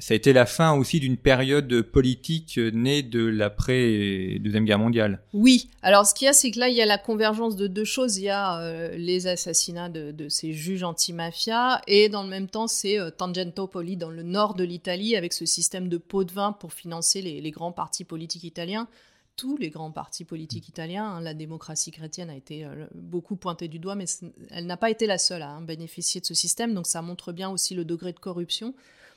ça 0.00 0.14
a 0.14 0.16
été 0.16 0.32
la 0.32 0.46
fin 0.46 0.72
aussi 0.72 0.98
d'une 0.98 1.16
période 1.16 1.82
politique 1.82 2.58
née 2.58 3.02
de 3.02 3.24
l'après-deuxième 3.24 4.64
guerre 4.64 4.78
mondiale. 4.78 5.22
Oui, 5.32 5.70
alors 5.82 6.06
ce 6.06 6.14
qu'il 6.14 6.26
y 6.26 6.28
a, 6.28 6.32
c'est 6.32 6.50
que 6.50 6.58
là, 6.58 6.68
il 6.68 6.74
y 6.74 6.82
a 6.82 6.86
la 6.86 6.98
convergence 6.98 7.56
de 7.56 7.66
deux 7.66 7.84
choses. 7.84 8.16
Il 8.18 8.24
y 8.24 8.30
a 8.30 8.60
euh, 8.60 8.96
les 8.96 9.26
assassinats 9.26 9.88
de, 9.88 10.28
ces 10.28 10.52
juges 10.52 10.82
anti-mafia, 10.82 11.80
et 11.86 12.08
dans 12.08 12.22
le 12.22 12.28
même 12.28 12.48
temps, 12.48 12.66
c'est 12.66 12.98
euh, 12.98 13.10
Tangentopoli 13.10 13.96
dans 13.96 14.10
le 14.10 14.22
nord 14.22 14.54
de 14.54 14.64
l'Italie, 14.64 15.16
avec 15.16 15.32
ce 15.32 15.46
système 15.46 15.88
de 15.88 15.98
pots 15.98 16.24
de 16.24 16.32
vin 16.32 16.52
pour 16.52 16.72
financer 16.72 17.22
les, 17.22 17.50
grands 17.50 17.72
partis 17.72 18.04
politiques 18.04 18.44
italiens. 18.44 18.88
Tous 19.36 19.56
les 19.56 19.70
grands 19.70 19.90
partis 19.90 20.24
politiques 20.24 20.68
italiens, 20.68 21.06
hein, 21.06 21.20
la 21.20 21.34
démocratie 21.34 21.90
chrétienne 21.90 22.30
a 22.30 22.36
été 22.36 22.64
euh, 22.64 22.86
beaucoup 22.94 23.36
pointée 23.36 23.68
du 23.68 23.78
doigt, 23.78 23.96
mais 23.96 24.06
elle 24.50 24.66
n'a 24.66 24.76
pas 24.76 24.90
été 24.90 25.06
la 25.06 25.18
seule 25.18 25.42
à 25.42 25.50
hein, 25.50 25.62
bénéficier 25.62 26.20
de 26.20 26.26
ce 26.26 26.34
système, 26.34 26.74
donc 26.74 26.86
ça 26.86 27.02
montre 27.02 27.32
bien 27.32 27.50
aussi 27.50 27.74
le 27.74 27.84
degré 27.84 28.12
de 28.12 28.18
corruption. 28.18 28.74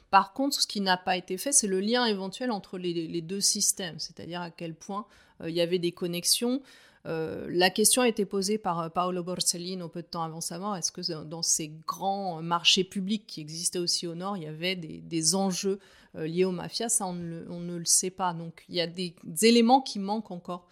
Par 0.10 0.34
contre, 0.34 0.62
ce 0.62 0.68
qui 0.68 0.82
n'a 0.82 0.98
pas 0.98 1.18
été 1.18 1.38
fait, 1.38 1.52
c'est 1.52 1.68
le 1.68 1.82
lien 1.82 2.06
éventuel 2.06 2.52
entre 2.52 2.78
les, 2.78 3.22
deux 3.22 3.42
systèmes, 3.42 4.00
c'est-à-dire 4.00 4.42
à 4.42 4.52
quel 4.52 4.74
point 4.74 5.06
euh, 5.42 5.50
il 5.50 5.56
y 5.56 5.62
avait 5.62 5.80
des 5.80 5.92
connexions. 5.92 6.62
Euh, 7.06 7.48
la 7.50 7.70
question 7.70 8.02
a 8.02 8.08
été 8.08 8.26
posée 8.26 8.58
par 8.58 8.80
euh, 8.80 8.90
Paolo 8.90 9.24
Borsellino 9.24 9.88
peu 9.90 10.02
de 10.02 10.08
temps 10.08 10.24
avant 10.24 10.42
sa 10.42 10.60
mort. 10.60 10.78
Est-ce 10.78 10.92
que 10.92 11.24
dans 11.24 11.42
ces 11.42 11.74
grands 11.86 12.42
marchés 12.42 12.84
publics 12.84 13.26
qui 13.28 13.42
existaient 13.42 13.80
aussi 13.80 14.08
au 14.08 14.16
Nord, 14.16 14.38
il 14.38 14.44
y 14.44 14.48
avait 14.48 14.76
des, 14.76 15.36
enjeux 15.36 15.80
liés 16.16 16.46
aux 16.46 16.52
mafias? 16.52 16.90
Ça, 16.90 17.06
on 17.06 17.14
ne, 17.14 17.78
le 17.78 17.86
sait 17.86 18.10
pas. 18.10 18.34
Donc, 18.34 18.64
il 18.70 18.76
y 18.76 18.82
a 18.82 18.88
des 18.88 19.14
éléments 19.42 19.82
qui 19.82 20.00
manquent 20.00 20.32
encore 20.32 20.68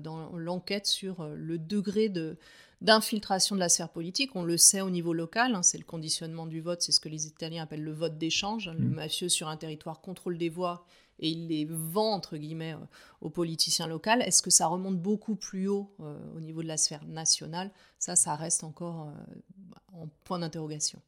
dans 0.00 0.30
l'enquête 0.36 0.86
sur 0.86 1.26
le 1.26 1.56
degré 1.56 2.08
de, 2.08 2.36
d'infiltration 2.80 3.54
de 3.54 3.60
la 3.60 3.68
sphère 3.68 3.90
politique. 3.90 4.34
On 4.34 4.42
le 4.42 4.56
sait 4.56 4.80
au 4.80 4.90
niveau 4.90 5.12
local, 5.12 5.54
hein, 5.54 5.62
c'est 5.62 5.78
le 5.78 5.84
conditionnement 5.84 6.46
du 6.46 6.60
vote, 6.60 6.82
c'est 6.82 6.92
ce 6.92 7.00
que 7.00 7.08
les 7.08 7.26
Italiens 7.26 7.64
appellent 7.64 7.84
le 7.84 7.92
vote 7.92 8.16
d'échange. 8.18 8.68
Le 8.68 8.86
mmh. 8.86 8.94
mafieux 8.94 9.28
sur 9.28 9.48
un 9.48 9.56
territoire 9.56 10.00
contrôle 10.00 10.38
des 10.38 10.48
voix 10.48 10.86
et 11.20 11.28
il 11.28 11.48
les 11.48 11.66
vend, 11.68 12.12
entre 12.12 12.36
guillemets, 12.36 12.72
euh, 12.72 12.86
aux 13.20 13.30
politiciens 13.30 13.86
locaux. 13.86 14.10
Est-ce 14.20 14.42
que 14.42 14.50
ça 14.50 14.66
remonte 14.66 14.98
beaucoup 14.98 15.36
plus 15.36 15.68
haut 15.68 15.94
euh, 16.00 16.16
au 16.36 16.40
niveau 16.40 16.62
de 16.62 16.68
la 16.68 16.76
sphère 16.76 17.04
nationale? 17.06 17.70
Ça, 17.98 18.16
ça 18.16 18.34
reste 18.34 18.64
encore 18.64 19.08
euh, 19.08 20.00
en 20.00 20.08
point 20.24 20.38
d'interrogation. 20.38 21.00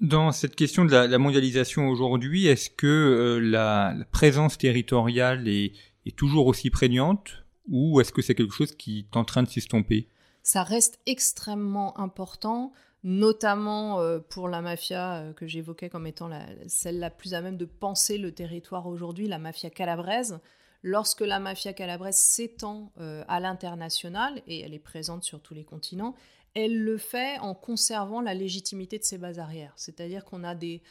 Dans 0.00 0.32
cette 0.32 0.56
question 0.56 0.86
de 0.86 0.92
la, 0.92 1.18
mondialisation 1.18 1.88
aujourd'hui, 1.88 2.46
est-ce 2.46 2.70
que 2.70 3.38
la, 3.42 3.94
présence 4.12 4.56
territoriale 4.56 5.46
est, 5.46 5.74
est 6.06 6.16
toujours 6.16 6.46
aussi 6.46 6.70
prégnante 6.70 7.44
ou 7.68 8.00
est-ce 8.00 8.10
que 8.10 8.22
c'est 8.22 8.34
quelque 8.34 8.54
chose 8.54 8.74
qui 8.74 9.00
est 9.00 9.16
en 9.16 9.24
train 9.24 9.42
de 9.42 9.48
s'estomper? 9.48 10.08
Ça 10.42 10.62
reste 10.62 10.98
extrêmement 11.06 11.98
important, 11.98 12.72
notamment 13.02 14.00
euh, 14.00 14.18
pour 14.18 14.48
la 14.48 14.60
mafia 14.60 15.16
euh, 15.16 15.32
que 15.32 15.46
j'évoquais 15.46 15.88
comme 15.88 16.06
étant 16.06 16.30
celle 16.66 16.98
la 16.98 17.10
plus 17.10 17.34
à 17.34 17.40
même 17.40 17.56
de 17.56 17.64
penser 17.64 18.18
le 18.18 18.32
territoire 18.32 18.86
aujourd'hui, 18.86 19.28
la 19.28 19.38
mafia 19.38 19.70
calabraise. 19.70 20.38
Lorsque 20.82 21.20
la 21.20 21.40
mafia 21.40 21.72
calabraise 21.72 22.16
s'étend 22.16 22.92
euh, 22.98 23.22
à 23.28 23.40
l'international, 23.40 24.42
et 24.46 24.60
elle 24.60 24.74
est 24.74 24.78
présente 24.78 25.24
sur 25.24 25.40
tous 25.40 25.54
les 25.54 25.64
continents, 25.64 26.14
elle 26.54 26.78
le 26.78 26.98
fait 26.98 27.38
en 27.38 27.54
conservant 27.54 28.20
la 28.20 28.34
légitimité 28.34 28.98
de 28.98 29.04
ses 29.04 29.18
bases 29.18 29.38
arrières. 29.38 29.72
C'est-à-dire 29.76 30.24
qu'on 30.24 30.42
a 30.42 30.56
des 30.56 30.82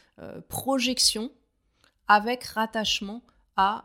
projections 0.48 1.32
avec 2.08 2.46
rattachement 2.46 3.24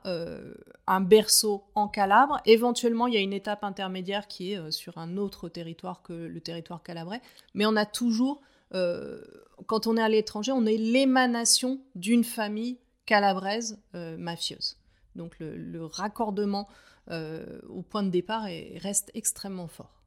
euh, 0.06 0.54
un 0.86 1.00
berceau 1.00 1.64
en 1.74 1.88
Calabre. 1.88 2.40
Éventuellement, 2.46 3.06
il 3.06 3.14
y 3.14 3.16
a 3.16 3.20
une 3.20 3.32
étape 3.32 3.64
intermédiaire 3.64 4.28
qui 4.28 4.52
est 4.52 4.58
euh, 4.58 4.70
sur 4.70 4.98
un 4.98 5.16
autre 5.16 5.48
territoire 5.48 6.02
que 6.02 6.12
le 6.12 6.40
territoire 6.40 6.82
calabrais, 6.82 7.20
mais 7.54 7.66
on 7.66 7.74
a 7.74 7.86
toujours, 7.86 8.40
euh, 8.74 9.20
quand 9.66 9.86
on 9.86 9.96
est 9.96 10.02
à 10.02 10.08
l'étranger, 10.08 10.52
on 10.52 10.64
est 10.66 10.76
l'émanation 10.76 11.80
d'une 11.94 12.24
famille 12.24 12.78
calabraise 13.06 13.78
mafieuse. 13.92 14.76
Donc 15.14 15.38
le, 15.38 15.84
raccordement 15.84 16.68
au 17.10 17.82
point 17.82 18.02
de 18.02 18.08
départ 18.08 18.44
reste 18.76 19.10
extrêmement 19.12 19.68
fort. 19.68 20.00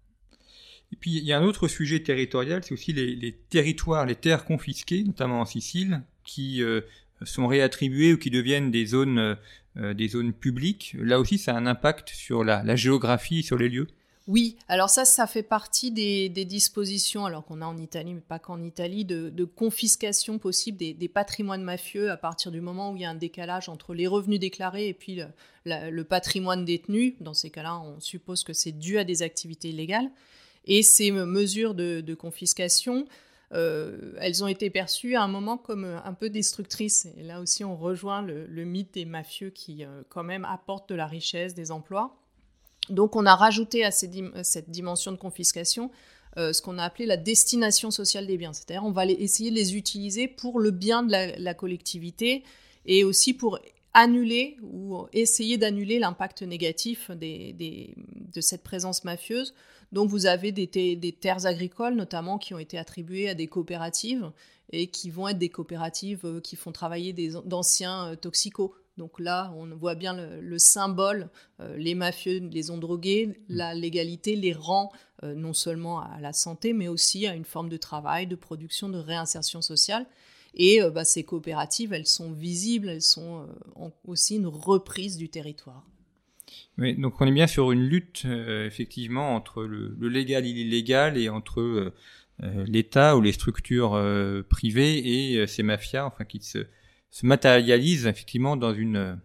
Et 0.92 0.96
puis 0.96 1.12
il 1.12 1.24
y 1.24 1.32
a 1.32 1.38
un 1.38 1.44
autre 1.44 1.68
sujet 1.68 2.02
territorial, 2.02 2.64
c'est 2.64 2.74
aussi 2.74 2.94
les, 2.94 3.34
territoires, 3.50 4.08
les 4.08 4.16
terres 4.16 4.46
confisquées, 4.46 5.04
notamment 5.04 5.42
en 5.42 5.46
Sicile, 5.46 6.02
qui 6.24 6.64
sont 7.24 7.48
réattribuées 7.48 8.14
ou 8.14 8.18
qui 8.18 8.30
deviennent 8.30 8.72
des 8.72 8.86
zones, 8.86 9.38
des 9.76 10.08
zones 10.08 10.34
publiques. 10.34 10.96
Là 11.00 11.20
aussi, 11.20 11.38
ça 11.38 11.54
a 11.54 11.58
un 11.58 11.66
impact 11.66 12.10
sur 12.10 12.44
la, 12.44 12.64
la 12.64 12.76
géographie, 12.76 13.44
sur 13.44 13.58
les 13.58 13.70
lieux. 13.70 13.88
Oui, 14.28 14.58
alors 14.68 14.90
ça, 14.90 15.06
ça 15.06 15.26
fait 15.26 15.42
partie 15.42 15.90
des, 15.90 16.28
dispositions, 16.30 17.26
alors 17.26 17.46
qu'on 17.46 17.62
a 17.62 17.66
en 17.66 17.78
Italie, 17.78 18.14
mais 18.14 18.20
pas 18.20 18.40
qu'en 18.40 18.62
Italie, 18.62 19.06
de, 19.06 19.46
confiscation 19.46 20.38
possible 20.38 20.78
des, 20.78 21.08
patrimoines 21.08 21.64
mafieux 21.64 22.12
à 22.12 22.18
partir 22.18 22.52
du 22.52 22.60
moment 22.60 22.92
où 22.92 22.98
il 22.98 23.04
y 23.04 23.06
a 23.06 23.10
un 23.10 23.16
décalage 23.16 23.70
entre 23.70 23.94
les 23.94 24.06
revenus 24.06 24.40
déclarés 24.40 24.90
et 24.90 24.94
puis 24.94 25.22
le, 25.66 26.04
patrimoine 26.04 26.66
détenu. 26.66 27.16
Dans 27.22 27.34
ces 27.34 27.50
cas-là, 27.50 27.80
on 27.80 28.02
suppose 28.02 28.44
que 28.44 28.52
c'est 28.52 28.74
dû 28.74 28.98
à 28.98 29.06
des 29.06 29.24
activités 29.24 29.70
illégales. 29.70 30.10
Et 30.66 30.84
ces 30.84 31.12
mesures 31.12 31.74
de, 31.74 32.14
confiscation, 32.14 33.08
euh, 33.54 34.14
elles 34.20 34.44
ont 34.44 34.48
été 34.48 34.70
perçues 34.70 35.16
à 35.16 35.24
un 35.24 35.28
moment 35.28 35.58
comme 35.58 35.86
un 35.86 36.14
peu 36.14 36.30
destructrices. 36.30 37.08
Et 37.18 37.24
là 37.24 37.40
aussi, 37.40 37.64
on 37.64 37.78
rejoint 37.78 38.22
le, 38.22 38.66
mythe 38.66 38.94
des 38.94 39.06
mafieux 39.06 39.50
qui, 39.50 39.84
euh, 39.84 40.04
quand 40.10 40.24
même, 40.24 40.46
apportent 40.46 40.90
de 40.90 40.96
la 40.96 41.08
richesse, 41.08 41.54
des 41.54 41.72
emplois. 41.72 42.18
Donc 42.90 43.16
on 43.16 43.26
a 43.26 43.36
rajouté 43.36 43.84
à 43.84 43.92
cette 43.92 44.70
dimension 44.70 45.12
de 45.12 45.18
confiscation 45.18 45.92
euh, 46.38 46.54
ce 46.54 46.62
qu'on 46.62 46.78
a 46.78 46.84
appelé 46.84 47.06
la 47.06 47.18
destination 47.18 47.90
sociale 47.90 48.28
des 48.28 48.38
biens. 48.38 48.54
C'est-à-dire 48.54 48.86
on 48.86 48.92
va 48.92 49.06
essayer 49.06 49.50
de 49.50 49.56
les 49.56 49.76
utiliser 49.76 50.28
pour 50.28 50.60
le 50.60 50.72
bien 50.72 51.04
de 51.04 51.12
la, 51.12 51.54
collectivité 51.54 52.44
et 52.86 53.04
aussi 53.04 53.34
pour 53.34 53.60
annuler 53.94 54.58
ou 54.62 55.08
essayer 55.14 55.58
d'annuler 55.58 56.00
l'impact 56.00 56.44
négatif 56.44 57.10
de 57.12 58.42
cette 58.42 58.64
présence 58.64 59.04
mafieuse. 59.04 59.54
Donc 59.92 60.10
vous 60.10 60.26
avez 60.26 60.52
des, 60.52 60.68
des, 60.68 61.12
terres 61.12 61.46
agricoles 61.46 61.96
notamment 61.96 62.38
qui 62.38 62.54
ont 62.54 62.60
été 62.60 62.78
attribuées 62.78 63.30
à 63.30 63.34
des 63.34 63.48
coopératives 63.48 64.32
et 64.72 64.88
qui 64.88 65.10
vont 65.10 65.28
être 65.28 65.38
des 65.38 65.50
coopératives 65.50 66.26
euh, 66.26 66.42
qui 66.42 66.56
font 66.56 66.72
travailler 66.72 67.14
d'anciens 67.46 68.10
euh, 68.10 68.16
toxicos 68.16 68.72
donc 68.98 69.20
là, 69.20 69.54
on 69.56 69.68
voit 69.76 69.94
bien 69.94 70.16
le, 70.16 70.58
symbole, 70.58 71.30
euh, 71.60 71.78
les 71.78 71.94
mafieux 71.94 72.40
les 72.40 72.72
ont 72.72 72.80
drogués, 72.80 73.40
la 73.48 73.76
légalité 73.76 74.36
les 74.36 74.54
rend 74.54 74.92
non 75.24 75.54
seulement 75.54 76.00
à 76.00 76.20
la 76.20 76.34
santé, 76.34 76.74
mais 76.74 76.88
aussi 76.88 77.28
à 77.28 77.36
une 77.36 77.46
forme 77.46 77.70
de 77.70 77.78
travail, 77.78 78.26
de 78.26 78.36
production, 78.36 78.90
de 78.90 78.98
réinsertion 78.98 79.62
sociale. 79.62 80.08
Et 80.58 80.82
euh, 80.82 80.92
bah, 80.92 81.06
ces 81.06 81.24
coopératives, 81.24 81.94
elles 81.94 82.06
sont 82.06 82.34
visibles, 82.34 82.90
elles 82.90 83.02
sont 83.02 83.48
aussi 84.06 84.36
une 84.36 84.48
reprise 84.48 85.18
du 85.18 85.30
territoire. 85.30 85.86
Oui, 86.78 86.96
donc 86.96 87.20
on 87.22 87.26
est 87.26 87.32
bien 87.32 87.48
sur 87.48 87.72
une 87.72 87.84
lutte 87.84 88.26
effectivement 88.26 89.36
entre 89.36 89.64
le, 89.64 89.96
légal 90.08 90.46
et 90.46 90.54
l'illégal 90.54 91.18
et 91.18 91.28
entre 91.28 91.94
l'État 92.40 93.18
ou 93.18 93.22
les 93.22 93.32
structures 93.32 94.00
privées 94.48 95.40
et 95.40 95.48
ces 95.48 95.64
mafias, 95.64 96.06
enfin 96.06 96.24
qui 96.24 96.42
se 96.42 96.68
se 97.10 97.26
matérialise 97.26 98.06
effectivement 98.06 98.58
dans 98.58 98.74
une, 98.74 99.20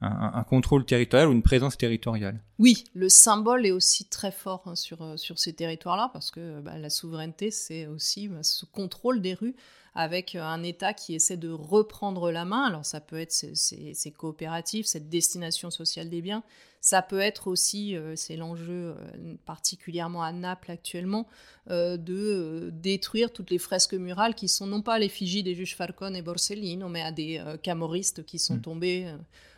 un, 0.00 0.44
contrôle 0.44 0.84
territorial 0.84 1.28
ou 1.28 1.32
une 1.32 1.42
présence 1.42 1.76
territoriale. 1.76 2.42
Oui, 2.58 2.84
le 2.94 3.08
symbole 3.08 3.66
est 3.66 3.70
aussi 3.70 4.08
très 4.08 4.32
fort 4.32 4.62
hein, 4.66 4.76
sur, 4.76 5.02
euh, 5.02 5.16
sur 5.16 5.38
ces 5.38 5.52
territoires-là, 5.52 6.10
parce 6.12 6.30
que 6.30 6.60
bah, 6.60 6.78
la 6.78 6.90
souveraineté, 6.90 7.50
c'est 7.50 7.86
aussi 7.86 8.28
bah, 8.28 8.42
ce 8.42 8.64
contrôle 8.64 9.20
des 9.20 9.34
rues 9.34 9.54
avec 9.94 10.34
un 10.34 10.62
État 10.62 10.92
qui 10.92 11.14
essaie 11.14 11.36
de 11.36 11.50
reprendre 11.50 12.30
la 12.30 12.44
main. 12.44 12.64
Alors 12.64 12.84
ça 12.84 13.00
peut 13.00 13.18
être 13.18 13.32
ces, 13.32 13.54
ces, 13.54 14.10
coopératives, 14.10 14.86
cette 14.86 15.08
destination 15.08 15.70
sociale 15.70 16.10
des 16.10 16.22
biens, 16.22 16.42
ça 16.84 17.00
peut 17.00 17.20
être 17.20 17.46
aussi, 17.46 17.96
euh, 17.96 18.14
c'est 18.14 18.36
l'enjeu 18.36 18.94
euh, 18.94 19.34
particulièrement 19.46 20.22
à 20.22 20.32
Naples 20.32 20.70
actuellement, 20.70 21.26
euh, 21.70 21.96
de 21.96 22.68
détruire 22.74 23.32
toutes 23.32 23.50
les 23.50 23.58
fresques 23.58 23.94
murales 23.94 24.34
qui 24.34 24.48
sont 24.48 24.66
non 24.66 24.82
pas 24.82 24.98
l'effigie 24.98 25.42
des 25.42 25.54
juges 25.54 25.76
Falcone 25.76 26.14
et 26.14 26.20
Borsellino, 26.20 26.90
mais 26.90 27.00
à 27.00 27.10
des 27.10 27.42
camoristes 27.62 28.26
qui 28.26 28.38
sont 28.38 28.56
mm. 28.56 28.60
tombés 28.60 29.14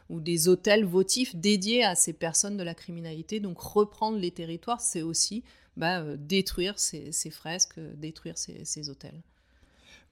ou 0.09 0.21
des 0.21 0.47
hôtels 0.47 0.85
votifs 0.85 1.35
dédiés 1.35 1.83
à 1.83 1.97
ces 1.97 2.13
personnes 2.13 2.57
de 2.57 2.63
la 2.63 2.75
criminalité. 2.75 3.41
Donc 3.41 3.59
reprendre 3.59 4.19
les 4.19 4.31
territoires, 4.31 4.81
c'est 4.81 5.03
aussi 5.03 5.43
bah, 5.77 6.05
détruire 6.17 6.79
ces, 6.79 7.11
fresques, 7.33 7.81
détruire 7.97 8.39
ces 8.39 8.89
hôtels. 8.89 9.21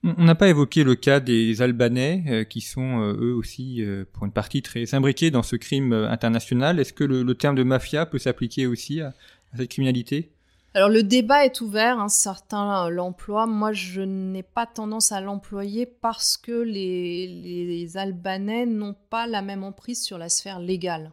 On 0.05 0.25
n'a 0.25 0.35
pas 0.35 0.49
évoqué 0.49 0.85
le 0.85 0.97
cas 0.97 1.19
des 1.19 1.63
Albanais, 1.63 2.25
euh, 2.29 2.45
qui 2.45 2.61
sont 2.61 3.01
euh, 3.01 3.17
eux 3.19 3.35
aussi, 3.35 3.83
euh, 3.83 4.05
pour 4.13 4.27
une 4.27 4.33
partie, 4.33 4.61
très 4.61 4.95
imbriqués 4.95 5.31
dans 5.31 5.43
ce 5.43 5.57
crime 5.57 5.95
international. 5.95 6.79
Est-ce 6.79 6.93
que 6.93 7.05
le, 7.05 7.35
terme 7.35 7.55
de 7.55 7.63
mafia 7.63 8.05
peut 8.05 8.19
s'appliquer 8.19 8.67
aussi 8.67 9.01
à, 9.01 9.15
cette 9.57 9.71
criminalité? 9.71 10.31
Alors 10.75 10.91
le 10.91 11.03
débat 11.03 11.47
est 11.47 11.61
ouvert, 11.63 12.01
hein, 12.01 12.09
certains 12.09 12.91
l'emploient, 12.91 13.47
moi 13.47 13.73
je 13.73 14.03
n'ai 14.03 14.43
pas 14.43 14.67
tendance 14.67 15.13
à 15.13 15.21
l'employer 15.21 15.87
parce 15.87 16.37
que 16.37 16.51
les, 16.51 17.29
les 17.29 17.97
Albanais 17.97 18.67
n'ont 18.67 18.97
pas 19.09 19.29
la 19.29 19.41
même 19.41 19.63
emprise 19.63 20.03
sur 20.03 20.19
la 20.19 20.29
sphère 20.29 20.59
légale. 20.59 21.13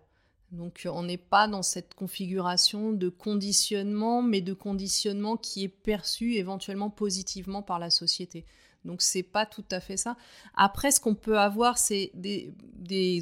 Donc 0.52 0.88
on 0.92 1.04
n'est 1.04 1.18
pas 1.18 1.48
dans 1.48 1.62
cette 1.62 1.94
configuration 1.94 2.92
de 2.92 3.08
conditionnement, 3.08 4.24
mais 4.24 4.42
de 4.42 4.54
conditionnement 4.54 5.38
qui 5.38 5.64
est 5.64 5.70
perçu 5.70 6.34
éventuellement 6.34 6.90
positivement 6.90 7.62
par 7.62 7.78
la 7.78 7.92
société. 7.92 8.46
Donc 8.86 9.02
c'est 9.02 9.24
pas 9.24 9.46
tout 9.46 9.66
à 9.72 9.80
fait 9.80 9.98
ça. 9.98 10.18
Après, 10.56 10.92
ce 10.92 11.00
qu'on 11.00 11.16
peut 11.16 11.38
avoir, 11.38 11.78
c'est 11.78 12.12
des, 12.14 12.54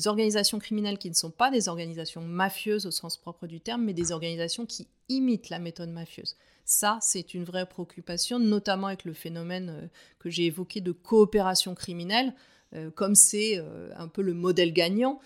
organisations 0.07 0.59
criminelles 0.59 0.97
qui 0.97 1.09
ne 1.09 1.15
sont 1.15 1.31
pas 1.31 1.51
des 1.51 1.67
organisations 1.67 2.21
mafieuses 2.21 2.85
au 2.85 2.91
sens 2.91 3.17
propre 3.17 3.47
du 3.47 3.59
terme, 3.59 3.83
mais 3.83 3.93
des 3.93 4.11
organisations 4.11 4.65
qui 4.65 4.87
imitent 5.09 5.49
la 5.49 5.59
méthode 5.59 5.89
mafieuse. 5.89 6.35
Ça, 6.65 6.99
c'est 7.01 7.33
une 7.33 7.43
vraie 7.43 7.67
préoccupation, 7.67 8.39
notamment 8.39 8.87
avec 8.87 9.03
le 9.03 9.13
phénomène 9.13 9.69
euh, 9.69 9.87
que 10.19 10.29
j'ai 10.29 10.45
évoqué 10.45 10.81
de 10.81 10.91
coopération 10.91 11.73
criminelle. 11.73 12.33
Euh, 12.75 12.91
comme 12.91 13.15
c'est 13.15 13.57
euh, 13.57 13.89
un 13.97 14.07
peu 14.07 14.21
le 14.21 14.33
modèle 14.33 14.73
gagnant, 14.73 15.19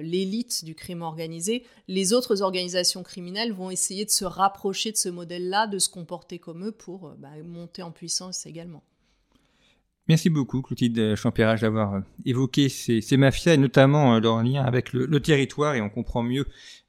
l'élite 0.00 0.66
du 0.66 0.74
crime 0.74 1.00
organisé, 1.00 1.64
les 1.88 2.12
autres 2.12 2.42
organisations 2.42 3.02
criminelles 3.02 3.54
vont 3.54 3.70
essayer 3.70 4.04
de 4.04 4.10
se 4.10 4.26
rapprocher 4.26 4.92
de 4.92 4.98
ce 4.98 5.08
modèle-là, 5.08 5.66
de 5.66 5.78
se 5.78 5.88
comporter 5.88 6.38
comme 6.38 6.66
eux 6.66 6.72
pour 6.72 7.08
bah, 7.16 7.30
monter 7.42 7.80
en 7.80 7.90
puissance 7.90 8.44
également. 8.44 8.82
Merci 10.08 10.30
beaucoup, 10.30 10.62
Clotilde 10.62 11.14
Champérage, 11.14 11.60
d'avoir 11.60 11.94
euh, 11.94 12.00
évoqué 12.24 12.68
ces, 12.68 13.16
mafias 13.16 13.54
et 13.54 13.56
notamment 13.56 14.16
euh, 14.16 14.20
leur 14.20 14.42
lien 14.42 14.64
avec 14.64 14.92
le, 14.92 15.20
territoire 15.20 15.76
et 15.76 15.80
on 15.80 15.88
comprend 15.88 16.24
mieux 16.24 16.46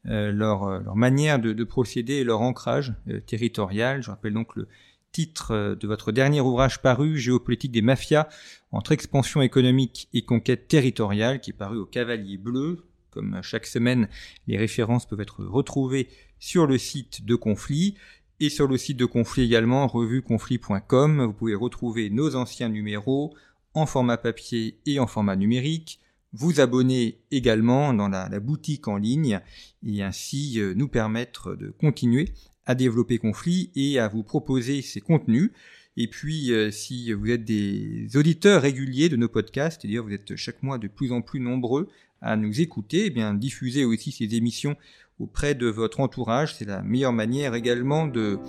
euh, 0.08 0.32
leur, 0.32 0.96
manière 0.96 1.38
de, 1.38 1.64
procéder 1.64 2.16
et 2.16 2.24
leur 2.24 2.42
ancrage 2.42 2.94
territorial. 3.28 4.02
Je 4.02 4.10
rappelle 4.10 4.34
donc 4.34 4.56
le 4.56 4.68
titre 5.12 5.78
de 5.80 5.88
votre 5.88 6.12
dernier 6.12 6.42
ouvrage 6.42 6.82
paru, 6.82 7.20
Géopolitique 7.20 7.72
des 7.72 7.84
mafias, 7.84 8.28
entre 8.72 8.94
expansion 8.94 9.44
économique 9.44 10.10
et 10.14 10.24
conquête 10.24 10.68
territoriale, 10.68 11.40
qui 11.40 11.52
est 11.52 11.54
paru 11.54 11.78
au 11.78 11.86
Cavalier 11.86 12.38
Bleu. 12.38 12.84
Comme 13.12 13.40
chaque 13.44 13.68
semaine, 13.68 14.08
les 14.48 14.58
références 14.58 15.06
peuvent 15.06 15.22
être 15.22 15.46
retrouvées 15.46 16.08
sur 16.40 16.66
le 16.66 16.80
site 16.80 17.26
de 17.26 17.36
Conflit. 17.36 17.96
Et 18.44 18.50
sur 18.50 18.68
le 18.68 18.78
site 18.78 18.98
de 18.98 19.06
Conflit 19.06 19.44
également, 19.44 19.88
revueconflit.com, 19.88 21.24
vous 21.28 21.32
pouvez 21.32 21.56
retrouver 21.56 22.10
nos 22.10 22.36
anciens 22.36 22.68
numéros 22.68 23.34
en 23.74 23.86
format 23.86 24.18
papier 24.18 24.80
et 24.86 25.00
en 25.00 25.08
format 25.08 25.38
numérique, 25.38 26.02
vous 26.34 26.60
abonner 26.60 27.20
également 27.32 27.94
dans 27.94 28.10
la, 28.10 28.28
boutique 28.42 28.90
en 28.90 28.98
ligne 28.98 29.40
et 29.88 30.04
ainsi 30.04 30.60
euh, 30.60 30.74
nous 30.76 30.90
permettre 30.90 31.56
de 31.56 31.70
continuer 31.70 32.34
à 32.66 32.76
développer 32.76 33.18
Conflit 33.18 33.72
et 33.78 33.98
à 33.98 34.10
vous 34.10 34.24
proposer 34.24 34.82
ces 34.82 35.00
contenus. 35.00 35.52
Et 35.96 36.10
puis, 36.10 36.52
euh, 36.52 36.70
si 36.70 37.14
vous 37.14 37.30
êtes 37.30 37.46
des 37.46 38.10
auditeurs 38.18 38.64
réguliers 38.64 39.08
de 39.08 39.16
nos 39.16 39.30
podcasts, 39.30 39.84
c'est-à-dire 39.84 40.04
vous 40.04 40.12
êtes 40.12 40.36
chaque 40.36 40.62
mois 40.64 40.80
de 40.80 40.90
plus 40.90 41.14
en 41.14 41.22
plus 41.22 41.40
nombreux 41.40 41.88
à 42.20 42.36
nous 42.36 42.60
écouter, 42.60 43.06
eh 43.06 43.10
bien 43.10 43.34
diffusez 43.34 43.86
aussi 43.86 44.12
ces 44.12 44.36
émissions 44.36 44.76
auprès 45.20 45.56
de 45.56 45.68
votre 45.68 46.00
entourage. 46.00 46.56
C'est 46.56 46.66
la 46.66 46.82
meilleure 46.82 47.14
manière 47.14 47.56
également 47.56 48.08
de, 48.08 48.40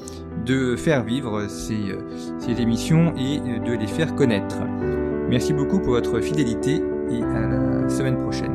de 0.45 0.77
faire 0.77 1.05
vivre 1.05 1.49
ces, 1.49 1.97
ces 2.39 2.61
émissions 2.61 3.15
et 3.17 3.41
de 3.41 3.73
les 3.73 3.87
faire 3.87 4.15
connaître. 4.15 4.59
Merci 5.29 5.53
beaucoup 5.53 5.81
pour 5.81 5.93
votre 5.93 6.21
fidélité 6.21 6.83
et 7.11 7.23
à 7.23 7.47
la 7.47 7.89
semaine 7.89 8.19
prochaine. 8.19 8.54